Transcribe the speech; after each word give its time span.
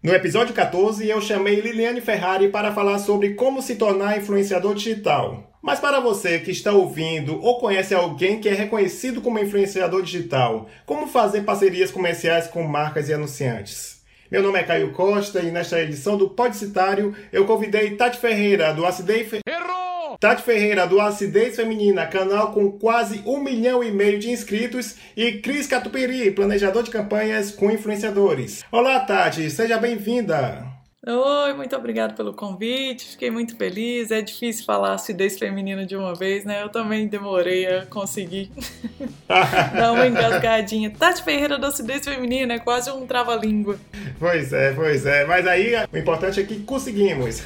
No 0.00 0.14
episódio 0.14 0.54
14, 0.54 1.08
eu 1.08 1.20
chamei 1.20 1.60
Liliane 1.60 2.00
Ferrari 2.00 2.48
para 2.50 2.72
falar 2.72 3.00
sobre 3.00 3.34
como 3.34 3.60
se 3.60 3.74
tornar 3.74 4.16
influenciador 4.16 4.72
digital. 4.72 5.52
Mas 5.60 5.80
para 5.80 5.98
você 5.98 6.38
que 6.38 6.52
está 6.52 6.72
ouvindo 6.72 7.42
ou 7.42 7.58
conhece 7.58 7.96
alguém 7.96 8.40
que 8.40 8.48
é 8.48 8.54
reconhecido 8.54 9.20
como 9.20 9.40
influenciador 9.40 10.02
digital, 10.02 10.68
como 10.86 11.08
fazer 11.08 11.42
parcerias 11.42 11.90
comerciais 11.90 12.46
com 12.46 12.62
marcas 12.62 13.08
e 13.08 13.12
anunciantes? 13.12 14.00
Meu 14.30 14.40
nome 14.40 14.60
é 14.60 14.62
Caio 14.62 14.92
Costa 14.92 15.40
e 15.40 15.50
nesta 15.50 15.82
edição 15.82 16.16
do 16.16 16.30
Podcitário 16.30 17.12
eu 17.32 17.44
convidei 17.44 17.96
Tati 17.96 18.20
Ferreira, 18.20 18.72
do 18.72 18.86
Acidez... 18.86 19.28
Tati 20.20 20.42
Ferreira, 20.42 20.84
do 20.84 21.00
Acidez 21.00 21.54
Feminina, 21.54 22.04
canal 22.04 22.50
com 22.50 22.72
quase 22.72 23.22
um 23.24 23.40
milhão 23.40 23.84
e 23.84 23.92
meio 23.92 24.18
de 24.18 24.28
inscritos, 24.30 24.96
e 25.16 25.34
Cris 25.34 25.68
Catupiri, 25.68 26.32
planejador 26.32 26.82
de 26.82 26.90
campanhas 26.90 27.52
com 27.52 27.70
influenciadores. 27.70 28.64
Olá, 28.72 28.98
Tati, 28.98 29.48
seja 29.48 29.78
bem-vinda! 29.78 30.77
Oi, 31.10 31.54
muito 31.54 31.74
obrigada 31.74 32.12
pelo 32.12 32.34
convite, 32.34 33.12
fiquei 33.12 33.30
muito 33.30 33.56
feliz. 33.56 34.10
É 34.10 34.20
difícil 34.20 34.66
falar 34.66 34.92
acidez 34.92 35.38
feminina 35.38 35.86
de 35.86 35.96
uma 35.96 36.14
vez, 36.14 36.44
né? 36.44 36.62
Eu 36.62 36.68
também 36.68 37.06
demorei 37.06 37.64
a 37.64 37.86
conseguir 37.86 38.50
dar 39.26 39.92
uma 39.92 40.06
engasgadinha. 40.06 40.90
Tati 40.90 41.24
Ferreira 41.24 41.56
da 41.56 41.68
acidez 41.68 42.04
feminina 42.04 42.52
é 42.52 42.58
quase 42.58 42.90
um 42.90 43.06
trava-língua. 43.06 43.78
Pois 44.18 44.52
é, 44.52 44.72
pois 44.72 45.06
é. 45.06 45.24
Mas 45.24 45.46
aí 45.46 45.72
o 45.90 45.96
importante 45.96 46.40
é 46.40 46.42
que 46.42 46.60
conseguimos. 46.60 47.42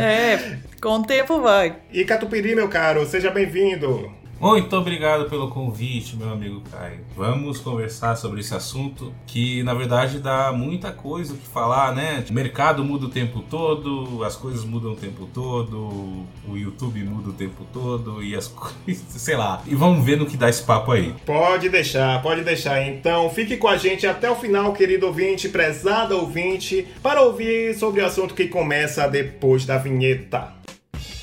é, 0.00 0.56
com 0.80 1.00
o 1.00 1.02
tempo 1.04 1.42
vai. 1.42 1.76
E 1.92 2.02
Catupiri, 2.02 2.54
meu 2.54 2.70
caro, 2.70 3.04
seja 3.04 3.30
bem-vindo. 3.30 4.10
Muito 4.38 4.76
obrigado 4.76 5.30
pelo 5.30 5.48
convite, 5.48 6.14
meu 6.14 6.28
amigo 6.28 6.62
Caio. 6.70 7.00
Vamos 7.16 7.58
conversar 7.58 8.16
sobre 8.16 8.40
esse 8.40 8.54
assunto 8.54 9.12
que, 9.26 9.62
na 9.62 9.72
verdade, 9.72 10.18
dá 10.18 10.52
muita 10.52 10.92
coisa 10.92 11.32
o 11.32 11.36
que 11.36 11.46
falar, 11.48 11.94
né? 11.94 12.22
O 12.28 12.32
mercado 12.32 12.84
muda 12.84 13.06
o 13.06 13.08
tempo 13.08 13.42
todo, 13.48 14.22
as 14.22 14.36
coisas 14.36 14.62
mudam 14.62 14.92
o 14.92 14.96
tempo 14.96 15.26
todo, 15.32 16.26
o 16.46 16.54
YouTube 16.56 17.02
muda 17.02 17.30
o 17.30 17.32
tempo 17.32 17.66
todo 17.72 18.22
e 18.22 18.36
as 18.36 18.46
coisas, 18.84 19.04
sei 19.08 19.36
lá. 19.36 19.62
E 19.66 19.74
vamos 19.74 20.04
ver 20.04 20.18
no 20.18 20.26
que 20.26 20.36
dá 20.36 20.50
esse 20.50 20.62
papo 20.62 20.92
aí. 20.92 21.14
Pode 21.24 21.70
deixar, 21.70 22.20
pode 22.20 22.42
deixar. 22.42 22.86
Então, 22.86 23.30
fique 23.30 23.56
com 23.56 23.68
a 23.68 23.78
gente 23.78 24.06
até 24.06 24.30
o 24.30 24.36
final, 24.36 24.74
querido 24.74 25.06
ouvinte, 25.06 25.48
prezada 25.48 26.14
ouvinte, 26.14 26.86
para 27.02 27.22
ouvir 27.22 27.74
sobre 27.74 28.02
o 28.02 28.06
assunto 28.06 28.34
que 28.34 28.48
começa 28.48 29.08
depois 29.08 29.64
da 29.64 29.78
vinheta. 29.78 30.55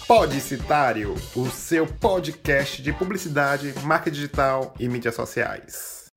Podicitário, 0.07 1.15
o 1.33 1.49
seu 1.49 1.87
podcast 1.87 2.81
de 2.81 2.91
publicidade, 2.91 3.73
marca 3.83 4.11
digital 4.11 4.73
e 4.77 4.89
mídias 4.89 5.15
sociais. 5.15 6.11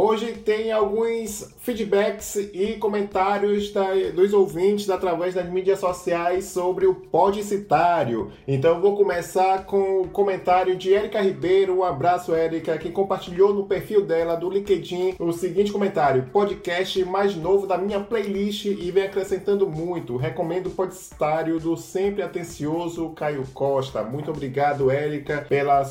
Hoje 0.00 0.32
tem 0.32 0.70
alguns 0.70 1.52
feedbacks 1.58 2.36
e 2.36 2.76
comentários 2.78 3.72
da, 3.72 3.92
dos 4.14 4.32
ouvintes 4.32 4.88
através 4.88 5.34
das 5.34 5.50
mídias 5.50 5.80
sociais 5.80 6.44
sobre 6.44 6.86
o 6.86 6.94
Podcitário. 6.94 8.30
Então 8.46 8.80
vou 8.80 8.96
começar 8.96 9.64
com 9.64 10.02
o 10.02 10.08
comentário 10.08 10.76
de 10.76 10.92
Erika 10.92 11.20
Ribeiro. 11.20 11.78
Um 11.78 11.82
abraço, 11.82 12.32
Erika, 12.32 12.78
que 12.78 12.92
compartilhou 12.92 13.52
no 13.52 13.66
perfil 13.66 14.06
dela 14.06 14.36
do 14.36 14.48
LinkedIn 14.48 15.16
o 15.18 15.32
seguinte 15.32 15.72
comentário: 15.72 16.30
podcast 16.32 17.04
mais 17.04 17.34
novo 17.34 17.66
da 17.66 17.76
minha 17.76 17.98
playlist 17.98 18.66
e 18.66 18.92
vem 18.92 19.02
acrescentando 19.02 19.68
muito. 19.68 20.16
Recomendo 20.16 20.68
o 20.68 20.70
Podcitário 20.70 21.58
do 21.58 21.76
sempre 21.76 22.22
atencioso 22.22 23.10
Caio 23.16 23.44
Costa. 23.52 24.04
Muito 24.04 24.30
obrigado, 24.30 24.92
Erika, 24.92 25.44
pela 25.48 25.84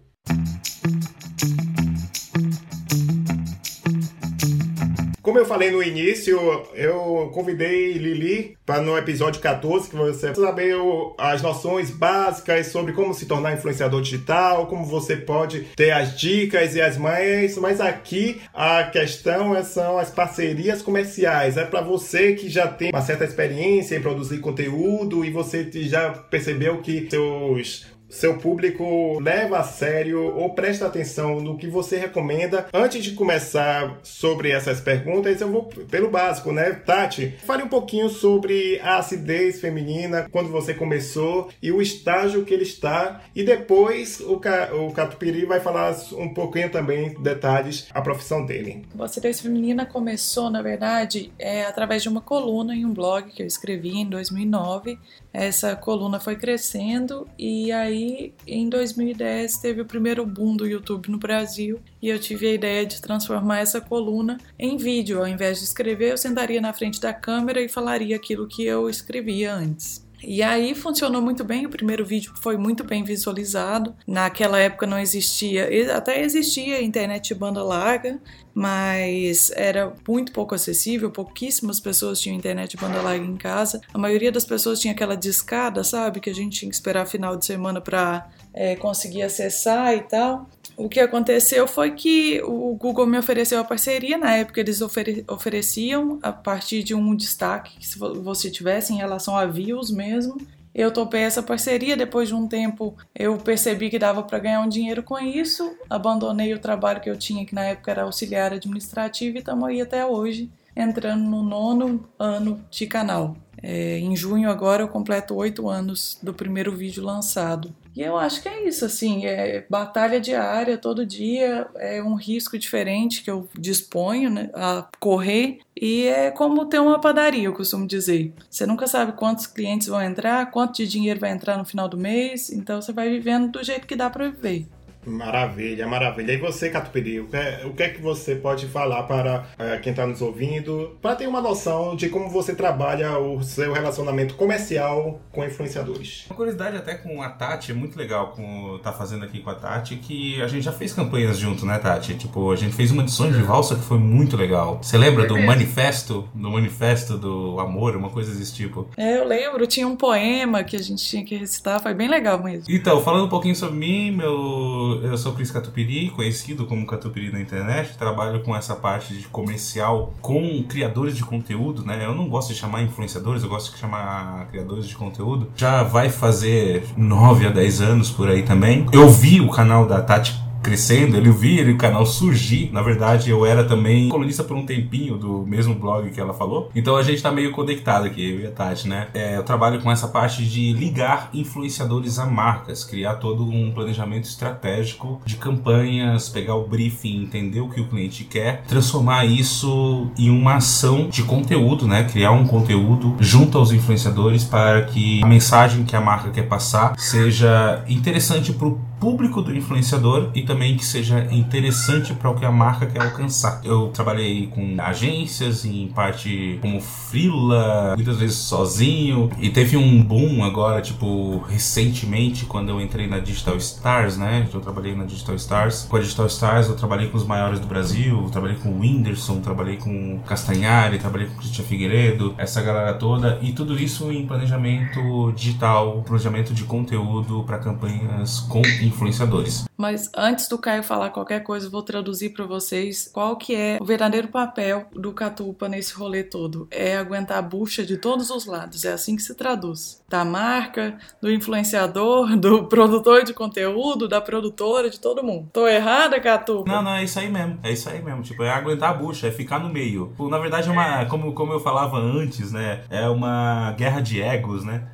Como 5.29 5.37
eu 5.37 5.45
falei 5.45 5.69
no 5.69 5.83
início, 5.83 6.39
eu 6.73 7.29
convidei 7.31 7.93
Lili 7.93 8.57
para 8.65 8.81
no 8.81 8.97
episódio 8.97 9.39
14 9.39 9.87
que 9.87 9.95
você 9.95 10.33
saber 10.33 10.75
as 11.19 11.43
noções 11.43 11.91
básicas 11.91 12.65
sobre 12.69 12.93
como 12.93 13.13
se 13.13 13.27
tornar 13.27 13.53
influenciador 13.53 14.01
digital, 14.01 14.65
como 14.65 14.83
você 14.83 15.15
pode 15.15 15.67
ter 15.75 15.91
as 15.91 16.19
dicas 16.19 16.73
e 16.73 16.81
as 16.81 16.97
mães, 16.97 17.55
mas 17.59 17.79
aqui 17.79 18.41
a 18.51 18.85
questão 18.85 19.55
é, 19.55 19.61
são 19.61 19.99
as 19.99 20.09
parcerias 20.09 20.81
comerciais. 20.81 21.57
É 21.57 21.63
para 21.63 21.81
você 21.81 22.33
que 22.33 22.49
já 22.49 22.67
tem 22.67 22.89
uma 22.89 23.03
certa 23.03 23.23
experiência 23.23 23.95
em 23.95 24.01
produzir 24.01 24.39
conteúdo 24.39 25.23
e 25.23 25.29
você 25.29 25.69
já 25.71 26.09
percebeu 26.09 26.81
que 26.81 27.07
seus 27.07 27.85
seu 28.09 28.38
público 28.38 29.19
leva 29.19 29.59
a 29.59 29.63
sério 29.63 30.35
ou 30.35 30.50
presta 30.53 30.88
atenção 30.88 31.39
no 31.39 31.57
que 31.57 31.67
você 31.67 31.97
recomenda. 31.97 32.67
Antes 32.73 33.03
de 33.03 33.11
começar 33.11 34.00
sobre 34.01 34.50
essas 34.50 34.81
perguntas, 34.81 35.39
eu 35.39 35.51
vou 35.51 35.63
pelo 35.63 36.09
básico, 36.09 36.51
né? 36.51 36.71
Tati, 36.71 37.35
fale 37.45 37.63
um 37.63 37.67
pouquinho 37.67 38.09
sobre 38.09 38.79
a 38.79 38.97
acidez 38.97 39.61
feminina, 39.61 40.27
quando 40.31 40.50
você 40.50 40.73
começou 40.73 41.50
e 41.61 41.71
o 41.71 41.81
estágio 41.81 42.44
que 42.44 42.53
ele 42.53 42.63
está. 42.63 43.21
E 43.35 43.44
depois 43.44 44.19
o, 44.19 44.38
Ca... 44.38 44.71
o 44.73 44.91
Catupiri 44.91 45.45
vai 45.45 45.59
falar 45.59 45.95
um 46.13 46.33
pouquinho 46.33 46.69
também, 46.69 47.13
detalhes, 47.21 47.88
a 47.94 48.01
profissão 48.01 48.45
dele. 48.45 48.85
A 48.97 49.03
acidez 49.03 49.39
feminina 49.39 49.85
começou, 49.85 50.50
na 50.50 50.61
verdade, 50.61 51.31
é, 51.38 51.63
através 51.63 52.01
de 52.01 52.09
uma 52.09 52.21
coluna 52.21 52.75
em 52.75 52.85
um 52.85 52.94
blog 52.94 53.29
que 53.31 53.44
eu 53.44 53.47
escrevi 53.47 53.97
em 53.97 54.06
2009. 54.06 54.97
Essa 55.31 55.75
coluna 55.75 56.19
foi 56.19 56.35
crescendo 56.35 57.27
e 57.37 57.71
aí 57.71 58.33
em 58.47 58.67
2010, 58.67 59.57
teve 59.57 59.81
o 59.81 59.85
primeiro 59.85 60.25
boom 60.25 60.55
do 60.55 60.65
YouTube 60.65 61.09
no 61.09 61.19
Brasil 61.19 61.79
e 62.01 62.09
eu 62.09 62.19
tive 62.19 62.47
a 62.47 62.53
ideia 62.53 62.85
de 62.85 63.01
transformar 63.01 63.59
essa 63.59 63.79
coluna 63.79 64.37
em 64.57 64.75
vídeo. 64.75 65.19
Ao 65.19 65.27
invés 65.27 65.59
de 65.59 65.65
escrever, 65.65 66.11
eu 66.11 66.17
sentaria 66.17 66.59
na 66.59 66.73
frente 66.73 66.99
da 66.99 67.13
câmera 67.13 67.61
e 67.61 67.69
falaria 67.69 68.15
aquilo 68.15 68.47
que 68.47 68.65
eu 68.65 68.89
escrevia 68.89 69.53
antes. 69.53 70.08
E 70.24 70.44
aí 70.44 70.75
funcionou 70.75 71.21
muito 71.21 71.44
bem. 71.44 71.66
O 71.66 71.69
primeiro 71.69 72.06
vídeo 72.06 72.33
foi 72.42 72.57
muito 72.57 72.83
bem 72.83 73.04
visualizado. 73.04 73.95
Naquela 74.06 74.60
época 74.60 74.86
não 74.86 75.00
existia, 75.00 75.69
até 75.95 76.21
existia 76.21 76.81
internet 76.81 77.33
banda 77.33 77.63
larga, 77.63 78.19
mas 78.54 79.51
era 79.56 79.94
muito 80.07 80.31
pouco 80.31 80.54
acessível. 80.56 81.10
Pouquíssimas 81.12 81.80
pessoas 81.80 82.19
tinham 82.19 82.36
internet 82.36 82.75
banda 82.77 83.01
larga 83.01 83.25
em 83.25 83.38
casa. 83.38 83.81
A 83.94 83.98
maioria 83.98 84.31
das 84.31 84.45
pessoas 84.45 84.80
tinha 84.80 84.94
aquela 84.94 85.16
discada, 85.16 85.83
sabe, 85.83 86.19
que 86.19 86.30
a 86.30 86.36
gente 86.36 86.60
tinha 86.60 86.69
que 86.69 86.75
esperar 86.75 87.06
final 87.06 87.36
de 87.36 87.45
semana 87.45 87.80
para 87.80 88.30
é, 88.54 88.75
conseguir 88.75 89.24
acessar 89.24 89.94
e 89.94 90.01
tal 90.01 90.48
o 90.79 90.87
que 90.87 91.01
aconteceu 91.01 91.67
foi 91.67 91.91
que 91.91 92.41
o 92.43 92.73
Google 92.73 93.05
me 93.05 93.17
ofereceu 93.17 93.59
a 93.59 93.65
parceria. 93.65 94.17
Na 94.17 94.37
época, 94.37 94.61
eles 94.61 94.79
ofere 94.79 95.25
ofereciam 95.27 96.17
a 96.23 96.31
partir 96.31 96.83
de 96.83 96.95
um 96.95 97.13
destaque 97.13 97.77
que 97.77 97.99
você 97.99 98.49
tivesse 98.49 98.93
em 98.93 98.95
relação 98.95 99.35
a 99.35 99.45
views 99.45 99.91
mesmo. 99.91 100.37
Eu 100.73 100.89
topei 100.89 101.23
essa 101.23 101.43
parceria. 101.43 101.97
Depois 101.97 102.29
de 102.29 102.33
um 102.33 102.47
tempo, 102.47 102.95
eu 103.13 103.35
percebi 103.37 103.89
que 103.89 103.99
dava 103.99 104.23
para 104.23 104.39
ganhar 104.39 104.61
um 104.61 104.69
dinheiro 104.69 105.03
com 105.03 105.19
isso. 105.19 105.69
Abandonei 105.89 106.53
o 106.53 106.59
trabalho 106.59 107.01
que 107.01 107.09
eu 107.09 107.17
tinha, 107.17 107.45
que 107.45 107.53
na 107.53 107.65
época 107.65 107.91
era 107.91 108.03
auxiliar 108.03 108.53
administrativo, 108.53 109.35
e 109.35 109.39
estamos 109.39 109.67
aí 109.67 109.81
até 109.81 110.05
hoje, 110.05 110.49
entrando 110.73 111.25
no 111.25 111.43
nono 111.43 112.07
ano 112.17 112.63
de 112.71 112.87
canal. 112.87 113.35
É, 113.61 113.99
em 113.99 114.15
junho 114.15 114.49
agora 114.49 114.83
eu 114.83 114.87
completo 114.87 115.35
oito 115.35 115.67
anos 115.67 116.17
do 116.23 116.33
primeiro 116.33 116.73
vídeo 116.73 117.03
lançado. 117.03 117.75
E 117.95 118.01
eu 118.01 118.18
acho 118.18 118.41
que 118.41 118.50
é 118.50 118.68
isso, 118.68 118.86
assim, 118.86 119.25
é 119.25 119.65
batalha 119.69 120.21
diária, 120.21 120.77
todo 120.77 121.06
dia, 121.06 121.68
é 121.75 122.01
um 122.01 122.15
risco 122.15 122.57
diferente 122.57 123.24
que 123.24 123.31
eu 123.31 123.50
disponho 123.57 124.30
né, 124.30 124.50
a 124.53 124.88
correr. 125.00 125.59
E 125.75 126.06
é 126.07 126.31
como 126.31 126.65
ter 126.65 126.80
uma 126.80 127.00
padaria, 127.00 127.45
eu 127.45 127.53
costumo 127.53 127.88
dizer. 127.88 128.33
Você 128.50 128.65
nunca 128.65 128.88
sabe 128.88 129.13
quantos 129.13 129.47
clientes 129.47 129.88
vão 129.88 130.01
entrar, 130.01 130.51
quanto 130.51 130.77
de 130.77 130.88
dinheiro 130.88 131.19
vai 131.19 131.31
entrar 131.31 131.57
no 131.57 131.65
final 131.65 131.88
do 131.88 131.97
mês, 131.97 132.50
então 132.50 132.81
você 132.81 132.94
vai 132.94 133.09
vivendo 133.09 133.51
do 133.51 133.63
jeito 133.63 133.88
que 133.88 133.95
dá 133.95 134.09
para 134.09 134.30
viver. 134.30 134.68
Maravilha, 135.05 135.87
maravilha. 135.87 136.33
E 136.33 136.37
você, 136.37 136.69
Catupiri, 136.69 137.19
o 137.19 137.27
que, 137.27 137.35
é, 137.35 137.61
o 137.65 137.73
que 137.73 137.83
é 137.83 137.89
que 137.89 138.01
você 138.01 138.35
pode 138.35 138.67
falar 138.67 139.03
para 139.03 139.45
é, 139.57 139.77
quem 139.77 139.91
está 139.91 140.05
nos 140.05 140.21
ouvindo, 140.21 140.97
para 141.01 141.15
ter 141.15 141.27
uma 141.27 141.41
noção 141.41 141.95
de 141.95 142.09
como 142.09 142.29
você 142.29 142.53
trabalha 142.53 143.17
o 143.17 143.41
seu 143.41 143.71
relacionamento 143.71 144.35
comercial 144.35 145.21
com 145.31 145.43
influenciadores? 145.43 146.25
Uma 146.29 146.35
curiosidade 146.35 146.77
até 146.77 146.95
com 146.95 147.21
a 147.21 147.29
Tati, 147.29 147.71
é 147.71 147.73
muito 147.73 147.97
legal 147.97 148.33
como 148.35 148.77
tá 148.79 148.91
fazendo 148.91 149.23
aqui 149.23 149.39
com 149.39 149.49
a 149.49 149.55
Tati, 149.55 149.95
que 149.95 150.41
a 150.41 150.47
gente 150.47 150.63
já 150.63 150.71
fez 150.71 150.93
campanhas 150.93 151.37
junto, 151.37 151.65
né, 151.65 151.79
Tati? 151.79 152.15
Tipo, 152.15 152.51
a 152.51 152.55
gente 152.55 152.75
fez 152.75 152.91
uma 152.91 153.03
edição 153.03 153.31
de 153.31 153.41
valsa 153.41 153.75
que 153.75 153.83
foi 153.83 153.97
muito 153.97 154.35
legal. 154.35 154.79
Você 154.81 154.97
lembra 154.97 155.25
do 155.25 155.39
manifesto, 155.39 156.27
do 156.33 156.51
manifesto 156.51 157.17
do 157.17 157.59
amor, 157.59 157.95
uma 157.95 158.09
coisa 158.09 158.33
desse 158.35 158.53
tipo? 158.53 158.87
É, 158.97 159.17
eu 159.17 159.27
lembro, 159.27 159.65
tinha 159.65 159.87
um 159.87 159.95
poema 159.95 160.63
que 160.63 160.75
a 160.75 160.81
gente 160.81 161.03
tinha 161.03 161.23
que 161.23 161.35
recitar, 161.35 161.81
foi 161.81 161.93
bem 161.93 162.07
legal 162.07 162.41
mesmo. 162.43 162.65
Então, 162.69 163.01
falando 163.01 163.25
um 163.25 163.29
pouquinho 163.29 163.55
sobre 163.55 163.77
mim, 163.77 164.11
meu 164.11 164.88
eu 164.95 165.18
sou 165.18 165.33
Cris 165.33 165.51
Catupiri, 165.51 166.09
conhecido 166.09 166.65
como 166.65 166.86
Catupiri 166.86 167.31
na 167.31 167.39
internet. 167.39 167.97
Trabalho 167.97 168.41
com 168.41 168.56
essa 168.56 168.75
parte 168.75 169.13
de 169.13 169.27
comercial 169.27 170.13
com 170.21 170.63
criadores 170.63 171.15
de 171.15 171.24
conteúdo, 171.24 171.83
né? 171.86 172.06
Eu 172.06 172.15
não 172.15 172.27
gosto 172.30 172.53
de 172.53 172.59
chamar 172.59 172.81
influenciadores, 172.81 173.44
eu 173.44 173.50
gosto 173.50 173.74
de 173.74 173.80
chamar 173.80 174.47
criadores 174.50 174.88
de 174.88 174.95
conteúdo. 174.95 175.50
Já 175.56 175.83
vai 175.83 176.09
fazer 176.09 176.83
9 176.97 177.47
a 177.47 177.50
10 177.50 177.81
anos 177.81 178.12
por 178.12 178.30
aí 178.30 178.44
também. 178.44 178.86
Eu 178.91 179.09
vi 179.09 179.41
o 179.41 179.50
canal 179.50 179.86
da 179.86 180.01
Tati 180.01 180.48
crescendo, 180.61 181.17
ele 181.17 181.31
via 181.31 181.69
o 181.69 181.77
canal 181.77 182.06
surgir. 182.06 182.69
Na 182.71 182.81
verdade, 182.81 183.30
eu 183.30 183.45
era 183.45 183.63
também 183.63 184.09
colunista 184.09 184.44
por 184.44 184.56
um 184.56 184.66
tempinho 184.66 185.18
do 185.18 185.45
mesmo 185.45 185.75
blog 185.75 186.09
que 186.09 186.19
ela 186.19 186.33
falou. 186.33 186.69
Então 186.75 186.95
a 186.95 187.04
gente 187.04 187.21
tá 187.21 187.31
meio 187.31 187.51
conectado 187.51 188.06
aqui, 188.06 188.31
eu 188.31 188.39
e 188.42 188.47
a 188.47 188.51
Tati, 188.51 188.87
né? 188.87 189.07
É, 189.13 189.37
eu 189.37 189.44
trabalho 189.44 189.81
com 189.81 189.92
essa 189.92 190.07
parte 190.07 190.45
de 190.45 190.73
ligar 190.73 191.30
influenciadores 191.33 192.19
a 192.19 192.25
marcas, 192.25 192.83
criar 192.83 193.16
todo 193.16 193.44
um 193.44 193.71
planejamento 193.71 194.25
estratégico 194.25 195.21
de 195.25 195.35
campanhas, 195.35 196.30
pegar 196.30 196.56
o 196.56 196.68
briefing, 196.68 197.23
entender 197.23 197.61
o 197.61 197.69
que 197.69 197.81
o 197.81 197.87
cliente 197.87 198.23
quer, 198.23 198.63
transformar 198.68 199.25
isso 199.25 200.09
em 200.18 200.30
uma 200.30 200.56
ação 200.56 201.09
de 201.09 201.23
conteúdo, 201.23 201.87
né? 201.87 202.04
Criar 202.04 202.31
um 202.31 202.45
conteúdo 202.45 203.16
junto 203.19 203.57
aos 203.57 203.71
influenciadores 203.71 204.44
para 204.44 204.83
que 204.83 205.23
a 205.23 205.28
mensagem 205.28 205.83
que 205.83 205.95
a 205.95 206.01
marca 206.01 206.30
quer 206.30 206.47
passar 206.47 206.94
seja 206.97 207.83
interessante 207.87 208.54
para 208.54 208.68
o 208.68 208.88
público 208.99 209.41
do 209.41 209.56
influenciador 209.56 210.29
e 210.35 210.44
também 210.44 210.75
que 210.75 210.85
seja 210.85 211.27
interessante 211.31 212.13
para 212.13 212.29
o 212.29 212.35
que 212.35 212.45
a 212.45 212.51
marca 212.51 212.85
quer 212.85 213.01
alcançar. 213.01 213.61
Eu 213.63 213.87
trabalhei 213.87 214.47
com 214.47 214.75
agências, 214.79 215.65
em 215.65 215.87
parte 215.87 216.59
como 216.61 216.81
freela, 216.81 217.95
muitas 217.95 218.18
vezes 218.18 218.37
sozinho, 218.37 219.29
e 219.39 219.49
teve 219.49 219.77
um 219.77 220.03
boom 220.03 220.44
agora, 220.44 220.81
tipo, 220.81 221.39
recentemente, 221.47 222.45
quando 222.45 222.69
eu 222.69 222.81
entrei 222.81 223.07
na 223.07 223.19
Digital 223.19 223.57
Stars, 223.57 224.18
né? 224.18 224.47
Eu 224.53 224.59
trabalhei 224.59 224.95
na 224.95 225.06
Digital 225.06 225.35
Stars. 225.35 225.87
Com 225.89 225.97
a 225.97 225.99
Digital 225.99 226.27
Stars 226.27 226.68
eu 226.68 226.75
trabalhei 226.75 227.07
com 227.07 227.18
os 227.18 227.25
maiores 227.25 227.59
do 227.59 227.68
Brasil, 227.68 228.27
trabalhei 228.31 228.57
com 228.57 228.69
o 228.69 228.79
Whindersson, 228.79 229.39
trabalhei 229.39 229.77
com 229.77 230.15
o 230.15 230.19
Castanhari, 230.19 230.97
trabalhei 230.97 231.27
com 231.27 231.35
o 231.35 231.37
Cristian 231.37 231.63
Figueiredo, 231.63 232.35
essa 232.37 232.61
galera 232.61 232.94
toda, 232.94 233.39
e 233.41 233.51
tudo 233.51 233.79
isso 233.79 234.11
em 234.11 234.25
planejamento 234.25 235.31
digital, 235.35 236.03
planejamento 236.06 236.53
de 236.53 236.63
conteúdo 236.63 237.44
para 237.44 237.57
campanhas 237.57 238.39
com 238.41 238.61
influenciadores. 238.89 239.65
Mas 239.77 240.09
antes 240.15 240.47
do 240.47 240.57
Caio 240.57 240.83
falar 240.83 241.09
qualquer 241.09 241.41
coisa, 241.41 241.69
vou 241.69 241.81
traduzir 241.81 242.29
para 242.31 242.45
vocês 242.45 243.09
qual 243.13 243.37
que 243.37 243.55
é 243.55 243.77
o 243.79 243.85
verdadeiro 243.85 244.27
papel 244.27 244.87
do 244.93 245.13
Catupa 245.13 245.69
nesse 245.69 245.93
rolê 245.93 246.23
todo. 246.23 246.67
É 246.69 246.97
aguentar 246.97 247.37
a 247.37 247.41
bucha 247.41 247.85
de 247.85 247.97
todos 247.97 248.29
os 248.29 248.45
lados, 248.45 248.85
é 248.85 248.91
assim 248.91 249.15
que 249.15 249.21
se 249.21 249.35
traduz. 249.35 249.98
Da 250.09 250.25
marca, 250.25 250.97
do 251.21 251.31
influenciador, 251.31 252.35
do 252.37 252.63
produtor 252.66 253.23
de 253.23 253.33
conteúdo, 253.33 254.07
da 254.07 254.19
produtora, 254.19 254.89
de 254.89 254.99
todo 254.99 255.23
mundo. 255.23 255.49
Tô 255.54 255.68
errada, 255.68 256.19
Catupa? 256.19 256.69
Não, 256.69 256.81
não, 256.81 256.95
é 256.95 257.04
isso 257.04 257.19
aí 257.19 257.30
mesmo. 257.30 257.59
É 257.63 257.71
isso 257.71 257.89
aí 257.89 258.01
mesmo. 258.01 258.21
Tipo, 258.21 258.44
é 258.44 258.49
aguentar 258.49 258.89
a 258.89 258.94
bucha, 258.94 259.28
é 259.28 259.31
ficar 259.31 259.59
no 259.59 259.69
meio. 259.69 260.13
Na 260.19 260.39
verdade, 260.39 260.68
é 260.68 260.71
uma, 260.71 261.06
como, 261.06 261.33
como 261.33 261.54
eu 261.54 261.59
falava 261.59 261.97
antes, 261.97 262.51
né? 262.51 262.81
É 262.89 263.07
uma 263.07 263.71
guerra 263.78 264.01
de 264.01 264.21
egos, 264.21 264.63
né? 264.63 264.87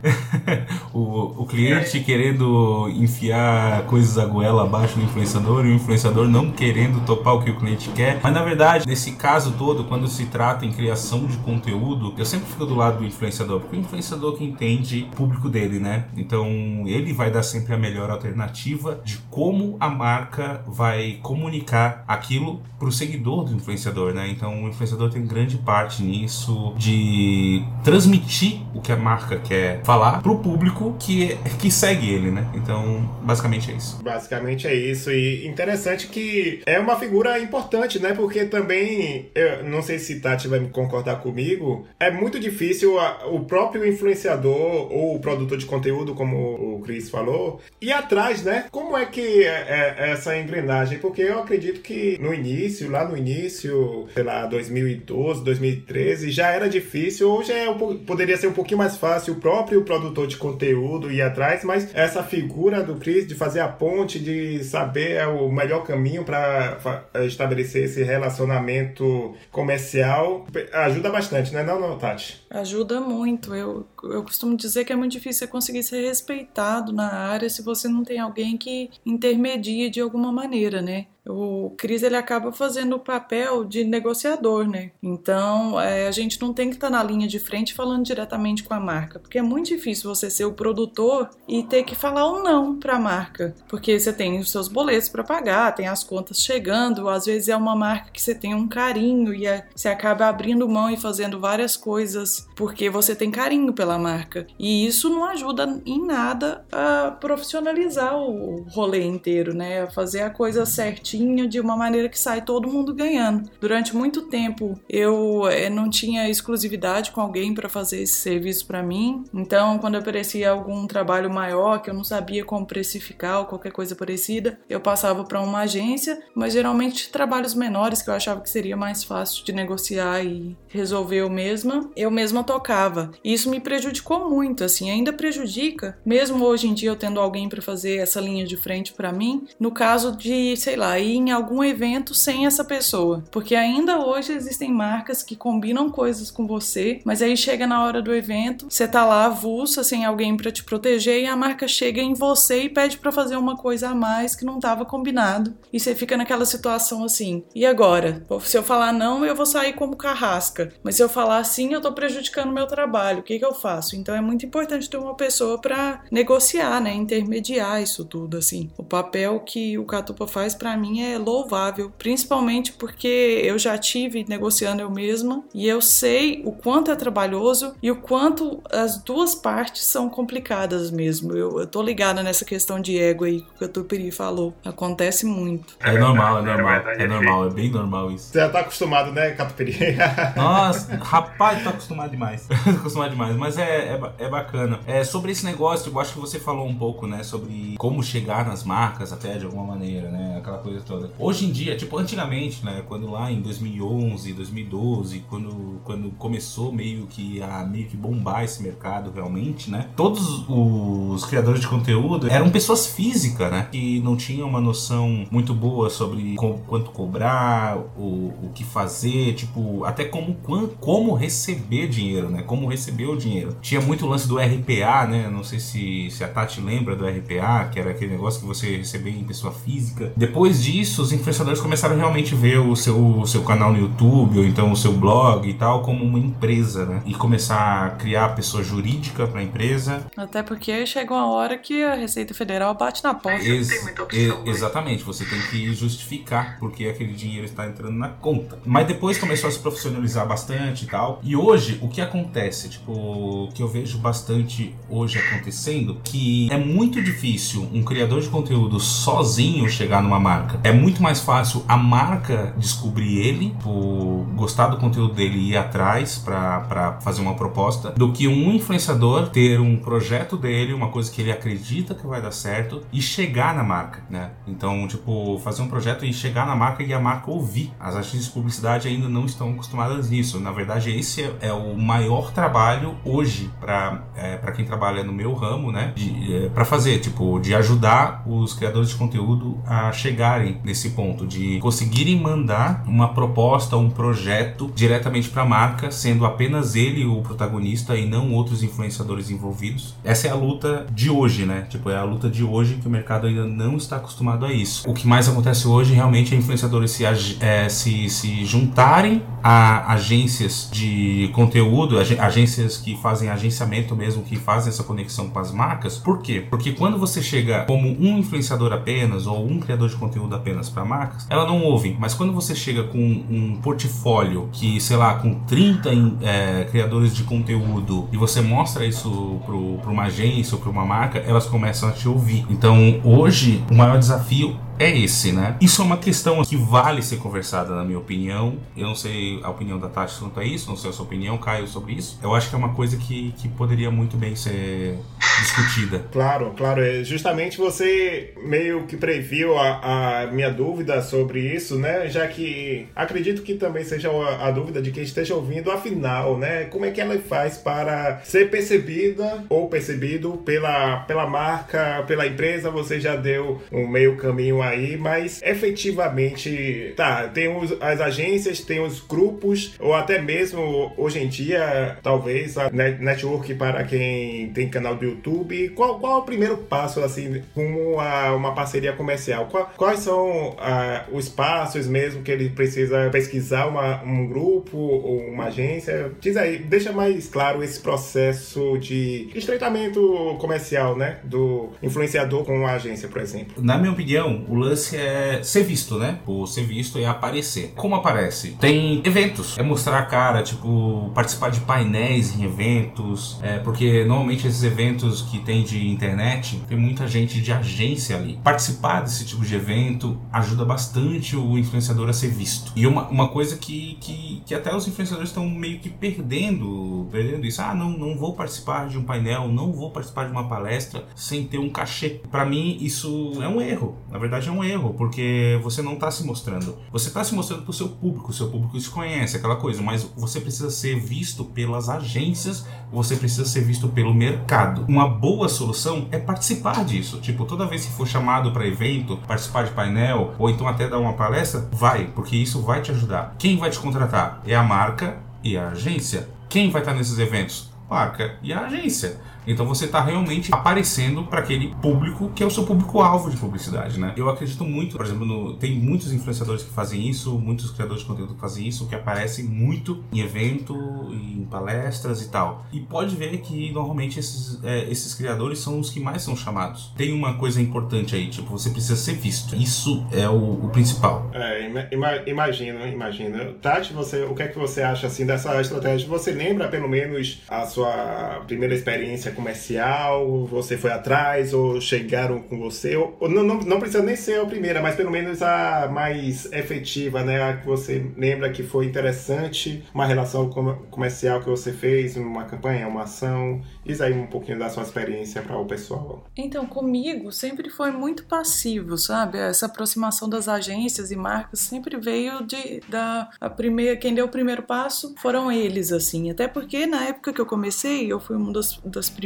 o, 0.94 1.44
o 1.44 1.46
cliente 1.46 2.00
querendo 2.02 2.90
enfiar 2.90 3.84
coisas 3.86 4.18
a 4.18 4.26
goela 4.26 4.64
abaixo 4.64 4.96
do 4.96 5.04
influenciador 5.04 5.66
e 5.66 5.70
o 5.70 5.76
influenciador 5.76 6.28
não 6.28 6.52
querendo 6.52 7.06
topar 7.06 7.36
o 7.36 7.44
que 7.44 7.52
o 7.52 7.56
cliente 7.58 7.90
quer. 7.90 8.20
Mas 8.22 8.34
na 8.34 8.44
verdade, 8.44 8.88
nesse 8.88 9.14
caso 9.14 9.54
todo, 9.58 9.84
quando 9.86 10.08
se 10.08 10.26
trata 10.26 10.66
em 10.66 10.72
criação 10.72 11.26
de 11.26 11.38
conteúdo, 11.38 12.14
eu 12.18 12.26
sempre 12.26 12.48
fico 12.48 12.66
do 12.66 12.76
lado 12.76 13.00
do 13.00 13.06
influenciador, 13.06 13.60
porque 13.62 13.76
o 13.76 13.80
influenciador 13.80 14.36
que 14.38 14.44
entende 14.44 15.05
público 15.12 15.50
dele, 15.50 15.80
né? 15.80 16.06
Então 16.16 16.48
ele 16.88 17.14
vai 17.14 17.32
dar 17.32 17.44
sempre 17.44 17.74
a 17.74 17.78
melhor 17.78 18.10
alternativa 18.10 19.02
de 19.04 19.18
como 19.30 19.78
a 19.80 19.90
marca 19.90 20.64
vai 20.68 21.20
comunicar 21.22 22.04
aquilo 22.08 22.62
para 22.78 22.88
o 22.88 22.92
seguidor 22.92 23.46
do 23.46 23.56
influenciador, 23.56 24.14
né? 24.14 24.28
Então 24.30 24.64
o 24.64 24.70
influenciador 24.70 25.10
tem 25.12 25.26
grande 25.26 25.58
parte 25.58 26.04
nisso 26.04 26.74
de 26.78 27.64
transmitir 27.84 28.62
o 28.74 28.82
que 28.82 28.92
a 28.92 28.98
marca 28.98 29.38
quer 29.38 29.84
falar 29.84 30.22
para 30.22 30.32
o 30.32 30.40
público 30.40 30.96
que, 31.00 31.38
que 31.60 31.72
segue 31.72 32.10
ele, 32.10 32.32
né? 32.32 32.48
Então 32.54 33.10
basicamente 33.24 33.72
é 33.72 33.76
isso. 33.76 34.04
Basicamente 34.04 34.68
é 34.68 34.74
isso 34.74 35.12
e 35.12 35.48
interessante 35.48 36.08
que 36.08 36.62
é 36.66 36.80
uma 36.80 36.96
figura 36.96 37.40
importante, 37.40 38.00
né? 38.00 38.14
Porque 38.14 38.46
também 38.46 39.30
eu 39.34 39.64
não 39.64 39.82
sei 39.82 40.00
se 40.00 40.20
Tati 40.20 40.48
vai 40.48 40.60
concordar 40.68 41.18
comigo, 41.18 41.86
é 42.00 42.12
muito 42.12 42.40
difícil 42.40 43.00
a, 43.00 43.28
o 43.28 43.46
próprio 43.46 43.86
influenciador 43.86 44.92
ou 44.96 45.16
o 45.16 45.20
produtor 45.20 45.58
de 45.58 45.66
conteúdo, 45.66 46.16
como 46.16 46.78
o 46.78 46.82
Chris 46.82 47.10
falou, 47.10 47.60
ir 47.82 47.92
atrás, 47.92 48.44
né? 48.44 48.66
Como 48.72 48.98
é 48.98 49.06
que 49.06 49.44
é, 49.44 49.96
é 50.00 50.12
essa 50.12 50.38
engrenagem? 50.38 51.00
Porque 51.00 51.22
eu 51.22 51.40
acredito 51.40 51.82
que 51.82 52.18
no 52.22 52.34
início, 52.34 52.90
lá 52.90 53.06
no 53.06 53.18
início, 53.18 54.08
sei 54.14 54.24
lá, 54.24 54.46
2012, 54.46 55.44
2013, 55.44 56.32
já 56.32 56.52
era 56.52 56.70
difícil. 56.70 57.30
Hoje 57.30 57.52
é 57.52 57.70
um, 57.70 57.98
poderia 57.98 58.38
ser 58.38 58.48
um 58.48 58.54
pouquinho 58.54 58.78
mais 58.78 58.96
fácil 58.96 59.34
o 59.34 59.38
próprio 59.38 59.84
produtor 59.84 60.28
de 60.28 60.38
conteúdo 60.38 61.12
ir 61.12 61.22
atrás, 61.22 61.64
mas 61.66 61.94
essa 61.94 62.24
figura 62.24 62.82
do 62.82 62.96
Chris 62.96 63.28
de 63.28 63.36
fazer 63.36 63.60
a 63.60 63.68
ponte, 63.68 64.18
de 64.20 64.64
saber 64.64 65.12
é 65.12 65.28
o 65.28 65.52
melhor 65.52 65.84
caminho 65.84 66.24
para 66.24 67.06
estabelecer 67.26 67.84
esse 67.84 68.02
relacionamento 68.02 69.36
comercial 69.52 70.46
ajuda 70.74 71.10
bastante, 71.10 71.54
né, 71.54 71.64
não, 71.64 71.80
não, 71.80 71.98
Tati? 71.98 72.45
Ajuda 72.56 73.02
muito. 73.02 73.54
Eu, 73.54 73.86
eu 74.04 74.24
costumo 74.24 74.56
dizer 74.56 74.86
que 74.86 74.94
é 74.94 74.96
muito 74.96 75.12
difícil 75.12 75.40
você 75.40 75.48
conseguir 75.48 75.84
ser 75.84 76.08
respeitado 76.08 76.94
na 76.94 77.12
área 77.14 77.50
se 77.50 77.62
você 77.62 77.90
não 77.90 78.02
tem 78.02 78.18
alguém 78.18 78.58
que 78.58 78.90
intermedia 79.06 79.90
de 79.90 80.00
alguma 80.00 80.32
maneira, 80.32 80.82
né? 80.82 81.08
O 81.28 81.72
Cris 81.78 82.04
ele 82.04 82.16
acaba 82.16 82.52
fazendo 82.52 82.96
o 82.96 83.00
papel 83.00 83.64
de 83.64 83.84
negociador, 83.84 84.68
né? 84.68 84.92
Então 85.02 85.80
é, 85.80 86.08
a 86.08 86.12
gente 86.12 86.40
não 86.42 86.54
tem 86.54 86.70
que 86.70 86.76
estar 86.76 86.90
tá 86.90 86.98
na 86.98 87.04
linha 87.04 87.28
de 87.28 87.40
frente 87.40 87.74
falando 87.74 88.06
diretamente 88.06 88.64
com 88.64 88.74
a 88.74 88.80
marca, 88.80 89.20
porque 89.20 89.40
é 89.40 89.42
muito 89.42 89.68
difícil 89.68 90.14
você 90.14 90.30
ser 90.30 90.46
o 90.46 90.54
produtor 90.54 91.30
e 91.48 91.64
ter 91.64 91.84
que 91.84 91.96
falar 91.96 92.32
um 92.32 92.44
não 92.44 92.78
para 92.78 92.96
a 92.96 93.00
marca, 93.00 93.56
porque 93.68 94.00
você 94.00 94.14
tem 94.14 94.40
os 94.40 94.52
seus 94.52 94.68
boletos 94.68 95.10
para 95.10 95.24
pagar, 95.24 95.74
tem 95.74 95.88
as 95.88 96.04
contas 96.04 96.42
chegando, 96.42 97.10
às 97.10 97.26
vezes 97.26 97.50
é 97.50 97.56
uma 97.56 97.76
marca 97.76 98.12
que 98.12 98.22
você 98.22 98.36
tem 98.36 98.54
um 98.54 98.68
carinho 98.68 99.34
e 99.34 99.48
é, 99.48 99.66
você 99.76 99.90
acaba 99.90 100.28
abrindo 100.28 100.70
mão 100.70 100.90
e 100.90 100.98
fazendo 100.98 101.40
várias 101.40 101.76
coisas 101.76 102.48
porque 102.56 102.90
você 102.90 103.16
tem 103.16 103.32
carinho 103.32 103.74
pela 103.74 103.98
marca 103.98 104.46
e 104.60 104.86
isso 104.86 105.10
não 105.10 105.26
ajuda 105.26 105.82
em 105.86 106.06
nada 106.06 106.64
a 106.72 107.12
profissionalizar 107.12 108.16
o 108.18 108.66
rolê 108.70 109.04
inteiro, 109.04 109.54
né? 109.54 109.84
A 109.84 109.90
fazer 109.90 110.22
a 110.22 110.30
coisa 110.30 110.66
certinha 110.66 111.15
certinho, 111.16 111.48
de 111.48 111.60
uma 111.60 111.76
maneira 111.76 112.10
que 112.10 112.20
sai 112.20 112.42
todo 112.42 112.70
mundo 112.70 112.94
ganhando. 112.94 113.50
Durante 113.60 113.96
muito 113.96 114.24
tempo 114.24 114.80
eu 114.90 115.48
eh, 115.48 115.70
não 115.70 115.90
tinha 115.90 116.30
exclusividade 116.30 117.12
com 117.12 117.22
alguém 117.22 117.54
para 117.54 117.70
fazer 117.70 118.02
esse 118.02 118.16
serviço 118.16 118.68
para 118.68 118.84
mim, 118.84 119.24
então 119.34 119.80
quando 119.80 119.96
aparecia 119.96 120.52
algum 120.52 120.86
trabalho 120.86 121.30
maior 121.30 121.82
que 121.82 121.90
eu 121.90 121.94
não 121.94 122.04
sabia 122.04 122.44
como 122.44 122.66
precificar 122.66 123.40
ou 123.40 123.46
qualquer 123.46 123.72
coisa 123.72 123.96
parecida, 123.96 124.60
eu 124.70 124.80
passava 124.80 125.24
para 125.24 125.42
uma 125.42 125.60
agência, 125.60 126.22
mas 126.36 126.54
geralmente 126.54 127.10
trabalhos 127.10 127.54
menores 127.54 128.02
que 128.02 128.10
eu 128.10 128.14
achava 128.14 128.42
que 128.42 128.50
seria 128.50 128.76
mais 128.76 129.04
fácil 129.04 129.46
de 129.46 129.54
negociar 129.54 130.24
e 130.24 130.58
resolver 130.68 131.18
eu 131.18 131.30
mesma, 131.30 131.90
eu 131.96 132.12
mesma 132.12 132.44
tocava. 132.44 133.12
E 133.24 133.34
isso 133.34 133.50
me 133.50 133.60
prejudicou 133.60 134.30
muito, 134.30 134.64
assim, 134.64 134.90
ainda 134.90 135.14
prejudica, 135.14 135.98
mesmo 136.06 136.44
hoje 136.44 136.68
em 136.68 136.74
dia 136.74 136.90
eu 136.90 136.96
tendo 136.96 137.20
alguém 137.20 137.48
para 137.48 137.62
fazer 137.62 137.98
essa 137.98 138.20
linha 138.20 138.46
de 138.46 138.58
frente 138.58 138.94
para 138.94 139.12
mim, 139.12 139.48
no 139.60 139.72
caso 139.72 140.16
de, 140.16 140.56
sei 140.58 140.76
lá, 140.76 141.00
ir 141.06 141.16
em 141.16 141.32
algum 141.32 141.64
evento 141.64 142.14
sem 142.14 142.46
essa 142.46 142.64
pessoa. 142.64 143.24
Porque 143.32 143.56
ainda 143.56 144.00
hoje 144.00 144.34
existem 144.34 144.72
marcas 144.72 145.24
que 145.24 145.36
combinam 145.36 145.90
coisas 145.90 146.32
com 146.32 146.46
você, 146.48 147.02
mas 147.06 147.22
aí 147.22 147.36
chega 147.38 147.68
na 147.68 147.84
hora 147.84 148.02
do 148.02 148.14
evento, 148.14 148.68
você 148.70 148.88
tá 148.88 149.06
lá 149.06 149.26
avulsa, 149.26 149.84
sem 149.84 150.06
alguém 150.06 150.36
para 150.36 150.52
te 150.52 150.64
proteger, 150.64 151.22
e 151.22 151.28
a 151.28 151.36
marca 151.36 151.68
chega 151.68 152.02
em 152.02 152.14
você 152.14 152.64
e 152.64 152.70
pede 152.70 152.98
para 152.98 153.12
fazer 153.12 153.36
uma 153.36 153.56
coisa 153.56 153.90
a 153.90 153.96
mais 153.96 154.36
que 154.36 154.46
não 154.46 154.58
estava 154.58 154.86
combinado. 154.86 155.56
E 155.72 155.80
você 155.80 155.96
fica 155.96 156.18
naquela 156.18 156.46
situação 156.46 157.04
assim: 157.04 157.44
e 157.54 157.66
agora? 157.66 158.26
Se 158.42 158.58
eu 158.58 158.64
falar 158.64 158.92
não, 158.92 159.26
eu 159.26 159.36
vou 159.36 159.46
sair 159.46 159.74
como 159.74 159.96
carrasca. 159.96 160.74
Mas 160.84 160.96
se 160.96 161.04
eu 161.04 161.10
falar 161.10 161.44
sim, 161.44 161.74
eu 161.74 161.82
tô 161.82 161.92
prejudicando 161.92 162.52
meu 162.52 162.68
trabalho. 162.68 163.20
O 163.20 163.24
que, 163.24 163.40
que 163.40 163.46
eu 163.46 163.54
faço? 163.54 163.96
Então 163.96 164.16
é 164.16 164.22
muito 164.22 164.46
importante 164.46 164.90
ter 164.90 164.98
uma 164.98 165.16
pessoa 165.16 165.60
para 165.60 166.02
negociar, 166.12 166.82
né? 166.82 166.94
Intermediar 166.94 167.82
isso 167.82 168.06
tudo, 168.06 168.38
assim. 168.38 168.70
O 168.78 168.84
papel 168.84 169.40
que 169.40 169.78
o 169.78 169.86
Catupa 169.86 170.28
faz 170.28 170.56
para 170.56 170.76
mim 170.78 170.95
é 171.04 171.18
louvável, 171.18 171.92
principalmente 171.98 172.74
porque 172.74 173.42
eu 173.44 173.58
já 173.58 173.78
tive 173.78 174.26
negociando 174.28 174.82
eu 174.82 174.90
mesma 174.90 175.44
e 175.54 175.68
eu 175.68 175.82
sei 175.82 176.42
o 176.46 176.52
quanto 176.52 176.92
é 176.92 176.96
trabalhoso 176.96 177.76
e 177.82 177.92
o 177.92 177.96
quanto 177.96 178.62
as 178.72 179.02
duas 179.02 179.36
partes 179.36 179.86
são 179.86 180.10
complicadas 180.10 180.92
mesmo. 180.92 181.34
Eu, 181.34 181.60
eu 181.60 181.68
tô 181.68 181.82
ligada 181.82 182.24
nessa 182.24 182.46
questão 182.46 182.80
de 182.80 182.98
ego 182.98 183.26
aí 183.26 183.44
que 183.58 183.66
o 183.66 183.70
Tupiri 183.70 184.12
falou. 184.12 184.54
Acontece 184.64 185.26
muito. 185.26 185.76
É 185.80 185.98
normal, 185.98 186.40
é 186.40 186.42
normal. 186.42 186.76
É 186.90 187.08
normal, 187.08 187.48
é 187.48 187.50
bem 187.50 187.70
normal 187.70 188.12
isso. 188.12 188.32
Você 188.32 188.40
já 188.40 188.50
tá 188.50 188.60
acostumado, 188.60 189.12
né, 189.12 189.32
Catupiri? 189.32 189.98
Nossa, 190.36 190.96
rapaz, 190.98 191.64
tá 191.64 191.70
acostumado 191.72 192.12
demais. 192.12 192.48
acostumado 192.68 193.12
demais, 193.12 193.36
mas 193.36 193.58
é, 193.58 193.94
é, 193.94 194.26
é, 194.26 194.30
bacana. 194.30 194.80
É, 194.86 195.04
sobre 195.04 195.32
esse 195.32 195.46
negócio, 195.46 195.92
eu 195.92 196.00
acho 196.00 196.14
que 196.14 196.20
você 196.20 196.40
falou 196.40 196.68
um 196.68 196.76
pouco, 196.76 197.08
né, 197.08 197.24
sobre 197.24 197.76
como 197.78 198.04
chegar 198.04 198.46
nas 198.46 198.64
marcas 198.64 199.12
até 199.12 199.38
de 199.38 199.46
alguma 199.46 199.64
maneira, 199.64 200.10
né, 200.10 200.38
aquela 200.38 200.58
coisa 200.58 200.82
toda. 200.86 201.12
Hoje 201.20 201.46
em 201.46 201.52
dia, 201.52 201.76
tipo, 201.76 201.98
antigamente, 201.98 202.64
né, 202.64 202.84
quando 202.88 203.10
lá 203.10 203.32
em 203.32 203.42
2011, 203.42 204.34
2012, 204.34 205.24
quando, 205.30 205.82
quando 205.84 206.12
começou 206.12 206.72
meio 206.72 207.08
que 207.08 207.42
a 207.42 207.66
meio 207.66 207.88
que 207.88 207.98
bombar 207.98 208.44
esse 208.44 208.62
mercado 208.62 209.12
realmente, 209.12 209.70
né, 209.70 209.90
todos 209.96 210.46
os 210.48 211.26
criadores 211.26 211.62
de 211.62 211.68
conteúdo 211.68 212.28
eram 212.30 212.50
pessoas 212.50 212.88
físicas, 212.88 213.52
né, 213.52 213.68
que 213.72 214.00
não 214.02 214.16
tinham 214.16 214.48
uma 214.48 214.62
noção 214.62 215.26
muito 215.32 215.54
boa 215.54 215.90
sobre 215.90 216.36
co 216.36 216.60
quanto 216.68 216.92
cobrar, 216.92 217.78
o, 217.98 218.34
o 218.44 218.52
que 218.54 218.64
fazer, 218.64 219.34
tipo, 219.34 219.84
até 219.84 220.06
como 220.06 220.36
como 220.80 221.14
receber 221.14 221.88
dinheiro, 221.88 222.30
né, 222.30 222.44
como 222.44 222.68
receber 222.68 223.08
o 223.08 223.16
dinheiro. 223.16 223.58
Tinha 223.62 223.82
muito 223.82 224.06
lance 224.06 224.28
do 224.28 224.38
RPA, 224.38 225.08
né, 225.08 225.30
não 225.32 225.44
sei 225.44 225.60
se, 225.60 226.10
se 226.12 226.24
a 226.24 226.28
Tati 226.28 226.62
lembra 226.62 226.96
do 226.96 227.06
RPA, 227.06 227.70
que 227.72 227.80
era 227.80 227.92
aquele 227.92 228.12
negócio 228.12 228.40
que 228.40 228.48
você 228.48 228.78
recebia 228.78 229.12
em 229.12 229.24
pessoa 229.24 229.54
física. 229.54 230.14
Depois 230.16 230.64
disso 230.64 230.75
disso, 230.76 231.02
os 231.02 231.14
influenciadores 231.14 231.62
começaram 231.62 231.96
a 231.96 231.98
realmente 231.98 232.36
ver 232.36 232.60
o 232.60 232.76
seu, 232.76 233.20
o 233.20 233.26
seu 233.26 233.44
canal 233.44 233.72
no 233.72 233.80
YouTube, 233.80 234.40
ou 234.40 234.46
então 234.46 234.72
o 234.72 234.76
seu 234.76 234.92
blog 234.92 235.48
e 235.48 235.54
tal, 235.54 235.82
como 235.82 236.04
uma 236.04 236.20
empresa, 236.20 236.86
né? 236.86 237.02
E 237.06 237.14
começar 237.14 237.86
a 237.86 237.90
criar 237.92 238.36
pessoa 238.36 238.62
jurídica 238.62 239.26
para 239.26 239.40
a 239.40 239.44
empresa. 239.44 240.06
Até 240.18 240.44
porque 240.44 240.86
chegou 240.86 241.16
a 241.16 241.28
hora 241.28 241.58
que 241.58 241.82
a 241.84 241.96
Receita 241.96 242.34
Federal 242.34 242.74
bate 242.76 243.04
na 243.04 243.14
porta. 243.14 243.46
Ex 243.46 243.70
opção, 243.98 244.44
né? 244.44 244.52
exatamente, 244.52 245.04
você 245.04 245.24
tem 245.24 245.40
que 245.50 245.74
justificar 245.74 246.58
porque 246.60 246.86
aquele 246.88 247.14
dinheiro 247.14 247.46
está 247.46 247.66
entrando 247.66 247.96
na 247.98 248.10
conta. 248.10 248.60
Mas 248.66 248.86
depois 248.88 249.18
começou 249.18 249.48
a 249.48 249.52
se 249.52 249.60
profissionalizar 249.60 250.28
bastante 250.28 250.84
e 250.84 250.88
tal. 250.88 251.20
E 251.24 251.36
hoje, 251.36 251.80
o 251.82 251.88
que 251.88 252.02
acontece? 252.02 252.68
Tipo, 252.68 253.50
que 253.54 253.64
eu 253.64 253.68
vejo 253.68 253.98
bastante 253.98 254.76
hoje 254.90 255.20
acontecendo, 255.20 256.02
que 256.04 256.50
é 256.52 256.58
muito 256.58 257.02
difícil 257.02 257.70
um 257.74 257.82
criador 257.82 258.22
de 258.22 258.28
conteúdo 258.28 258.80
sozinho 258.80 259.70
chegar 259.70 260.04
numa 260.04 260.20
marca. 260.20 260.55
Marca. 260.56 260.68
É 260.68 260.72
muito 260.72 261.02
mais 261.02 261.20
fácil 261.20 261.64
a 261.68 261.78
marca 261.78 262.54
descobrir 262.58 263.20
ele, 263.20 263.56
por 263.62 264.26
gostar 264.36 264.68
do 264.68 264.78
conteúdo 264.78 265.14
dele 265.14 265.38
e 265.38 265.52
ir 265.52 265.58
atrás 265.58 266.18
para 266.18 267.00
fazer 267.02 267.22
uma 267.22 267.36
proposta, 267.36 267.92
do 267.92 268.12
que 268.12 268.28
um 268.28 268.52
influenciador 268.52 269.30
ter 269.30 269.60
um 269.60 269.78
projeto 269.78 270.38
dele, 270.38 270.74
uma 270.74 270.90
coisa 270.90 271.12
que 271.12 271.22
ele 271.22 271.32
acredita 271.32 271.94
que 271.94 272.06
vai 272.06 272.22
dar 272.22 272.32
certo 272.32 272.82
e 272.92 273.02
chegar 273.02 273.56
na 273.56 273.64
marca, 273.64 274.04
né? 274.10 274.32
Então, 274.48 274.88
tipo, 274.88 275.40
fazer 275.44 275.62
um 275.62 275.68
projeto 275.68 276.06
e 276.06 276.14
chegar 276.14 276.46
na 276.46 276.56
marca 276.56 276.84
e 276.84 276.94
a 276.94 277.00
marca 277.00 277.30
ouvir. 277.32 277.72
As 277.80 277.96
agências 277.96 278.26
de 278.26 278.32
publicidade 278.32 278.88
ainda 278.88 279.08
não 279.08 279.26
estão 279.26 279.52
acostumadas 279.52 280.10
nisso. 280.10 280.40
Na 280.40 280.52
verdade, 280.52 280.96
esse 280.96 281.24
é, 281.24 281.34
é 281.42 281.54
o 281.54 281.78
maior 281.78 282.32
trabalho 282.32 282.96
hoje 283.04 283.50
para 283.60 284.04
é, 284.16 284.38
quem 284.56 284.66
trabalha 284.66 285.04
no 285.04 285.12
meu 285.12 285.34
ramo, 285.34 285.72
né? 285.72 285.94
É, 286.30 286.50
para 286.50 286.66
fazer, 286.66 287.00
tipo, 287.00 287.40
de 287.40 287.54
ajudar 287.56 288.24
os 288.26 288.54
criadores 288.54 288.90
de 288.90 288.96
conteúdo 288.96 289.60
a 289.66 289.92
chegarem 289.92 290.45
nesse 290.64 290.92
ponto, 290.92 291.26
de 291.26 291.60
conseguirem 291.60 292.20
mandar 292.20 292.84
uma 292.88 293.14
proposta, 293.14 293.78
um 293.78 293.90
projeto 293.90 294.72
diretamente 294.76 295.30
para 295.30 295.44
a 295.44 295.46
marca, 295.46 295.92
sendo 295.92 296.26
apenas 296.26 296.76
ele 296.76 297.06
o 297.06 297.22
protagonista 297.22 297.96
e 297.96 298.06
não 298.06 298.32
outros 298.34 298.64
influenciadores 298.64 299.30
envolvidos. 299.30 299.96
Essa 300.04 300.28
é 300.28 300.32
a 300.32 300.36
luta 300.36 300.86
de 300.92 301.10
hoje, 301.10 301.46
né? 301.46 301.66
Tipo, 301.70 301.90
é 301.90 301.98
a 301.98 302.04
luta 302.04 302.30
de 302.30 302.44
hoje 302.44 302.76
que 302.76 302.88
o 302.88 302.92
mercado 302.92 303.28
ainda 303.28 303.46
não 303.46 303.78
está 303.78 303.98
acostumado 303.98 304.46
a 304.46 304.52
isso. 304.52 304.90
O 304.90 304.94
que 304.94 305.08
mais 305.08 305.28
acontece 305.28 305.68
hoje 305.68 305.94
realmente 305.94 306.34
é 306.34 306.38
influenciadores 306.38 306.92
se, 306.92 307.06
é, 307.06 307.70
se, 307.70 308.10
se 308.10 308.46
juntarem 308.46 309.22
a 309.44 309.94
agências 309.94 310.70
de 310.72 311.30
conteúdo, 311.34 311.98
agências 312.00 312.78
que 312.78 312.96
fazem 312.98 313.30
agenciamento 313.30 313.96
mesmo, 313.96 314.24
que 314.24 314.36
fazem 314.36 314.70
essa 314.70 314.84
conexão 314.84 315.30
com 315.30 315.40
as 315.40 315.52
marcas. 315.52 315.98
Por 315.98 316.22
quê? 316.22 316.46
Porque 316.50 316.72
quando 316.72 316.98
você 316.98 317.22
chega 317.22 317.64
como 317.66 317.88
um 317.90 318.18
influenciador 318.18 318.74
apenas 318.74 319.28
ou 319.28 319.46
um 319.46 319.60
criador 319.60 319.90
de 319.90 319.96
conteúdo 319.96 320.35
apenas 320.36 320.70
para 320.70 320.86
marcas, 320.86 321.26
ela 321.30 321.46
não 321.46 321.64
ouve. 321.64 321.96
Mas 322.00 322.14
quando 322.14 322.34
você 322.34 322.56
chega 322.56 322.84
com 322.84 322.98
um 322.98 323.60
portfólio 323.62 324.50
que, 324.52 324.80
sei 324.80 324.98
lá, 324.98 325.16
com 325.16 325.36
30 325.42 325.90
é, 326.22 326.66
criadores 326.66 327.16
de 327.16 327.24
conteúdo 327.24 328.08
e 328.12 328.18
você 328.18 328.42
mostra 328.42 328.86
isso 328.86 329.40
para 329.46 329.92
uma 329.92 330.04
agência 330.04 330.56
ou 330.56 330.62
para 330.62 330.70
uma 330.70 330.86
marca, 330.86 331.20
elas 331.20 331.46
começam 331.46 331.90
a 331.90 331.92
te 331.92 332.08
ouvir. 332.08 332.46
Então, 332.50 333.00
hoje, 333.04 333.64
o 333.70 333.74
maior 333.74 333.98
desafio 333.98 334.58
é 334.78 334.98
esse, 334.98 335.32
né? 335.32 335.56
Isso 335.62 335.82
é 335.82 335.86
uma 335.86 335.98
questão 335.98 336.44
que 336.44 336.56
vale 336.56 337.02
ser 337.02 337.18
conversada, 337.18 337.76
na 337.76 337.84
minha 337.84 338.00
opinião. 338.00 338.58
Eu 338.76 338.88
não 338.88 338.96
sei 338.96 339.40
a 339.44 339.50
opinião 339.50 339.80
da 339.80 339.88
Tati 339.88 340.20
quanto 340.20 340.40
a 340.40 340.44
isso, 340.44 340.70
não 340.70 340.78
sei 340.78 340.90
a 340.90 340.94
sua 340.94 341.06
opinião, 341.06 341.38
Caio, 341.38 341.68
sobre 341.68 341.94
isso. 341.94 342.20
Eu 342.22 342.34
acho 342.34 342.50
que 342.50 342.56
é 342.56 342.58
uma 342.58 342.74
coisa 342.74 342.98
que, 342.98 343.34
que 343.38 343.48
poderia 343.50 343.90
muito 343.90 344.18
bem 344.18 344.36
ser 344.36 344.98
discutida. 345.40 346.04
Claro, 346.12 346.54
claro. 346.58 346.82
É 346.82 347.04
justamente 347.04 347.58
você 347.58 348.34
meio 348.44 348.86
que 348.86 348.98
previu 348.98 349.58
a, 349.58 350.24
a 350.24 350.28
minha 350.28 350.50
dúvida 350.50 351.02
sobre 351.02 351.40
isso, 351.40 351.78
né? 351.78 352.08
Já 352.10 352.28
que 352.28 352.88
acredito 352.96 353.42
que 353.42 353.56
também 353.56 353.84
seja 353.84 354.10
a, 354.12 354.48
a 354.48 354.52
dúvida 354.52 354.82
de 354.82 354.92
quem 354.92 355.04
esteja 355.04 355.36
ouvindo, 355.36 355.72
afinal, 355.72 356.38
né? 356.38 356.66
Como 356.66 356.86
é 356.86 356.92
que 356.92 357.00
ela 357.00 357.18
faz 357.20 357.58
para 357.58 358.22
ser 358.24 358.50
percebida 358.50 359.46
ou 359.50 359.70
percebido 359.70 360.34
pela, 360.38 360.98
pela 361.02 361.28
marca, 361.28 362.04
pela 362.08 362.28
empresa? 362.28 362.70
Você 362.72 363.00
já 363.00 363.16
deu 363.16 363.62
um 363.72 363.88
meio 363.88 364.18
caminho 364.18 364.62
aí, 364.70 364.98
mas 364.98 365.42
efetivamente, 365.44 366.94
tá, 366.96 367.28
tem 367.28 367.48
os, 367.56 367.72
as 367.82 368.02
agências, 368.02 368.60
tem 368.60 368.80
os 368.80 369.00
grupos, 369.00 369.76
ou 369.80 369.94
até 369.94 370.22
mesmo 370.22 370.92
hoje 370.98 371.20
em 371.20 371.28
dia, 371.28 371.98
talvez 372.02 372.58
a 372.58 372.70
network 372.70 373.54
para 373.56 373.84
quem 373.84 374.50
tem 374.50 374.70
canal 374.70 374.96
do 374.96 375.06
YouTube. 375.06 375.70
Qual, 375.70 376.00
qual 376.00 376.14
é 376.14 376.16
o 376.18 376.22
primeiro 376.24 376.58
passo, 376.58 377.02
assim, 377.02 377.42
com 377.54 378.00
a, 378.00 378.34
uma 378.36 378.54
parceria 378.54 378.94
comercial? 378.94 379.48
Qual, 379.48 379.72
quais 379.78 380.00
são 380.00 380.56
a, 380.60 381.06
os 381.12 381.30
passos 381.30 381.88
mesmo 381.88 382.22
que 382.22 382.32
ele 382.32 382.50
precisa 382.50 383.10
pesquisar 383.12 383.68
uma, 383.68 384.04
um 384.04 384.28
grupo 384.28 384.78
ou 384.78 385.28
uma 385.28 385.46
agência? 385.46 386.12
Diz 386.20 386.38
aí, 386.38 386.58
deixa 386.58 386.92
mais 386.92 387.28
claro 387.28 387.64
esse 387.64 387.80
processo 387.80 388.78
de 388.78 389.30
estreitamento 389.36 390.36
comercial, 390.40 390.96
né? 390.96 391.20
Do 391.24 391.70
influenciador 391.82 392.44
com 392.44 392.66
a 392.66 392.74
agência, 392.74 393.08
por 393.08 393.22
exemplo. 393.22 393.64
Na 393.64 393.78
minha 393.78 393.92
opinião, 393.92 394.46
o 394.56 394.60
lance 394.60 394.96
é 394.96 395.44
ser 395.44 395.64
visto, 395.64 395.98
né? 395.98 396.20
O 396.26 396.48
ser 396.48 396.64
visto 396.64 396.98
é 396.98 397.06
aparecer. 397.06 397.74
Como 397.76 397.94
aparece? 397.94 398.52
Tem 398.60 399.02
eventos. 399.04 399.58
É 399.58 399.64
mostrar 399.64 400.00
a 400.00 400.06
cara, 400.06 400.42
tipo, 400.42 401.12
participar 401.14 401.52
de 401.52 401.60
painéis 401.60 402.40
em 402.40 402.46
eventos. 402.46 403.38
É, 403.42 403.60
porque 403.60 404.06
normalmente 404.06 404.48
esses 404.48 404.64
eventos 404.64 405.24
que 405.24 405.40
tem 405.40 405.64
de 405.64 405.90
internet, 405.90 406.62
tem 406.70 406.78
muita 406.78 407.06
gente 407.06 407.42
de 407.42 407.52
agência 407.52 408.16
ali. 408.16 408.40
Participar 408.44 409.02
desse 409.02 409.26
tipo 409.26 409.44
de 409.44 409.56
evento 409.56 410.18
ajuda 410.32 410.64
bastante 410.64 411.36
o 411.36 411.58
influenciador 411.58 412.08
a 412.08 412.14
ser 412.14 412.30
visto. 412.30 412.72
E 412.76 412.88
uma, 412.88 413.10
uma 413.10 413.28
coisa 413.28 413.58
que, 413.58 413.98
que, 414.00 414.42
que 414.46 414.56
até 414.56 414.74
os 414.74 414.88
influenciadores 414.88 415.32
estão 415.32 415.50
meio 415.50 415.80
que 415.80 415.90
perdendo, 415.90 417.08
perdendo 417.12 417.46
isso. 417.46 417.62
Ah, 417.62 417.76
não, 417.76 417.90
não 417.90 418.18
vou 418.18 418.34
participar 418.34 418.88
de 418.88 418.98
um 418.98 419.04
painel, 419.04 419.50
não 419.50 419.74
vou 419.74 419.92
participar 419.92 420.26
de 420.26 420.32
uma 420.32 420.48
palestra 420.48 421.04
sem 421.14 421.44
ter 421.44 421.58
um 421.58 421.70
cachê. 421.70 422.22
Para 422.32 422.46
mim, 422.46 422.78
isso 422.80 423.34
é 423.42 423.48
um 423.50 423.60
erro. 423.60 423.98
Na 424.10 424.18
verdade, 424.18 424.45
verdade 424.46 424.50
é 424.50 424.52
um 424.52 424.64
erro, 424.64 424.94
porque 424.94 425.60
você 425.64 425.82
não 425.82 425.94
está 425.94 426.12
se 426.12 426.24
mostrando. 426.24 426.78
Você 426.92 427.08
está 427.08 427.24
se 427.24 427.34
mostrando 427.34 427.64
para 427.64 427.72
o 427.72 427.74
seu 427.74 427.90
público, 427.90 428.30
o 428.30 428.34
seu 428.34 428.50
público 428.50 428.78
te 428.78 428.90
conhece, 428.90 429.38
aquela 429.38 429.56
coisa, 429.56 429.82
mas 429.82 430.04
você 430.16 430.40
precisa 430.40 430.70
ser 430.70 431.00
visto 431.00 431.46
pelas 431.46 431.90
agências, 431.90 432.66
você 432.92 433.16
precisa 433.16 433.46
ser 433.46 433.62
visto 433.62 433.88
pelo 433.90 434.14
mercado. 434.14 434.86
Uma 434.88 435.08
boa 435.08 435.50
solução 435.50 436.08
é 436.12 436.18
participar 436.18 436.84
disso. 436.86 437.20
Tipo, 437.20 437.46
toda 437.46 437.66
vez 437.66 437.86
que 437.86 437.92
for 437.94 438.08
chamado 438.08 438.52
para 438.52 438.68
evento, 438.68 439.18
participar 439.28 439.64
de 439.64 439.72
painel, 439.72 440.34
ou 440.38 440.50
então 440.50 440.68
até 440.68 440.88
dar 440.88 441.00
uma 441.00 441.14
palestra, 441.14 441.68
vai, 441.72 442.06
porque 442.08 442.36
isso 442.36 442.62
vai 442.62 442.82
te 442.82 442.92
ajudar. 442.92 443.36
Quem 443.38 443.58
vai 443.58 443.70
te 443.70 443.80
contratar? 443.80 444.42
É 444.46 444.56
a 444.56 444.64
marca 444.64 445.18
e 445.44 445.58
a 445.58 445.70
agência. 445.70 446.30
Quem 446.50 446.70
vai 446.70 446.82
estar 446.82 446.94
nesses 446.94 447.20
eventos? 447.20 447.70
Marca 447.90 448.38
e 448.42 448.52
a 448.52 448.62
agência. 448.62 449.20
Então 449.48 449.66
você 449.66 449.86
está 449.86 450.02
realmente 450.02 450.54
aparecendo 450.54 451.24
para 451.24 451.40
aquele 451.40 451.74
público 451.82 452.32
que 452.36 452.44
é 452.44 452.46
o 452.46 452.52
seu 452.52 452.64
público-alvo 452.64 453.30
de 453.30 453.38
publicidade, 453.38 454.00
né? 454.00 454.14
Eu 454.18 454.30
acredito 454.30 454.64
muito, 454.64 454.98
por 454.98 455.06
exemplo, 455.06 455.26
no, 455.26 455.54
tem 455.56 455.76
muitos 455.78 456.12
influenciadores 456.12 456.64
que 456.64 456.72
fazem 456.72 457.08
isso, 457.08 457.38
muitos 457.38 457.72
criadores 457.72 458.02
de 458.02 458.08
conteúdo 458.08 458.34
que 458.34 458.42
fazem 458.42 458.68
isso, 458.68 458.88
que 458.88 458.96
aparecem 458.96 459.46
muito 459.46 460.04
em 460.12 460.20
evento, 460.20 460.76
em 461.12 461.46
palestras 461.50 462.22
e 462.22 462.30
tal. 462.30 462.66
E 462.72 462.80
pode 462.80 463.16
ver 463.16 463.38
que 463.40 463.72
normalmente 463.72 464.20
esses, 464.20 464.64
é, 464.64 464.90
esses 464.90 465.14
criadores 465.14 465.60
são 465.60 465.80
os 465.80 465.90
que 465.90 466.00
mais 466.00 466.22
são 466.22 466.36
chamados. 466.36 466.92
Tem 466.96 467.14
uma 467.14 467.36
coisa 467.36 467.62
importante 467.62 468.16
aí, 468.16 468.30
tipo, 468.30 468.50
você 468.50 468.70
precisa 468.70 468.96
ser 468.96 469.14
visto. 469.14 469.56
Isso 469.56 470.06
é 470.12 470.28
o, 470.28 470.66
o 470.66 470.70
principal. 470.70 471.30
É, 471.34 471.68
ima 471.92 472.16
imagina, 472.26 472.88
imagina. 472.88 473.54
Tati, 473.62 473.94
você, 473.94 474.24
o 474.24 474.34
que 474.34 474.44
é 474.44 474.48
que 474.48 474.58
você 474.58 474.82
acha 474.82 475.08
assim 475.08 475.26
dessa 475.26 475.60
estratégia? 475.62 476.08
Você 476.08 476.32
lembra 476.32 476.68
pelo 476.68 476.88
menos 476.88 477.42
a 477.48 477.66
sua 477.66 478.44
primeira 478.48 478.74
experiência 478.74 479.32
comercial? 479.36 480.46
Você 480.48 480.78
foi 480.78 480.92
atrás 480.92 481.54
ou 481.54 481.80
chegaram 481.80 482.42
com 482.42 482.58
você? 482.60 482.96
Ou, 482.96 483.16
ou 483.20 483.30
não, 483.30 483.44
não, 483.44 483.60
não, 483.60 483.80
precisa 483.80 484.04
nem 484.04 484.16
ser 484.16 484.40
a 484.40 484.46
primeira, 484.46 484.82
mas 484.82 484.96
pelo 484.96 485.12
menos 485.12 485.42
a 485.42 485.90
mais 485.92 486.52
efetiva, 486.52 487.24
né? 487.24 487.44
A 487.44 487.58
que 487.58 487.66
você 487.66 488.12
lembra 488.18 488.50
que 488.50 488.64
foi 488.64 488.86
interessante, 488.86 489.84
uma 489.94 490.06
relação 490.06 490.50
comercial 490.90 491.42
que 491.42 491.50
você 491.50 491.72
fez, 491.72 492.16
uma 492.18 492.46
campanha, 492.46 492.88
uma 492.88 493.04
ação. 493.04 493.62
Diz 493.84 494.02
aí 494.02 494.14
um 494.14 494.28
pouquinho 494.28 494.58
da 494.58 494.70
sua 494.70 494.84
experiência 494.84 495.42
para 495.42 495.58
o 495.58 495.66
pessoal. 495.66 496.26
Então, 496.36 496.66
comigo 496.66 497.32
sempre 497.32 497.70
foi 497.70 497.92
muito 497.92 498.26
passivo, 498.26 498.98
sabe? 498.98 499.38
Essa 499.38 499.68
aproximação 499.68 500.28
das 500.28 500.48
agências 500.48 501.12
e 501.12 501.16
marcas 501.16 501.60
sempre 501.60 501.98
veio 501.98 502.46
de 502.46 502.82
da 502.90 503.30
a 503.40 503.50
primeira, 503.50 503.96
quem 503.96 504.14
deu 504.14 504.26
o 504.26 504.30
primeiro 504.30 504.64
passo 504.64 505.14
foram 505.18 505.52
eles, 505.52 505.92
assim. 505.92 506.30
Até 506.30 506.48
porque 506.48 506.86
na 506.86 507.04
época 507.06 507.34
que 507.34 507.42
eu 507.42 507.46
comecei, 507.46 508.12
eu 508.12 508.20
fui 508.20 508.36
uma 508.36 508.52
das, 508.52 508.78
das 508.84 509.10
primeiras, 509.10 509.25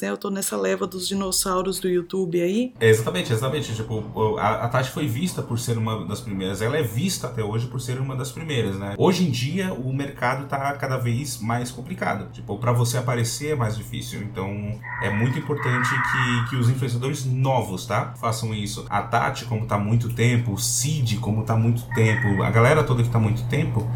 né? 0.00 0.10
Eu 0.10 0.16
tô 0.16 0.30
nessa 0.30 0.56
leva 0.56 0.86
dos 0.86 1.06
dinossauros 1.08 1.80
do 1.80 1.88
YouTube 1.88 2.40
aí. 2.40 2.72
É, 2.80 2.88
exatamente, 2.88 3.32
exatamente. 3.32 3.74
Tipo, 3.74 4.36
a, 4.38 4.64
a 4.64 4.68
Tati 4.68 4.90
foi 4.90 5.06
vista 5.06 5.42
por 5.42 5.58
ser 5.58 5.78
uma 5.78 6.04
das 6.06 6.20
primeiras. 6.20 6.62
Ela 6.62 6.78
é 6.78 6.82
vista 6.82 7.26
até 7.26 7.42
hoje 7.42 7.66
por 7.66 7.80
ser 7.80 7.98
uma 7.98 8.16
das 8.16 8.30
primeiras, 8.30 8.76
né? 8.78 8.94
Hoje 8.98 9.26
em 9.26 9.30
dia, 9.30 9.72
o 9.72 9.92
mercado 9.92 10.46
tá 10.46 10.72
cada 10.74 10.96
vez 10.96 11.40
mais 11.40 11.70
complicado. 11.70 12.30
Tipo, 12.32 12.58
para 12.58 12.72
você 12.72 12.98
aparecer 12.98 13.52
é 13.52 13.56
mais 13.56 13.76
difícil. 13.76 14.22
Então, 14.22 14.78
é 15.02 15.10
muito 15.10 15.38
importante 15.38 15.88
que, 15.88 16.50
que 16.50 16.56
os 16.56 16.68
influenciadores 16.68 17.24
novos, 17.24 17.86
tá? 17.86 18.14
Façam 18.20 18.54
isso. 18.54 18.86
A 18.88 19.02
Tati, 19.02 19.44
como 19.44 19.66
tá 19.66 19.78
muito 19.78 20.08
tempo, 20.10 20.52
o 20.52 20.58
Cid, 20.58 21.18
como 21.18 21.44
tá 21.44 21.56
muito 21.56 21.82
tempo, 21.94 22.42
a 22.42 22.50
galera 22.50 22.82
toda 22.82 23.02
que 23.02 23.10
tá 23.10 23.18
muito 23.18 23.42
tempo 23.48 23.88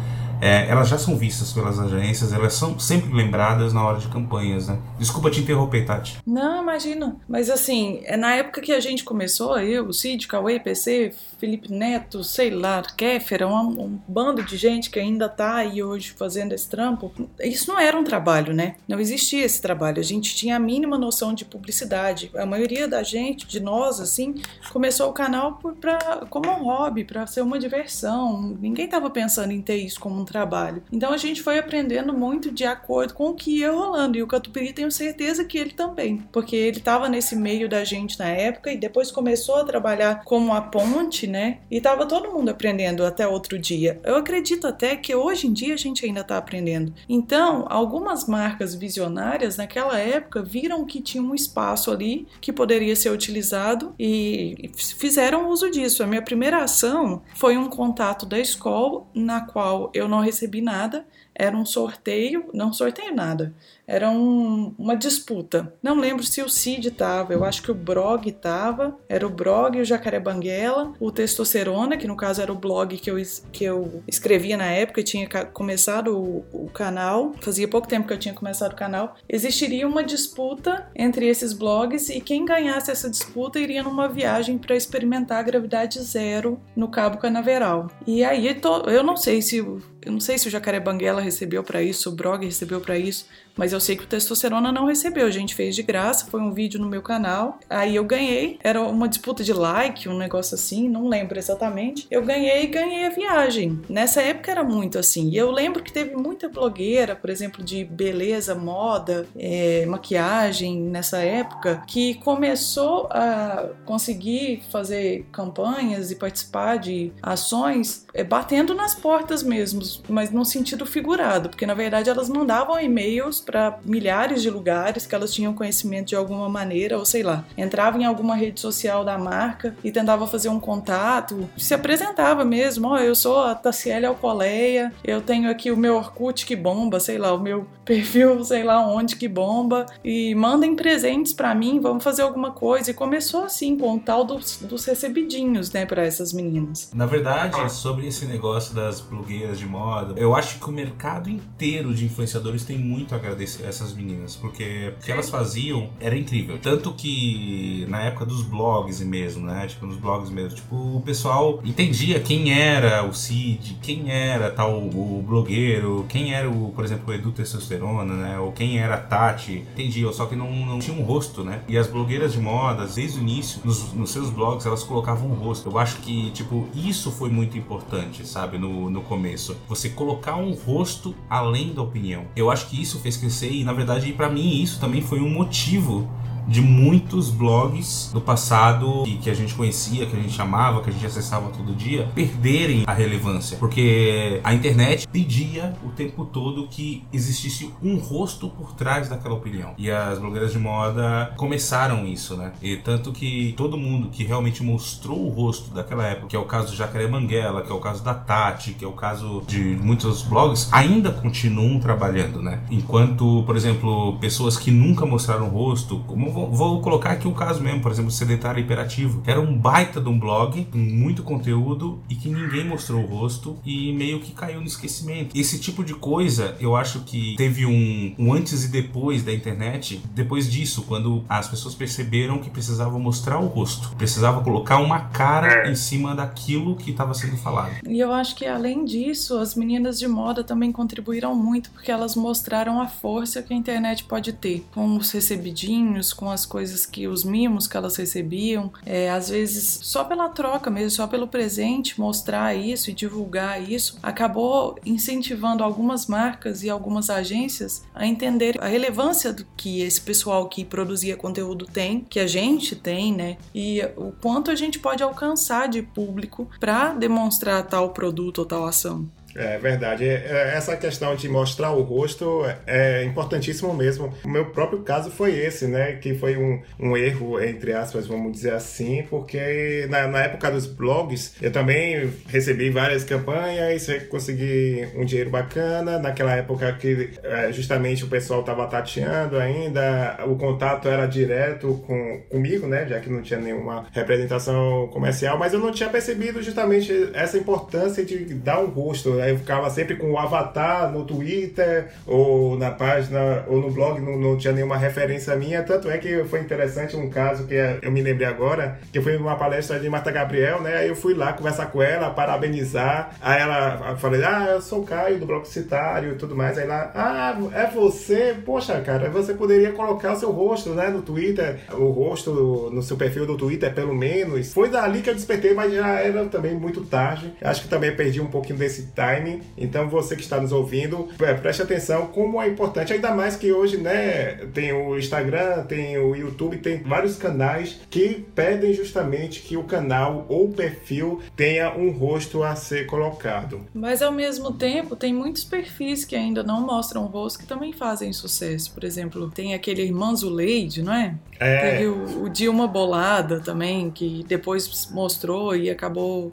é, 0.43 0.67
elas 0.69 0.89
já 0.89 0.97
são 0.97 1.15
vistas 1.15 1.53
pelas 1.53 1.79
agências, 1.79 2.33
elas 2.33 2.53
são 2.53 2.77
sempre 2.77 3.13
lembradas 3.13 3.71
na 3.71 3.81
hora 3.81 3.97
de 3.97 4.09
campanhas, 4.09 4.67
né? 4.67 4.77
Desculpa 4.99 5.31
te 5.31 5.39
interromper, 5.39 5.85
Tati. 5.85 6.17
Não, 6.27 6.61
imagina. 6.61 7.15
Mas 7.29 7.49
assim, 7.49 8.01
é 8.03 8.17
na 8.17 8.35
época 8.35 8.59
que 8.59 8.73
a 8.73 8.79
gente 8.81 9.05
começou, 9.05 9.57
eu, 9.57 9.93
Cid, 9.93 10.27
Cauê, 10.27 10.59
PC, 10.59 11.13
Felipe 11.39 11.71
Neto, 11.71 12.25
sei 12.25 12.49
lá, 12.49 12.81
Kéfera, 12.81 13.47
um, 13.47 13.83
um 13.83 13.99
bando 14.05 14.43
de 14.43 14.57
gente 14.57 14.89
que 14.89 14.99
ainda 14.99 15.29
tá 15.29 15.55
aí 15.55 15.81
hoje 15.81 16.11
fazendo 16.11 16.51
esse 16.51 16.69
trampo, 16.69 17.13
isso 17.39 17.71
não 17.71 17.79
era 17.79 17.97
um 17.97 18.03
trabalho, 18.03 18.53
né? 18.53 18.75
Não 18.85 18.99
existia 18.99 19.45
esse 19.45 19.61
trabalho. 19.61 19.99
A 19.99 20.03
gente 20.03 20.35
tinha 20.35 20.57
a 20.57 20.59
mínima 20.59 20.97
noção 20.97 21.33
de 21.33 21.45
publicidade. 21.45 22.29
A 22.35 22.45
maioria 22.45 22.85
da 22.85 23.01
gente, 23.01 23.47
de 23.47 23.61
nós, 23.61 24.01
assim, 24.01 24.35
começou 24.73 25.09
o 25.09 25.13
canal 25.13 25.53
por, 25.53 25.73
pra, 25.75 26.25
como 26.29 26.49
um 26.49 26.63
hobby, 26.65 27.05
para 27.05 27.25
ser 27.27 27.41
uma 27.41 27.57
diversão. 27.57 28.57
Ninguém 28.59 28.89
tava 28.89 29.09
pensando 29.09 29.51
em 29.51 29.61
ter 29.61 29.77
isso 29.77 30.01
como 30.01 30.21
um 30.21 30.25
trabalho. 30.33 30.83
Então 30.91 31.13
a 31.13 31.17
gente 31.17 31.43
foi 31.43 31.59
aprendendo 31.59 32.11
muito 32.11 32.51
de 32.51 32.65
acordo 32.65 33.13
com 33.13 33.29
o 33.29 33.35
que 33.35 33.59
ia 33.59 33.71
rolando. 33.71 34.17
E 34.17 34.23
o 34.23 34.27
Catupiry 34.27 34.73
tenho 34.73 34.91
certeza 34.91 35.45
que 35.45 35.57
ele 35.57 35.71
também, 35.71 36.17
porque 36.31 36.55
ele 36.55 36.79
tava 36.79 37.07
nesse 37.07 37.35
meio 37.35 37.69
da 37.69 37.83
gente 37.83 38.17
na 38.17 38.27
época 38.27 38.71
e 38.71 38.77
depois 38.77 39.11
começou 39.11 39.57
a 39.57 39.63
trabalhar 39.63 40.23
como 40.25 40.53
a 40.53 40.61
ponte, 40.61 41.27
né? 41.27 41.59
E 41.69 41.79
tava 41.79 42.07
todo 42.07 42.31
mundo 42.31 42.49
aprendendo 42.49 43.05
até 43.05 43.27
outro 43.27 43.59
dia. 43.59 43.99
Eu 44.03 44.15
acredito 44.15 44.65
até 44.65 44.95
que 44.95 45.13
hoje 45.13 45.47
em 45.47 45.53
dia 45.53 45.75
a 45.75 45.77
gente 45.77 46.05
ainda 46.05 46.23
tá 46.23 46.37
aprendendo. 46.37 46.93
Então, 47.07 47.65
algumas 47.69 48.27
marcas 48.27 48.73
visionárias 48.73 49.57
naquela 49.57 49.99
época 49.99 50.41
viram 50.41 50.85
que 50.85 51.01
tinha 51.01 51.21
um 51.21 51.35
espaço 51.35 51.91
ali 51.91 52.27
que 52.41 52.51
poderia 52.51 52.95
ser 52.95 53.11
utilizado 53.11 53.93
e 53.99 54.71
fizeram 54.75 55.49
uso 55.49 55.69
disso. 55.69 56.01
A 56.01 56.07
minha 56.07 56.21
primeira 56.21 56.63
ação 56.63 57.21
foi 57.35 57.55
um 57.55 57.69
contato 57.69 58.25
da 58.25 58.39
escola 58.39 59.03
na 59.13 59.41
qual 59.41 59.91
eu 59.93 60.07
não 60.07 60.22
recebi 60.23 60.61
nada, 60.61 61.05
era 61.35 61.55
um 61.55 61.65
sorteio, 61.65 62.45
não 62.53 62.71
sorteio 62.71 63.13
nada, 63.13 63.53
era 63.87 64.09
um, 64.09 64.73
uma 64.77 64.95
disputa. 64.95 65.73
Não 65.81 65.99
lembro 65.99 66.23
se 66.23 66.41
o 66.41 66.49
Cid 66.49 66.87
estava, 66.87 67.33
eu 67.33 67.43
acho 67.43 67.61
que 67.61 67.71
o 67.71 67.75
Brog 67.75 68.29
estava, 68.29 68.97
era 69.09 69.25
o 69.25 69.29
Brog, 69.29 69.79
o 69.79 69.85
Jacaré 69.85 70.19
Banguela, 70.19 70.93
o 70.99 71.11
Testosterona, 71.11 71.97
que 71.97 72.07
no 72.07 72.15
caso 72.15 72.41
era 72.41 72.51
o 72.51 72.55
blog 72.55 72.97
que 72.97 73.09
eu, 73.09 73.17
que 73.51 73.63
eu 73.63 74.03
escrevia 74.07 74.55
na 74.55 74.67
época 74.67 75.01
e 75.01 75.03
tinha 75.03 75.27
começado 75.27 76.17
o, 76.17 76.45
o 76.53 76.69
canal, 76.69 77.33
fazia 77.41 77.67
pouco 77.67 77.87
tempo 77.87 78.07
que 78.07 78.13
eu 78.13 78.19
tinha 78.19 78.33
começado 78.33 78.73
o 78.73 78.77
canal. 78.77 79.15
Existiria 79.27 79.87
uma 79.87 80.03
disputa 80.03 80.89
entre 80.95 81.27
esses 81.27 81.51
blogs 81.51 82.09
e 82.09 82.21
quem 82.21 82.45
ganhasse 82.45 82.91
essa 82.91 83.09
disputa 83.09 83.59
iria 83.59 83.83
numa 83.83 84.07
viagem 84.07 84.57
para 84.57 84.75
experimentar 84.75 85.39
a 85.39 85.43
gravidade 85.43 86.01
zero 86.01 86.59
no 86.75 86.87
Cabo 86.87 87.17
Canaveral. 87.17 87.89
E 88.05 88.23
aí 88.23 88.47
eu 88.87 89.03
não 89.03 89.17
sei 89.17 89.41
se 89.41 89.61
eu 90.05 90.11
não 90.11 90.19
sei 90.19 90.37
se 90.37 90.47
o 90.47 90.51
Jacaré 90.51 90.79
Banguela 90.79 91.21
recebeu 91.21 91.63
para 91.63 91.81
isso, 91.81 92.09
o 92.09 92.11
Brog 92.13 92.45
recebeu 92.45 92.81
para 92.81 92.97
isso, 92.97 93.25
mas 93.55 93.71
eu 93.71 93.79
sei 93.79 93.95
que 93.95 94.03
o 94.03 94.07
Testosterona 94.07 94.71
não 94.71 94.85
recebeu. 94.85 95.27
A 95.27 95.31
gente 95.31 95.55
fez 95.55 95.75
de 95.75 95.83
graça, 95.83 96.25
foi 96.25 96.41
um 96.41 96.51
vídeo 96.51 96.79
no 96.79 96.87
meu 96.87 97.01
canal. 97.01 97.59
Aí 97.69 97.95
eu 97.95 98.03
ganhei, 98.03 98.57
era 98.63 98.81
uma 98.81 99.07
disputa 99.07 99.43
de 99.43 99.53
like, 99.53 100.09
um 100.09 100.17
negócio 100.17 100.55
assim, 100.55 100.89
não 100.89 101.07
lembro 101.07 101.37
exatamente. 101.37 102.07
Eu 102.09 102.23
ganhei 102.23 102.63
e 102.63 102.67
ganhei 102.67 103.05
a 103.05 103.09
viagem. 103.09 103.79
Nessa 103.87 104.21
época 104.21 104.51
era 104.51 104.63
muito 104.63 104.97
assim. 104.97 105.29
E 105.29 105.37
eu 105.37 105.51
lembro 105.51 105.83
que 105.83 105.93
teve 105.93 106.15
muita 106.15 106.49
blogueira, 106.49 107.15
por 107.15 107.29
exemplo, 107.29 107.63
de 107.63 107.83
beleza, 107.83 108.55
moda, 108.55 109.27
é, 109.37 109.85
maquiagem 109.85 110.81
nessa 110.81 111.19
época, 111.19 111.83
que 111.87 112.15
começou 112.15 113.07
a 113.11 113.69
conseguir 113.85 114.63
fazer 114.71 115.27
campanhas 115.31 116.11
e 116.11 116.15
participar 116.15 116.77
de 116.77 117.11
ações 117.21 118.05
é, 118.13 118.23
batendo 118.23 118.73
nas 118.73 118.95
portas 118.95 119.43
mesmo, 119.43 119.81
mas 120.07 120.31
num 120.31 120.45
sentido 120.45 120.85
figurado, 120.85 121.49
porque 121.49 121.65
na 121.65 121.73
verdade 121.73 122.09
elas 122.09 122.29
mandavam 122.29 122.79
e-mails 122.79 123.41
para 123.41 123.79
milhares 123.83 124.41
de 124.41 124.49
lugares 124.49 125.05
que 125.05 125.15
elas 125.15 125.33
tinham 125.33 125.53
conhecimento 125.53 126.07
de 126.07 126.15
alguma 126.15 126.49
maneira, 126.49 126.97
ou 126.97 127.05
sei 127.05 127.23
lá, 127.23 127.45
entrava 127.57 127.97
em 127.97 128.05
alguma 128.05 128.35
rede 128.35 128.59
social 128.59 129.03
da 129.03 129.17
marca 129.17 129.75
e 129.83 129.91
tentava 129.91 130.27
fazer 130.27 130.49
um 130.49 130.59
contato, 130.59 131.49
se 131.57 131.73
apresentava 131.73 132.45
mesmo, 132.45 132.87
ó, 132.87 132.93
oh, 132.93 132.97
eu 132.97 133.15
sou 133.15 133.43
a 133.43 133.55
Tassiele 133.55 134.05
Alcoleia, 134.05 134.93
eu 135.03 135.21
tenho 135.21 135.49
aqui 135.49 135.71
o 135.71 135.77
meu 135.77 135.95
Orkut 135.95 136.45
que 136.45 136.55
bomba, 136.55 136.99
sei 136.99 137.17
lá, 137.17 137.33
o 137.33 137.39
meu 137.39 137.65
perfil, 137.83 138.43
sei 138.43 138.63
lá 138.63 138.85
onde 138.87 139.15
que 139.15 139.27
bomba, 139.27 139.85
e 140.03 140.33
mandem 140.35 140.75
presentes 140.75 141.33
para 141.33 141.53
mim, 141.53 141.79
vamos 141.79 142.03
fazer 142.03 142.21
alguma 142.21 142.51
coisa. 142.51 142.91
E 142.91 142.93
começou 142.93 143.43
assim, 143.43 143.77
com 143.77 143.95
o 143.95 143.99
tal 143.99 144.23
dos, 144.23 144.59
dos 144.61 144.85
recebidinhos, 144.85 145.71
né, 145.71 145.85
para 145.85 146.05
essas 146.05 146.31
meninas. 146.33 146.91
Na 146.93 147.05
verdade, 147.05 147.71
sobre 147.71 148.07
esse 148.07 148.25
negócio 148.25 148.73
das 148.73 149.01
blogueiras 149.01 149.59
de 149.59 149.65
moda, 149.65 149.82
eu 150.15 150.35
acho 150.35 150.59
que 150.59 150.69
o 150.69 150.71
mercado 150.71 151.29
inteiro 151.29 151.93
de 151.93 152.05
influenciadores 152.05 152.63
tem 152.63 152.77
muito 152.77 153.13
a 153.13 153.17
agradecer 153.17 153.65
a 153.65 153.67
essas 153.67 153.93
meninas, 153.93 154.35
porque 154.35 154.93
o 154.97 155.03
que 155.03 155.11
elas 155.11 155.29
faziam 155.29 155.89
era 155.99 156.17
incrível. 156.17 156.57
Tanto 156.59 156.93
que 156.93 157.85
na 157.89 158.01
época 158.01 158.25
dos 158.25 158.41
blogs 158.41 158.99
mesmo, 159.01 159.45
né? 159.45 159.67
Tipo, 159.67 159.85
nos 159.85 159.97
blogs 159.97 160.29
mesmo, 160.29 160.55
tipo, 160.55 160.75
o 160.75 161.01
pessoal 161.01 161.59
entendia 161.63 162.19
quem 162.19 162.51
era 162.51 163.03
o 163.05 163.13
Cid, 163.13 163.77
quem 163.81 164.11
era 164.11 164.49
tal 164.51 164.77
o 164.77 165.23
blogueiro, 165.25 166.05
quem 166.09 166.33
era 166.33 166.49
o, 166.49 166.71
por 166.71 166.83
exemplo, 166.83 167.11
o 167.11 167.13
Edu 167.13 167.31
Testosterona, 167.31 168.13
né? 168.13 168.39
Ou 168.39 168.51
quem 168.51 168.79
era 168.79 168.95
a 168.95 168.97
Tati. 168.99 169.65
Entendia, 169.73 170.11
só 170.11 170.25
que 170.25 170.35
não, 170.35 170.51
não 170.65 170.79
tinha 170.79 170.97
um 170.97 171.03
rosto, 171.03 171.43
né? 171.43 171.61
E 171.67 171.77
as 171.77 171.87
blogueiras 171.87 172.33
de 172.33 172.39
moda, 172.39 172.85
desde 172.85 173.19
o 173.19 173.21
início, 173.21 173.61
nos, 173.63 173.93
nos 173.93 174.11
seus 174.11 174.29
blogs, 174.29 174.65
elas 174.65 174.83
colocavam 174.83 175.29
um 175.29 175.33
rosto. 175.33 175.69
Eu 175.69 175.77
acho 175.77 175.97
que, 175.97 176.31
tipo, 176.31 176.67
isso 176.75 177.11
foi 177.11 177.29
muito 177.29 177.57
importante, 177.57 178.27
sabe? 178.27 178.57
No, 178.57 178.89
no 178.89 179.01
começo. 179.01 179.55
Você 179.73 179.89
colocar 179.89 180.35
um 180.35 180.53
rosto 180.53 181.15
além 181.27 181.73
da 181.73 181.81
opinião. 181.81 182.25
Eu 182.35 182.51
acho 182.51 182.67
que 182.67 182.79
isso 182.79 182.99
fez 182.99 183.17
crescer 183.17 183.51
e, 183.51 183.63
na 183.63 183.73
verdade, 183.73 184.13
para 184.13 184.29
mim, 184.29 184.61
isso 184.61 184.79
também 184.79 185.01
foi 185.01 185.19
um 185.19 185.27
motivo 185.27 186.07
de 186.47 186.61
muitos 186.61 187.29
blogs 187.29 188.11
do 188.13 188.21
passado 188.21 189.03
que, 189.03 189.17
que 189.17 189.29
a 189.29 189.33
gente 189.33 189.53
conhecia, 189.53 190.05
que 190.05 190.15
a 190.15 190.19
gente 190.19 190.33
chamava, 190.33 190.81
que 190.81 190.89
a 190.89 190.93
gente 190.93 191.05
acessava 191.05 191.49
todo 191.49 191.73
dia, 191.75 192.09
perderem 192.13 192.83
a 192.85 192.93
relevância. 192.93 193.57
Porque 193.57 194.39
a 194.43 194.53
internet 194.53 195.07
pedia 195.07 195.73
o 195.83 195.89
tempo 195.89 196.25
todo 196.25 196.67
que 196.67 197.03
existisse 197.11 197.71
um 197.81 197.97
rosto 197.97 198.49
por 198.49 198.73
trás 198.73 199.09
daquela 199.09 199.35
opinião. 199.35 199.73
E 199.77 199.89
as 199.89 200.19
blogueiras 200.19 200.51
de 200.51 200.59
moda 200.59 201.33
começaram 201.37 202.05
isso, 202.05 202.35
né? 202.35 202.53
E 202.61 202.77
tanto 202.77 203.11
que 203.11 203.53
todo 203.57 203.77
mundo 203.77 204.09
que 204.09 204.23
realmente 204.23 204.63
mostrou 204.63 205.25
o 205.25 205.29
rosto 205.29 205.73
daquela 205.73 206.05
época, 206.05 206.27
que 206.27 206.35
é 206.35 206.39
o 206.39 206.45
caso 206.45 206.71
do 206.71 206.75
Jacaré 206.75 207.07
Manguela, 207.07 207.61
que 207.61 207.71
é 207.71 207.75
o 207.75 207.79
caso 207.79 208.03
da 208.03 208.13
Tati, 208.13 208.73
que 208.73 208.85
é 208.85 208.87
o 208.87 208.93
caso 208.93 209.43
de 209.47 209.59
muitos 209.81 210.23
blogs, 210.23 210.69
ainda 210.71 211.11
continuam 211.11 211.79
trabalhando, 211.79 212.41
né? 212.41 212.61
Enquanto, 212.69 213.43
por 213.45 213.55
exemplo, 213.55 214.17
pessoas 214.19 214.57
que 214.57 214.71
nunca 214.71 215.05
mostraram 215.05 215.47
o 215.47 215.49
rosto, 215.49 215.99
como 216.07 216.32
vou, 216.33 216.51
vou, 216.51 216.81
colocar 216.81 217.11
aqui 217.11 217.27
um 217.27 217.33
caso 217.33 217.61
mesmo, 217.61 217.81
por 217.81 217.91
exemplo, 217.91 218.11
Sedentário 218.11 218.61
Imperativo, 218.61 219.21
que 219.21 219.29
era 219.29 219.39
um 219.39 219.55
baita 219.55 220.01
de 220.01 220.09
um 220.09 220.19
blog, 220.19 220.65
com 220.65 220.77
muito 220.77 221.21
conteúdo 221.23 222.01
e 222.09 222.15
que 222.15 222.27
ninguém 222.27 222.65
mostrou 222.65 223.03
o 223.03 223.05
rosto 223.05 223.57
e 223.63 223.93
meio 223.93 224.19
que 224.19 224.31
caiu 224.31 224.59
no 224.59 224.67
esquecimento. 224.67 225.37
Esse 225.37 225.59
tipo 225.59 225.83
de 225.83 225.93
coisa, 225.93 226.55
eu 226.59 226.75
acho 226.75 227.01
que 227.01 227.35
teve 227.37 227.65
um, 227.65 228.15
um 228.17 228.33
antes 228.33 228.65
e 228.65 228.67
depois 228.69 229.23
da 229.23 229.31
internet, 229.31 230.01
depois 230.13 230.51
disso, 230.51 230.83
quando 230.87 231.23
as 231.29 231.47
pessoas 231.47 231.75
perceberam 231.75 232.39
que 232.39 232.49
precisavam 232.49 232.99
mostrar 232.99 233.39
o 233.39 233.47
rosto, 233.47 233.95
precisava 233.95 234.41
colocar 234.41 234.79
uma 234.79 234.99
cara 234.99 235.69
em 235.69 235.75
cima 235.75 236.15
daquilo 236.15 236.75
que 236.75 236.91
estava 236.91 237.13
sendo 237.13 237.37
falado. 237.37 237.75
E 237.87 237.99
eu 237.99 238.11
acho 238.11 238.35
que 238.35 238.45
além 238.45 238.83
disso, 238.85 239.37
as 239.37 239.53
meninas 239.53 239.99
de 239.99 240.07
moda 240.07 240.43
também 240.43 240.71
contribuíram 240.71 241.35
muito 241.35 241.69
porque 241.71 241.91
elas 241.91 242.15
mostraram 242.15 242.81
a 242.81 242.87
força 242.87 243.43
que 243.43 243.53
a 243.53 243.57
internet 243.57 244.03
pode 244.05 244.33
ter, 244.33 244.65
com 244.73 244.97
os 244.97 245.11
recebidinhos, 245.11 246.13
com 246.13 246.22
as 246.29 246.45
coisas 246.45 246.85
que 246.85 247.07
os 247.07 247.23
mimos 247.23 247.67
que 247.67 247.77
elas 247.77 247.95
recebiam, 247.95 248.71
é, 248.85 249.09
às 249.09 249.29
vezes 249.29 249.79
só 249.83 250.03
pela 250.03 250.29
troca 250.29 250.69
mesmo, 250.69 250.91
só 250.91 251.07
pelo 251.07 251.27
presente, 251.27 251.99
mostrar 251.99 252.55
isso 252.55 252.89
e 252.89 252.93
divulgar 252.93 253.61
isso, 253.61 253.97
acabou 254.01 254.77
incentivando 254.85 255.63
algumas 255.63 256.07
marcas 256.07 256.63
e 256.63 256.69
algumas 256.69 257.09
agências 257.09 257.83
a 257.93 258.05
entender 258.05 258.57
a 258.61 258.67
relevância 258.67 259.31
do 259.33 259.45
que 259.57 259.81
esse 259.81 260.01
pessoal 260.01 260.47
que 260.47 260.65
produzia 260.65 261.15
conteúdo 261.15 261.65
tem, 261.65 262.01
que 262.01 262.19
a 262.19 262.27
gente 262.27 262.75
tem, 262.75 263.13
né? 263.13 263.37
E 263.53 263.81
o 263.95 264.11
quanto 264.11 264.51
a 264.51 264.55
gente 264.55 264.79
pode 264.79 265.03
alcançar 265.03 265.67
de 265.67 265.81
público 265.81 266.49
para 266.59 266.93
demonstrar 266.93 267.63
tal 267.67 267.89
produto 267.89 268.39
ou 268.39 268.45
tal 268.45 268.65
ação. 268.65 269.07
É 269.35 269.57
verdade. 269.57 270.07
É, 270.07 270.13
é, 270.13 270.53
essa 270.55 270.75
questão 270.77 271.15
de 271.15 271.27
mostrar 271.27 271.71
o 271.71 271.81
rosto 271.81 272.43
é 272.65 273.03
importantíssimo 273.03 273.73
mesmo. 273.73 274.13
O 274.23 274.29
meu 274.29 274.45
próprio 274.47 274.79
caso 274.79 275.09
foi 275.09 275.37
esse, 275.37 275.67
né? 275.67 275.93
Que 275.93 276.13
foi 276.13 276.37
um, 276.37 276.61
um 276.79 276.95
erro, 276.95 277.41
entre 277.41 277.73
aspas, 277.73 278.07
vamos 278.07 278.31
dizer 278.31 278.53
assim, 278.53 279.05
porque 279.09 279.87
na, 279.89 280.07
na 280.07 280.23
época 280.23 280.51
dos 280.51 280.67
blogs 280.67 281.35
eu 281.41 281.51
também 281.51 282.11
recebi 282.27 282.69
várias 282.69 283.03
campanhas, 283.03 283.87
consegui 284.09 284.87
um 284.95 285.05
dinheiro 285.05 285.29
bacana. 285.29 285.99
Naquela 285.99 286.33
época 286.33 286.71
que 286.73 287.11
é, 287.23 287.51
justamente 287.51 288.03
o 288.03 288.07
pessoal 288.07 288.41
estava 288.41 288.67
tateando 288.67 289.37
ainda, 289.37 290.19
o 290.27 290.35
contato 290.35 290.87
era 290.87 291.05
direto 291.05 291.81
com, 291.85 292.21
comigo, 292.29 292.67
né? 292.67 292.85
Já 292.87 292.99
que 292.99 293.09
não 293.09 293.21
tinha 293.21 293.39
nenhuma 293.39 293.87
representação 293.91 294.87
comercial, 294.91 295.37
mas 295.37 295.53
eu 295.53 295.59
não 295.59 295.71
tinha 295.71 295.89
percebido 295.89 296.41
justamente 296.41 297.09
essa 297.13 297.37
importância 297.37 298.03
de 298.03 298.25
dar 298.33 298.59
um 298.59 298.67
rosto 298.67 299.19
Aí 299.23 299.29
eu 299.31 299.37
ficava 299.37 299.69
sempre 299.69 299.95
com 299.95 300.11
o 300.11 300.17
avatar 300.17 300.91
no 300.91 301.05
Twitter 301.05 301.87
ou 302.05 302.57
na 302.57 302.71
página 302.71 303.45
ou 303.47 303.61
no 303.61 303.71
blog, 303.71 304.01
não, 304.01 304.17
não 304.17 304.37
tinha 304.37 304.51
nenhuma 304.51 304.77
referência 304.77 305.33
minha. 305.35 305.63
Tanto 305.63 305.89
é 305.89 305.97
que 305.97 306.23
foi 306.25 306.41
interessante 306.41 306.95
um 306.97 307.09
caso 307.09 307.45
que 307.45 307.55
eu 307.81 307.91
me 307.91 308.01
lembrei 308.01 308.27
agora, 308.27 308.79
que 308.91 308.99
foi 308.99 309.17
numa 309.17 309.35
palestra 309.35 309.79
de 309.79 309.89
Marta 309.89 310.11
Gabriel, 310.11 310.61
né? 310.61 310.77
Aí 310.77 310.89
eu 310.89 310.95
fui 310.95 311.13
lá 311.13 311.31
conversar 311.31 311.67
com 311.67 311.81
ela, 311.81 312.09
parabenizar. 312.09 313.15
Aí 313.21 313.41
ela 313.41 313.91
eu 313.91 313.97
falei, 313.97 314.23
ah, 314.25 314.47
eu 314.51 314.61
sou 314.61 314.81
o 314.81 314.85
Caio 314.85 315.19
do 315.19 315.25
Bloco 315.25 315.47
Citário 315.47 316.11
e 316.11 316.15
tudo 316.15 316.35
mais. 316.35 316.57
Aí 316.57 316.67
lá, 316.67 316.91
ah, 316.93 317.37
é 317.53 317.67
você? 317.67 318.35
Poxa, 318.45 318.81
cara, 318.81 319.09
você 319.09 319.33
poderia 319.33 319.71
colocar 319.71 320.13
o 320.13 320.19
seu 320.19 320.31
rosto, 320.31 320.71
né, 320.71 320.89
no 320.89 321.01
Twitter, 321.01 321.59
o 321.71 321.91
rosto 321.91 322.69
no 322.73 322.83
seu 322.83 322.97
perfil 322.97 323.25
do 323.25 323.37
Twitter, 323.37 323.73
pelo 323.73 323.95
menos. 323.95 324.53
Foi 324.53 324.69
dali 324.69 325.01
que 325.01 325.09
eu 325.09 325.15
despertei, 325.15 325.53
mas 325.53 325.73
já 325.73 325.99
era 325.99 326.25
também 326.25 326.53
muito 326.53 326.81
tarde. 326.81 327.33
Acho 327.41 327.61
que 327.61 327.69
também 327.69 327.95
perdi 327.95 328.19
um 328.19 328.27
pouquinho 328.27 328.59
desse 328.59 328.87
timing. 329.13 329.41
Então 329.57 329.87
você 329.87 330.15
que 330.15 330.21
está 330.21 330.39
nos 330.39 330.51
ouvindo, 330.51 331.09
preste 331.41 331.61
atenção 331.61 332.07
como 332.07 332.41
é 332.41 332.47
importante, 332.47 332.93
ainda 332.93 333.11
mais 333.11 333.35
que 333.35 333.51
hoje, 333.51 333.77
né, 333.77 334.35
tem 334.53 334.73
o 334.73 334.97
Instagram, 334.97 335.63
tem 335.63 335.97
o 335.97 336.15
YouTube, 336.15 336.57
tem 336.57 336.77
vários 336.79 337.15
canais 337.17 337.79
que 337.89 338.25
pedem 338.35 338.73
justamente 338.73 339.41
que 339.41 339.57
o 339.57 339.63
canal 339.63 340.25
ou 340.29 340.49
perfil 340.49 341.21
tenha 341.35 341.75
um 341.75 341.91
rosto 341.91 342.43
a 342.43 342.55
ser 342.55 342.85
colocado. 342.85 343.61
Mas 343.73 344.01
ao 344.01 344.11
mesmo 344.11 344.51
tempo, 344.53 344.95
tem 344.95 345.13
muitos 345.13 345.43
perfis 345.43 346.05
que 346.05 346.15
ainda 346.15 346.43
não 346.43 346.61
mostram 346.61 347.03
o 347.03 347.07
rosto 347.07 347.39
que 347.39 347.45
também 347.45 347.73
fazem 347.73 348.11
sucesso. 348.13 348.73
Por 348.73 348.83
exemplo, 348.83 349.29
tem 349.29 349.53
aquele 349.53 349.91
Manzuleide, 349.91 350.81
não 350.81 350.93
é? 350.93 351.15
É. 351.39 351.71
Teve 351.71 351.87
o, 351.87 352.23
o 352.23 352.29
Dilma 352.29 352.67
Bolada 352.67 353.39
também, 353.39 353.91
que 353.91 354.23
depois 354.27 354.89
mostrou 354.91 355.55
e 355.55 355.69
acabou 355.69 356.31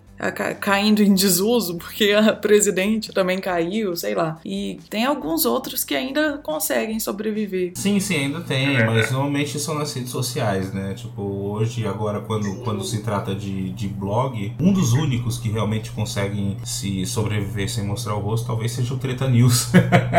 caindo 0.61 1.02
em 1.02 1.14
desuso, 1.14 1.76
porque 1.78 2.12
a 2.12 2.33
presidente 2.37 3.12
também 3.12 3.40
caiu, 3.40 3.96
sei 3.96 4.14
lá. 4.14 4.38
E 4.44 4.78
tem 4.90 5.04
alguns 5.04 5.44
outros 5.44 5.85
que 5.85 5.94
ainda 5.94 6.38
conseguem 6.38 7.00
sobreviver. 7.00 7.72
Sim, 7.74 7.98
sim, 8.00 8.16
ainda 8.16 8.40
tem, 8.40 8.76
é. 8.76 8.85
mas 8.85 9.11
normalmente 9.11 9.59
são 9.59 9.74
nas 9.74 9.92
redes 9.94 10.11
sociais, 10.11 10.72
né? 10.72 10.94
Tipo, 10.94 11.22
hoje, 11.22 11.87
agora, 11.87 12.20
quando, 12.20 12.62
quando 12.62 12.85
se 12.85 13.02
trata 13.02 13.35
de, 13.35 13.70
de 13.70 13.88
blog, 13.88 14.52
um 14.61 14.72
dos 14.72 14.92
únicos 14.92 15.38
que 15.38 15.48
realmente 15.48 15.90
conseguem 15.92 16.56
se 16.64 17.06
sobreviver 17.06 17.70
sem 17.70 17.85
mostrar 17.85 18.14
o 18.14 18.20
rosto 18.20 18.46
talvez 18.46 18.72
seja 18.72 18.92
o 18.94 18.98
Treta 18.98 19.28
News. 19.28 19.70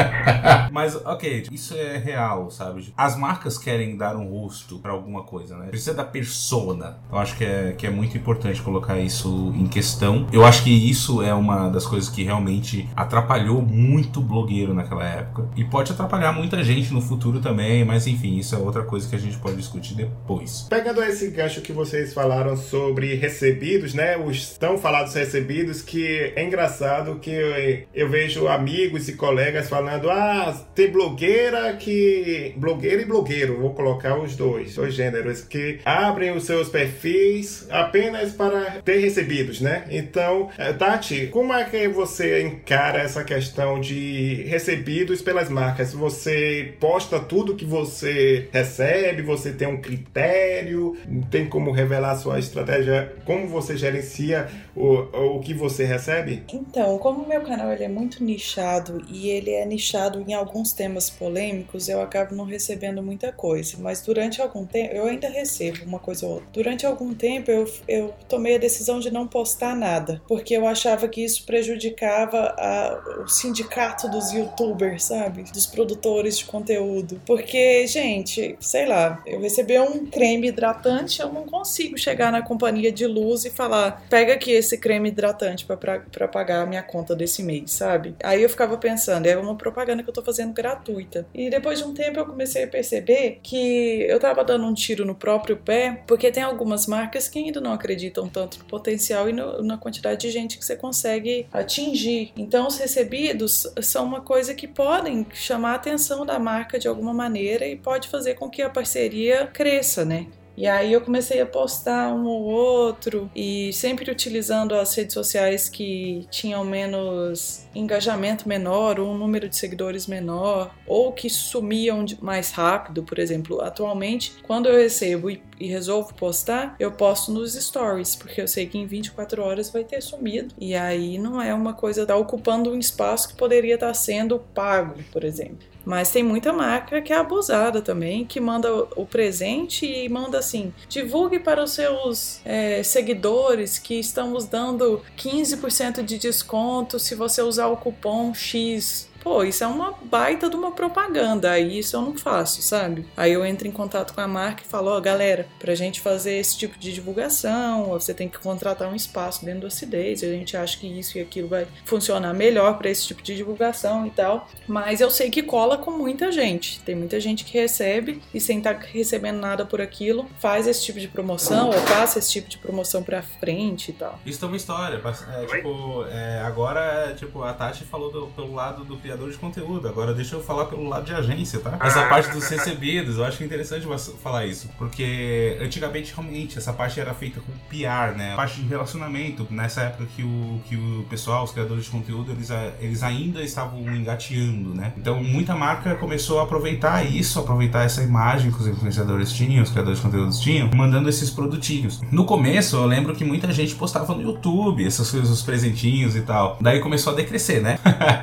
mas, 0.72 0.96
ok, 1.06 1.48
isso 1.52 1.76
é 1.76 1.98
real, 1.98 2.50
sabe? 2.50 2.94
As 2.96 3.18
marcas 3.18 3.58
querem 3.58 3.98
dar 3.98 4.16
um 4.16 4.28
rosto 4.28 4.80
para 4.80 4.92
alguma 4.92 5.24
coisa, 5.24 5.58
né? 5.58 5.68
Precisa 5.68 5.94
da 5.94 6.04
persona. 6.04 6.98
Eu 7.12 7.18
acho 7.18 7.38
que 7.38 7.44
é, 7.44 7.74
que 7.74 7.86
é 7.86 7.90
muito 7.90 8.18
importante 8.18 8.62
colocar 8.62 9.00
isso 9.00 9.54
em 9.56 9.68
questão. 9.68 9.91
Eu 10.32 10.46
acho 10.46 10.64
que 10.64 10.70
isso 10.70 11.22
é 11.22 11.34
uma 11.34 11.70
das 11.70 11.86
coisas 11.86 12.10
que 12.10 12.24
realmente 12.24 12.88
atrapalhou 12.96 13.62
muito 13.62 14.22
blogueiro 14.22 14.74
naquela 14.74 15.06
época. 15.06 15.50
E 15.56 15.64
pode 15.64 15.92
atrapalhar 15.92 16.32
muita 16.32 16.64
gente 16.64 16.94
no 16.94 17.02
futuro 17.02 17.40
também, 17.40 17.84
mas 17.84 18.08
enfim, 18.08 18.38
isso 18.38 18.56
é 18.56 18.58
outra 18.58 18.84
coisa 18.84 19.10
que 19.10 19.16
a 19.16 19.20
gente 19.20 19.38
pode 19.38 19.58
discutir 19.58 19.96
depois. 19.96 20.68
Pegando 20.70 21.04
esse 21.04 21.30
gancho 21.30 21.62
que 21.62 21.72
vocês 21.72 22.14
falaram 22.14 22.56
sobre 22.56 23.16
recebidos, 23.16 23.94
né? 23.94 24.18
Os 24.18 24.58
tão 24.58 24.78
falados 24.78 25.14
recebidos, 25.14 25.82
que 25.82 26.34
é 26.36 26.44
engraçado 26.44 27.20
que 27.20 27.32
eu, 27.32 27.84
eu 27.94 28.10
vejo 28.10 28.48
amigos 28.48 29.08
e 29.08 29.14
colegas 29.14 29.70
falando: 29.70 30.10
ah, 30.10 30.54
tem 30.76 30.92
blogueira 30.92 31.74
que. 31.74 32.54
blogueira 32.58 33.02
e 33.02 33.06
blogueiro, 33.06 33.60
vou 33.60 33.74
colocar 33.74 34.18
os 34.20 34.36
dois, 34.36 34.76
dois 34.76 34.94
gêneros, 34.94 35.42
que 35.42 35.80
abrem 35.86 36.36
os 36.36 36.44
seus 36.44 36.70
perfis 36.70 37.68
apenas 37.70 38.34
para 38.34 38.82
ter 38.84 38.98
recebidos, 38.98 39.62
né? 39.62 39.81
Então, 39.90 40.50
eh, 40.58 40.74
Tati, 40.74 41.28
como 41.28 41.54
é 41.54 41.64
que 41.64 41.88
você 41.88 42.42
encara 42.42 43.00
essa 43.00 43.24
questão 43.24 43.80
de 43.80 44.44
recebidos 44.48 45.22
pelas 45.22 45.50
marcas? 45.50 45.94
Você 45.94 46.74
posta 46.80 47.20
tudo 47.20 47.56
que 47.56 47.66
você 47.66 48.50
recebe, 48.52 49.22
você 49.22 49.52
tem 49.52 49.68
um 49.68 49.82
critério, 49.82 50.98
tem 51.30 51.48
como 51.48 51.72
revelar 51.72 52.16
sua 52.16 52.40
estratégia, 52.40 53.14
como 53.26 53.48
você 53.48 53.78
gerencia 53.78 54.48
o, 54.76 55.36
o 55.36 55.40
que 55.40 55.54
você 55.54 55.86
recebe? 55.86 56.44
Então, 56.54 56.98
como 56.98 57.24
o 57.24 57.28
meu 57.28 57.42
canal 57.42 57.72
ele 57.72 57.84
é 57.84 57.90
muito 57.90 58.24
nichado 58.24 59.04
e 59.10 59.30
ele 59.30 59.52
é 59.52 59.66
nichado 59.66 60.24
em 60.28 60.34
alguns 60.34 60.74
temas 60.74 61.10
polêmicos, 61.10 61.90
eu 61.90 62.02
acabo 62.02 62.36
não 62.36 62.46
recebendo 62.46 63.02
muita 63.02 63.32
coisa. 63.32 63.78
Mas 63.80 64.02
durante 64.02 64.42
algum 64.42 64.66
tempo, 64.66 64.94
eu 64.94 65.06
ainda 65.06 65.30
recebo 65.30 65.86
uma 65.86 66.00
coisa 66.00 66.26
ou 66.26 66.34
outra. 66.34 66.48
Durante 66.54 66.86
algum 66.86 67.14
tempo, 67.14 67.52
eu, 67.52 67.72
eu 67.88 68.14
tomei 68.28 68.56
a 68.56 68.60
decisão 68.60 69.00
de 69.00 69.12
não 69.12 69.28
postar 69.28 69.71
nada, 69.76 70.22
porque 70.28 70.56
eu 70.56 70.68
achava 70.68 71.08
que 71.08 71.24
isso 71.24 71.46
prejudicava 71.46 72.56
a, 72.58 73.22
o 73.24 73.28
sindicato 73.28 74.10
dos 74.10 74.32
youtubers, 74.32 75.06
sabe? 75.06 75.44
Dos 75.52 75.66
produtores 75.66 76.38
de 76.38 76.46
conteúdo. 76.46 77.22
Porque, 77.26 77.86
gente, 77.88 78.56
sei 78.60 78.86
lá, 78.86 79.22
eu 79.26 79.40
recebi 79.40 79.80
um 79.80 80.06
creme 80.06 80.48
hidratante, 80.48 81.22
eu 81.22 81.32
não 81.32 81.46
consigo 81.46 81.98
chegar 81.98 82.32
na 82.32 82.42
companhia 82.42 82.92
de 82.92 83.06
luz 83.06 83.46
e 83.46 83.50
falar: 83.50 84.04
pega 84.10 84.34
aqui 84.34 84.52
esse 84.52 84.78
creme 84.78 85.10
hidratante 85.10 85.66
para 85.66 86.28
pagar 86.28 86.62
a 86.62 86.66
minha 86.66 86.84
conta 86.84 87.16
desse 87.16 87.44
mês, 87.44 87.72
sabe? 87.72 88.16
Aí 88.24 88.42
eu 88.42 88.50
ficava 88.50 88.78
pensando, 88.78 89.26
é 89.26 89.38
uma 89.38 89.56
propaganda 89.56 90.04
que 90.04 90.10
eu 90.10 90.14
tô 90.14 90.24
fazendo 90.24 90.54
gratuita. 90.54 91.26
E 91.34 91.50
depois 91.50 91.80
de 91.80 91.86
um 91.86 91.94
tempo 91.94 92.20
eu 92.20 92.26
comecei 92.26 92.64
a 92.64 92.68
perceber 92.68 93.40
que 93.44 94.06
eu 94.08 94.20
tava 94.20 94.44
dando 94.44 94.66
um 94.66 94.74
tiro 94.74 95.06
no 95.06 95.16
próprio 95.16 95.58
pé, 95.58 96.04
porque 96.08 96.32
tem 96.32 96.44
algumas 96.44 96.88
marcas 96.88 97.28
que 97.28 97.40
ainda 97.40 97.62
não 97.62 97.74
acreditam 97.74 98.28
tanto 98.28 98.60
no 98.60 98.66
potencial 98.66 99.30
e 99.30 99.34
no, 99.34 99.61
na 99.64 99.78
quantidade 99.78 100.22
de 100.22 100.32
gente 100.32 100.58
que 100.58 100.66
você 100.66 100.76
consegue 100.76 101.48
atingir. 101.52 102.32
Então, 102.36 102.68
os 102.68 102.78
recebidos 102.78 103.68
são 103.82 104.06
uma 104.06 104.22
coisa 104.22 104.54
que 104.54 104.68
podem 104.68 105.26
chamar 105.34 105.72
a 105.72 105.76
atenção 105.76 106.26
da 106.26 106.40
marca 106.40 106.80
de 106.80 106.88
alguma 106.88 107.14
maneira 107.14 107.66
e 107.66 107.76
pode 107.76 108.08
fazer 108.08 108.36
com 108.36 108.50
que 108.50 108.62
a 108.62 108.70
parceria 108.70 109.48
cresça, 109.48 110.06
né? 110.06 110.28
E 110.62 110.68
aí 110.68 110.94
eu 110.94 111.02
comecei 111.02 111.42
a 111.42 111.46
postar 111.48 112.14
um 112.14 112.28
ou 112.28 112.44
outro 112.44 113.32
e 113.36 113.74
sempre 113.74 114.12
utilizando 114.12 114.76
as 114.76 114.94
redes 114.94 115.16
sociais 115.16 115.68
que 115.68 116.28
tinham 116.30 116.64
menos 116.64 117.68
engajamento 117.74 118.48
menor, 118.48 119.00
ou 119.00 119.10
um 119.10 119.18
número 119.18 119.50
de 119.50 119.58
seguidores 119.58 120.06
menor, 120.06 120.72
ou 120.86 121.14
que 121.14 121.32
sumiam 121.32 122.06
mais 122.22 122.52
rápido, 122.52 123.02
por 123.02 123.18
exemplo. 123.18 123.60
Atualmente, 123.60 124.36
quando 124.44 124.70
eu 124.70 124.78
recebo 124.78 125.32
e, 125.32 125.42
e 125.60 125.66
resolvo 125.66 126.14
postar, 126.14 126.76
eu 126.80 126.92
posto 126.92 127.32
nos 127.32 127.56
stories, 127.56 128.16
porque 128.16 128.40
eu 128.40 128.48
sei 128.48 128.68
que 128.68 128.78
em 128.78 128.86
24 128.86 129.42
horas 129.42 129.72
vai 129.72 129.84
ter 129.84 130.00
sumido. 130.00 130.54
E 130.60 130.76
aí 130.76 131.18
não 131.18 131.42
é 131.42 131.52
uma 131.56 131.74
coisa 131.74 132.06
tá 132.06 132.16
ocupando 132.16 132.70
um 132.70 132.78
espaço 132.78 133.30
que 133.30 133.36
poderia 133.36 133.74
estar 133.74 133.96
sendo 133.96 134.38
pago, 134.38 135.02
por 135.12 135.24
exemplo. 135.24 135.71
Mas 135.86 136.12
tem 136.12 136.24
muita 136.24 136.54
marca 136.54 137.02
que 137.02 137.12
é 137.12 137.18
abusada 137.18 137.82
também, 137.82 138.26
que 138.26 138.40
manda 138.40 138.72
o 138.96 139.06
presente 139.06 139.86
e 139.86 140.08
manda 140.08 140.38
assim: 140.38 140.74
divulgue 140.88 141.40
para 141.40 141.64
os 141.64 141.72
seus 141.72 142.42
é, 142.46 142.84
seguidores 142.84 143.80
que 143.80 144.00
estamos 144.00 144.46
dando 144.46 145.02
15% 145.18 146.04
de 146.04 146.18
desconto 146.18 147.00
se 147.00 147.16
você 147.16 147.42
usar 147.42 147.68
o 147.68 147.78
cupom 147.78 148.34
X 148.34 149.11
Pô, 149.22 149.44
isso 149.44 149.64
é 149.64 149.68
uma 149.68 149.94
baita 150.04 150.50
de 150.50 150.56
uma 150.56 150.72
propaganda, 150.72 151.52
aí 151.52 151.80
isso 151.80 151.96
eu 151.96 152.02
não 152.02 152.18
faço, 152.18 152.62
sabe? 152.62 153.06
Aí 153.16 153.32
eu 153.32 153.46
entro 153.46 153.68
em 153.68 153.72
contato 153.72 154.14
com 154.14 154.22
a 154.22 154.28
marca 154.28 154.64
e 154.64 154.68
falo, 154.68 154.90
ó, 154.92 154.98
oh, 154.98 155.02
galera, 155.02 155.48
pra 155.60 155.76
gente 155.76 156.02
fazer 156.02 156.34
esse 156.34 156.58
tipo 156.58 156.78
de 156.78 156.92
divulgação, 156.92 157.86
você 157.86 158.14
tem 158.14 158.28
que 158.28 158.40
contratar 158.40 158.90
um 158.90 158.96
espaço 158.96 159.46
dentro 159.46 159.62
do 159.62 159.68
acidez, 159.68 160.24
a 160.24 160.28
gente 160.28 160.58
acha 160.58 160.78
que 160.78 160.88
isso 160.88 161.18
e 161.18 161.22
aquilo 161.22 161.48
vai 161.48 161.68
funcionar 161.86 162.34
melhor 162.34 162.78
para 162.78 162.90
esse 162.90 163.08
tipo 163.08 163.22
de 163.22 163.36
divulgação 163.36 164.06
e 164.08 164.10
tal. 164.10 164.48
Mas 164.68 165.02
eu 165.02 165.12
sei 165.12 165.30
que 165.30 165.44
cola 165.44 165.78
com 165.78 165.92
muita 165.92 166.32
gente. 166.32 166.80
Tem 166.82 166.96
muita 166.96 167.20
gente 167.20 167.44
que 167.44 167.58
recebe 167.58 168.22
e 168.34 168.40
sem 168.40 168.58
estar 168.58 168.76
tá 168.76 168.86
recebendo 168.92 169.40
nada 169.40 169.66
por 169.66 169.82
aquilo, 169.82 170.28
faz 170.40 170.68
esse 170.68 170.84
tipo 170.84 171.00
de 171.00 171.08
promoção 171.08 171.68
ou 171.68 171.82
passa 171.84 172.20
esse 172.20 172.32
tipo 172.32 172.50
de 172.50 172.58
promoção 172.58 173.04
pra 173.04 173.22
frente 173.22 173.90
e 173.90 173.94
tal. 173.94 174.20
Isso 174.26 174.44
é 174.44 174.48
uma 174.48 174.58
história. 174.58 175.02
É, 175.34 175.46
tipo, 175.46 176.06
é, 176.06 176.42
agora, 176.42 177.14
tipo, 177.16 177.44
a 177.44 177.54
Tati 177.54 177.84
falou 177.84 178.12
do, 178.12 178.28
pelo 178.28 178.54
lado 178.54 178.84
do 178.84 178.98
criador 179.12 179.30
de 179.30 179.38
conteúdo. 179.38 179.88
Agora 179.88 180.14
deixa 180.14 180.36
eu 180.36 180.42
falar 180.42 180.66
pelo 180.66 180.88
lado 180.88 181.06
de 181.06 181.14
agência, 181.14 181.60
tá? 181.60 181.78
Essa 181.82 182.06
parte 182.06 182.32
dos 182.32 182.48
recebidos, 182.48 183.18
eu 183.18 183.26
acho 183.26 183.44
interessante 183.44 183.86
falar 184.22 184.46
isso. 184.46 184.70
Porque 184.78 185.58
antigamente, 185.62 186.14
realmente, 186.16 186.58
essa 186.58 186.72
parte 186.72 187.00
era 187.00 187.14
feita 187.14 187.42
com 187.42 187.52
PR, 187.70 188.18
né? 188.18 188.34
A 188.34 188.36
parte 188.36 188.62
de 188.62 188.68
relacionamento. 188.68 189.46
Nessa 189.50 189.82
época 189.82 190.08
que 190.16 190.24
o, 190.24 190.62
que 190.68 190.76
o 190.76 191.06
pessoal, 191.10 191.44
os 191.44 191.52
criadores 191.52 191.86
de 191.86 191.92
conteúdo, 191.92 192.32
eles, 192.32 192.50
eles 192.80 193.04
ainda 193.04 193.42
estavam 193.42 193.80
engateando, 193.94 194.74
né? 194.74 194.94
Então 194.98 195.22
muita 195.22 195.56
marca 195.56 195.96
começou 195.96 196.40
a 196.40 196.44
aproveitar 196.44 197.06
isso, 197.06 197.40
aproveitar 197.40 197.84
essa 197.84 198.02
imagem 198.02 198.52
que 198.52 198.60
os 198.60 198.68
influenciadores 198.68 199.34
tinham, 199.34 199.64
os 199.64 199.72
criadores 199.72 200.00
de 200.00 200.06
conteúdos 200.06 200.40
tinham, 200.40 200.70
mandando 200.74 201.10
esses 201.10 201.30
produtinhos. 201.30 202.02
No 202.12 202.26
começo, 202.26 202.78
eu 202.78 202.86
lembro 202.86 203.14
que 203.14 203.26
muita 203.26 203.52
gente 203.52 203.76
postava 203.76 204.14
no 204.14 204.22
YouTube 204.22 204.86
essas 204.86 205.12
coisas, 205.12 205.30
os 205.30 205.42
presentinhos 205.42 206.16
e 206.16 206.22
tal. 206.22 206.58
Daí 206.62 206.80
começou 206.80 207.12
a 207.14 207.16
decrescer, 207.16 207.62
né? 207.62 207.78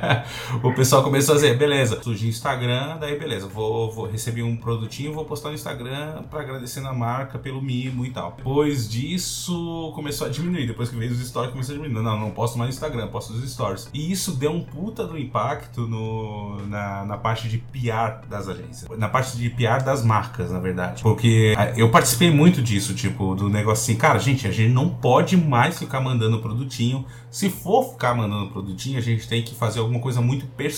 o 0.63 0.73
pessoal 0.79 1.03
começou 1.03 1.33
a 1.33 1.35
dizer, 1.35 1.57
beleza, 1.57 2.01
surgiu 2.01 2.29
Instagram, 2.29 2.95
daí 3.01 3.19
beleza, 3.19 3.47
vou, 3.47 3.91
vou 3.91 4.07
receber 4.07 4.43
um 4.43 4.55
produtinho, 4.55 5.13
vou 5.13 5.25
postar 5.25 5.49
no 5.49 5.55
Instagram 5.55 6.23
para 6.31 6.39
agradecer 6.39 6.79
na 6.79 6.93
marca 6.93 7.37
pelo 7.37 7.61
mimo 7.61 8.05
e 8.05 8.11
tal. 8.11 8.33
Depois 8.37 8.87
disso, 8.87 9.91
começou 9.93 10.27
a 10.27 10.29
diminuir. 10.29 10.67
Depois 10.67 10.87
que 10.87 10.95
veio 10.95 11.11
os 11.11 11.19
stories, 11.19 11.51
começou 11.51 11.75
a 11.75 11.77
diminuir. 11.77 12.01
Não, 12.01 12.17
não 12.17 12.31
posto 12.31 12.57
mais 12.57 12.69
no 12.69 12.73
Instagram, 12.75 13.09
posto 13.09 13.33
os 13.33 13.51
stories. 13.51 13.89
E 13.93 14.09
isso 14.09 14.31
deu 14.31 14.51
um 14.51 14.63
puta 14.63 15.05
do 15.05 15.17
impacto 15.17 15.81
no, 15.81 16.65
na, 16.67 17.03
na 17.03 17.17
parte 17.17 17.49
de 17.49 17.57
PR 17.57 18.25
das 18.29 18.47
agências. 18.47 18.89
Na 18.97 19.09
parte 19.09 19.37
de 19.37 19.49
PR 19.49 19.83
das 19.83 20.01
marcas, 20.01 20.49
na 20.49 20.59
verdade. 20.59 21.03
Porque 21.03 21.55
eu 21.75 21.91
participei 21.91 22.31
muito 22.31 22.61
disso, 22.61 22.95
tipo, 22.95 23.35
do 23.35 23.49
negócio 23.49 23.83
assim, 23.83 23.99
cara, 23.99 24.17
gente, 24.17 24.47
a 24.47 24.51
gente 24.51 24.71
não 24.71 24.87
pode 24.87 25.35
mais 25.35 25.77
ficar 25.77 25.99
mandando 25.99 26.39
produtinho. 26.39 27.05
Se 27.29 27.49
for 27.49 27.91
ficar 27.91 28.15
mandando 28.15 28.49
produtinho, 28.49 28.97
a 28.97 29.01
gente 29.01 29.27
tem 29.27 29.43
que 29.43 29.53
fazer 29.53 29.81
alguma 29.81 29.99
coisa 29.99 30.21
muito 30.21 30.45
personalizada 30.47 30.68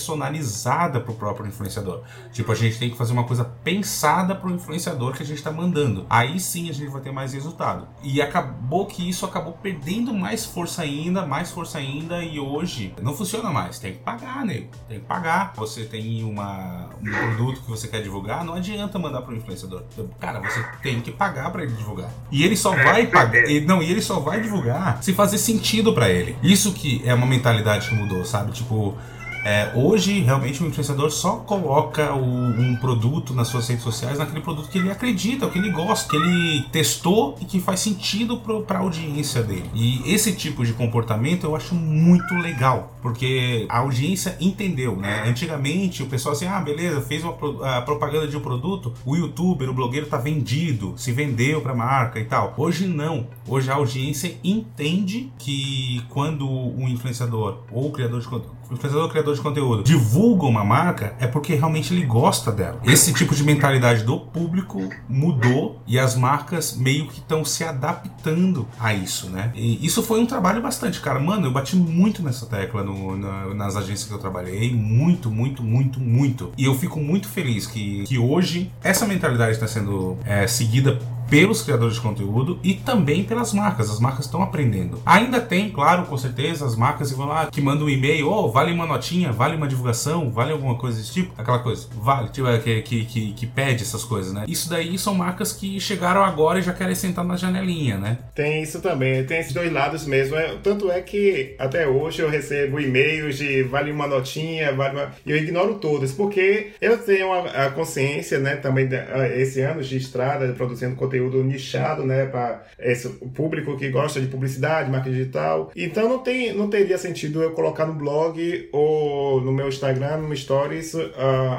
pro 1.00 1.14
próprio 1.14 1.46
influenciador. 1.46 2.02
Tipo, 2.32 2.52
a 2.52 2.54
gente 2.54 2.78
tem 2.78 2.90
que 2.90 2.96
fazer 2.96 3.12
uma 3.12 3.24
coisa 3.24 3.44
pensada 3.44 4.34
pro 4.34 4.50
influenciador 4.50 5.12
que 5.12 5.22
a 5.22 5.26
gente 5.26 5.42
tá 5.42 5.50
mandando. 5.50 6.06
Aí 6.08 6.38
sim 6.40 6.68
a 6.68 6.72
gente 6.72 6.90
vai 6.90 7.00
ter 7.00 7.12
mais 7.12 7.32
resultado. 7.32 7.86
E 8.02 8.20
acabou 8.20 8.86
que 8.86 9.08
isso 9.08 9.24
acabou 9.24 9.52
perdendo 9.54 10.12
mais 10.14 10.44
força 10.44 10.82
ainda, 10.82 11.26
mais 11.26 11.50
força 11.50 11.78
ainda, 11.78 12.22
e 12.22 12.38
hoje 12.38 12.94
não 13.02 13.14
funciona 13.14 13.50
mais. 13.50 13.78
Tem 13.78 13.92
que 13.92 13.98
pagar, 14.00 14.44
nego. 14.44 14.68
Tem 14.88 15.00
que 15.00 15.06
pagar. 15.06 15.52
Você 15.56 15.84
tem 15.84 16.24
uma, 16.24 16.90
um 17.00 17.10
produto 17.10 17.62
que 17.62 17.70
você 17.70 17.88
quer 17.88 18.02
divulgar, 18.02 18.44
não 18.44 18.54
adianta 18.54 18.98
mandar 18.98 19.22
pro 19.22 19.34
influenciador. 19.34 19.82
Cara, 20.18 20.40
você 20.40 20.64
tem 20.82 21.00
que 21.00 21.10
pagar 21.10 21.50
para 21.50 21.62
ele 21.64 21.72
divulgar. 21.72 22.10
E 22.30 22.42
ele 22.42 22.56
só 22.56 22.70
vai 22.70 23.06
pagar. 23.06 23.42
Não, 23.66 23.82
e 23.82 23.90
ele 23.90 24.00
só 24.00 24.20
vai 24.20 24.40
divulgar 24.40 25.02
se 25.02 25.12
fazer 25.12 25.38
sentido 25.38 25.92
para 25.92 26.08
ele. 26.08 26.36
Isso 26.42 26.72
que 26.72 27.02
é 27.04 27.14
uma 27.14 27.26
mentalidade 27.26 27.88
que 27.88 27.94
mudou, 27.94 28.24
sabe? 28.24 28.52
Tipo, 28.52 28.96
é, 29.44 29.72
hoje, 29.74 30.20
realmente, 30.20 30.62
o 30.62 30.66
influenciador 30.66 31.10
só 31.10 31.36
coloca 31.36 32.14
o, 32.14 32.24
um 32.24 32.76
produto 32.76 33.34
nas 33.34 33.48
suas 33.48 33.66
redes 33.68 33.82
sociais 33.82 34.18
naquele 34.18 34.40
produto 34.40 34.68
que 34.68 34.78
ele 34.78 34.90
acredita, 34.90 35.48
que 35.48 35.58
ele 35.58 35.70
gosta, 35.70 36.08
que 36.08 36.16
ele 36.16 36.62
testou 36.70 37.36
e 37.40 37.44
que 37.44 37.60
faz 37.60 37.80
sentido 37.80 38.38
para 38.38 38.78
a 38.78 38.82
audiência 38.82 39.42
dele. 39.42 39.68
E 39.74 40.12
esse 40.12 40.32
tipo 40.32 40.64
de 40.64 40.72
comportamento 40.72 41.44
eu 41.44 41.56
acho 41.56 41.74
muito 41.74 42.34
legal, 42.34 42.91
porque 43.02 43.66
a 43.68 43.78
audiência 43.78 44.36
entendeu, 44.40 44.96
né? 44.96 45.24
Antigamente, 45.26 46.02
o 46.02 46.06
pessoal 46.06 46.34
assim, 46.34 46.46
ah, 46.46 46.60
beleza, 46.60 47.00
fez 47.02 47.24
uma 47.24 47.34
propaganda 47.82 48.28
de 48.28 48.36
um 48.36 48.40
produto, 48.40 48.94
o 49.04 49.16
youtuber, 49.16 49.68
o 49.68 49.74
blogueiro 49.74 50.06
tá 50.06 50.16
vendido, 50.16 50.94
se 50.96 51.12
vendeu 51.12 51.60
para 51.60 51.74
marca 51.74 52.20
e 52.20 52.24
tal. 52.24 52.54
Hoje 52.56 52.86
não. 52.86 53.26
Hoje 53.46 53.70
a 53.70 53.74
audiência 53.74 54.38
entende 54.44 55.32
que 55.38 56.02
quando 56.08 56.48
o 56.48 56.88
influenciador 56.88 57.58
ou 57.70 57.90
criador 57.90 58.20
de 58.20 58.28
conteúdo 58.28 58.62
influenciador 58.72 59.08
criador 59.10 59.34
de 59.34 59.40
conteúdo 59.40 59.82
divulga 59.82 60.46
uma 60.46 60.64
marca, 60.64 61.14
é 61.18 61.26
porque 61.26 61.54
realmente 61.54 61.92
ele 61.92 62.04
gosta 62.04 62.50
dela. 62.50 62.80
Esse 62.84 63.12
tipo 63.12 63.34
de 63.34 63.44
mentalidade 63.44 64.04
do 64.04 64.18
público 64.18 64.88
mudou 65.08 65.80
e 65.86 65.98
as 65.98 66.16
marcas 66.16 66.76
meio 66.76 67.06
que 67.06 67.18
estão 67.18 67.44
se 67.44 67.64
adaptando 67.64 68.66
a 68.78 68.94
isso, 68.94 69.28
né? 69.28 69.52
E 69.54 69.84
isso 69.84 70.02
foi 70.02 70.20
um 70.20 70.26
trabalho 70.26 70.62
bastante, 70.62 71.00
cara. 71.00 71.20
Mano, 71.20 71.46
eu 71.46 71.52
bati 71.52 71.76
muito 71.76 72.22
nessa 72.22 72.46
tecla 72.46 72.82
no, 72.82 72.91
na, 73.16 73.54
nas 73.54 73.76
agências 73.76 74.04
que 74.04 74.14
eu 74.14 74.18
trabalhei. 74.18 74.72
Muito, 74.72 75.30
muito, 75.30 75.62
muito, 75.62 76.00
muito. 76.00 76.52
E 76.56 76.64
eu 76.64 76.74
fico 76.74 77.00
muito 77.00 77.28
feliz 77.28 77.66
que, 77.66 78.04
que 78.04 78.18
hoje 78.18 78.70
essa 78.82 79.06
mentalidade 79.06 79.52
está 79.52 79.66
sendo 79.66 80.18
é, 80.24 80.46
seguida 80.46 80.98
pelos 81.28 81.62
criadores 81.62 81.94
de 81.94 82.00
conteúdo 82.00 82.58
e 82.62 82.74
também 82.74 83.24
pelas 83.24 83.52
marcas. 83.52 83.90
As 83.90 84.00
marcas 84.00 84.26
estão 84.26 84.42
aprendendo. 84.42 85.00
Ainda 85.04 85.40
tem, 85.40 85.70
claro, 85.70 86.06
com 86.06 86.18
certeza, 86.18 86.66
as 86.66 86.76
marcas 86.76 87.10
que 87.10 87.16
vão 87.16 87.28
lá, 87.28 87.46
que 87.46 87.60
mandam 87.60 87.86
um 87.86 87.90
e-mail, 87.90 88.28
oh, 88.28 88.50
vale 88.50 88.72
uma 88.72 88.86
notinha, 88.86 89.32
vale 89.32 89.56
uma 89.56 89.68
divulgação, 89.68 90.30
vale 90.30 90.52
alguma 90.52 90.76
coisa 90.76 90.98
desse 90.98 91.12
tipo, 91.12 91.32
aquela 91.38 91.58
coisa, 91.58 91.86
vale, 91.94 92.28
tipo, 92.28 92.46
é, 92.46 92.58
que, 92.58 92.82
que, 92.82 93.04
que, 93.04 93.32
que 93.32 93.46
pede 93.46 93.82
essas 93.82 94.04
coisas, 94.04 94.32
né? 94.32 94.44
Isso 94.46 94.68
daí 94.68 94.98
são 94.98 95.14
marcas 95.14 95.52
que 95.52 95.80
chegaram 95.80 96.22
agora 96.22 96.58
e 96.58 96.62
já 96.62 96.72
querem 96.72 96.94
sentar 96.94 97.24
na 97.24 97.36
janelinha, 97.36 97.96
né? 97.96 98.18
Tem 98.34 98.62
isso 98.62 98.80
também, 98.80 99.24
tem 99.24 99.38
esses 99.38 99.52
dois 99.52 99.72
lados 99.72 100.06
mesmo. 100.06 100.36
É, 100.36 100.56
tanto 100.62 100.90
é 100.90 101.00
que 101.00 101.54
até 101.58 101.86
hoje 101.86 102.20
eu 102.20 102.28
recebo 102.28 102.78
e-mails 102.78 103.36
de 103.38 103.62
vale 103.62 103.90
uma 103.90 104.06
notinha, 104.06 104.72
vale 104.74 104.96
uma... 104.96 105.10
e 105.24 105.30
eu 105.30 105.36
ignoro 105.36 105.74
todos, 105.76 106.12
porque 106.12 106.72
eu 106.80 106.98
tenho 106.98 107.32
a, 107.32 107.66
a 107.66 107.70
consciência, 107.70 108.38
né, 108.38 108.56
também 108.56 108.88
esse 109.36 109.60
ano 109.60 109.82
de 109.82 109.96
estrada, 109.96 110.52
produzindo 110.52 110.94
conteúdo 110.94 111.11
conteúdo 111.12 111.44
nichado, 111.44 112.04
né, 112.04 112.26
para 112.26 112.64
esse 112.78 113.08
público 113.08 113.76
que 113.76 113.88
gosta 113.90 114.20
de 114.20 114.26
publicidade, 114.26 114.90
marketing 114.90 115.16
digital. 115.16 115.70
Então 115.76 116.08
não 116.08 116.18
tem, 116.18 116.52
não 116.54 116.68
teria 116.68 116.96
sentido 116.96 117.42
eu 117.42 117.50
colocar 117.52 117.84
no 117.84 117.92
blog 117.92 118.68
ou 118.72 119.40
no 119.40 119.52
meu 119.52 119.68
Instagram, 119.68 120.18
no 120.18 120.34
Stories, 120.36 120.94
uh, 120.94 121.10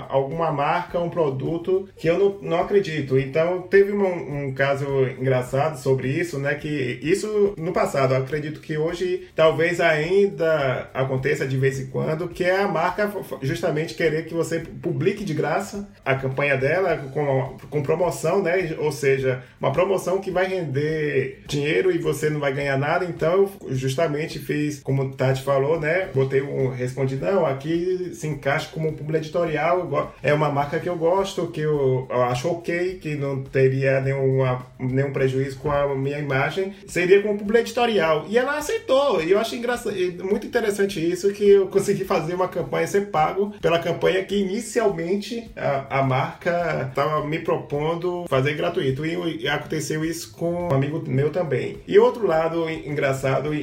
alguma 0.10 0.52
marca, 0.52 1.00
um 1.00 1.10
produto 1.10 1.88
que 1.96 2.08
eu 2.08 2.18
não, 2.18 2.38
não 2.42 2.62
acredito. 2.62 3.18
Então 3.18 3.62
teve 3.62 3.92
um, 3.92 4.48
um, 4.48 4.54
caso 4.54 4.86
engraçado 5.20 5.78
sobre 5.78 6.08
isso, 6.08 6.40
né, 6.40 6.56
que 6.56 7.00
isso 7.02 7.54
no 7.58 7.72
passado, 7.72 8.16
acredito 8.16 8.60
que 8.60 8.78
hoje 8.78 9.28
talvez 9.36 9.80
ainda 9.80 10.90
aconteça 10.94 11.48
de 11.48 11.58
vez 11.58 11.80
em 11.80 11.88
quando, 11.88 12.28
que 12.28 12.44
é 12.44 12.62
a 12.62 12.68
marca 12.68 13.12
justamente 13.42 13.94
querer 13.94 14.26
que 14.26 14.34
você 14.34 14.60
publique 14.60 15.24
de 15.24 15.34
graça 15.34 15.88
a 16.04 16.16
campanha 16.16 16.58
dela 16.58 16.98
com, 17.14 17.58
com 17.70 17.84
promoção, 17.84 18.42
né, 18.42 18.76
ou 18.80 18.92
seja, 18.92 19.43
uma 19.60 19.72
promoção 19.72 20.20
que 20.20 20.32
vai 20.32 20.48
render 20.48 21.44
dinheiro 21.48 21.92
e 21.92 21.98
você 21.98 22.30
não 22.30 22.40
vai 22.40 22.54
ganhar 22.54 22.78
nada. 22.78 23.06
Então, 23.06 23.50
eu 23.62 23.76
justamente 23.76 24.40
fiz, 24.40 24.80
como 24.82 25.04
o 25.04 25.12
Tati 25.12 25.42
falou, 25.42 25.80
né? 25.80 26.10
Botei 26.14 26.42
um. 26.42 26.70
Respondi, 26.70 27.16
não, 27.16 27.46
aqui 27.46 28.12
se 28.14 28.28
encaixa 28.28 28.70
como 28.74 28.94
público 28.94 29.18
editorial. 29.18 30.14
É 30.22 30.34
uma 30.34 30.50
marca 30.50 30.80
que 30.80 30.90
eu 30.90 30.96
gosto, 30.96 31.48
que 31.48 31.62
eu, 31.62 32.08
eu 32.10 32.24
acho 32.24 32.50
ok, 32.50 33.00
que 33.02 33.16
não 33.16 33.44
teria 33.44 34.02
nenhuma, 34.02 34.66
nenhum 34.80 35.12
prejuízo 35.12 35.58
com 35.58 35.72
a 35.72 35.96
minha 35.96 36.20
imagem. 36.20 36.74
Seria 36.88 37.22
como 37.22 37.38
público 37.38 37.60
editorial. 37.60 38.26
E 38.28 38.38
ela 38.38 38.58
aceitou. 38.58 39.22
E 39.22 39.32
eu 39.32 39.40
acho 39.40 39.56
engraçado, 39.56 39.96
muito 40.24 40.48
interessante 40.48 41.00
isso, 41.00 41.32
que 41.32 41.48
eu 41.48 41.68
consegui 41.68 42.04
fazer 42.04 42.34
uma 42.34 42.48
campanha 42.48 42.88
ser 42.88 43.08
pago 43.08 43.54
pela 43.62 43.80
campanha 43.80 44.24
que 44.24 44.36
inicialmente 44.36 45.52
a, 45.56 46.00
a 46.00 46.04
marca 46.04 46.88
estava 46.90 47.26
me 47.26 47.40
propondo 47.40 48.26
fazer 48.28 48.54
gratuito. 48.56 49.06
E, 49.06 49.33
aconteceu 49.48 50.04
isso 50.04 50.32
com 50.32 50.70
um 50.70 50.74
amigo 50.74 51.04
meu 51.08 51.30
também. 51.30 51.78
E 51.88 51.98
outro 52.00 52.26
lado 52.26 52.70
engraçado, 52.70 53.54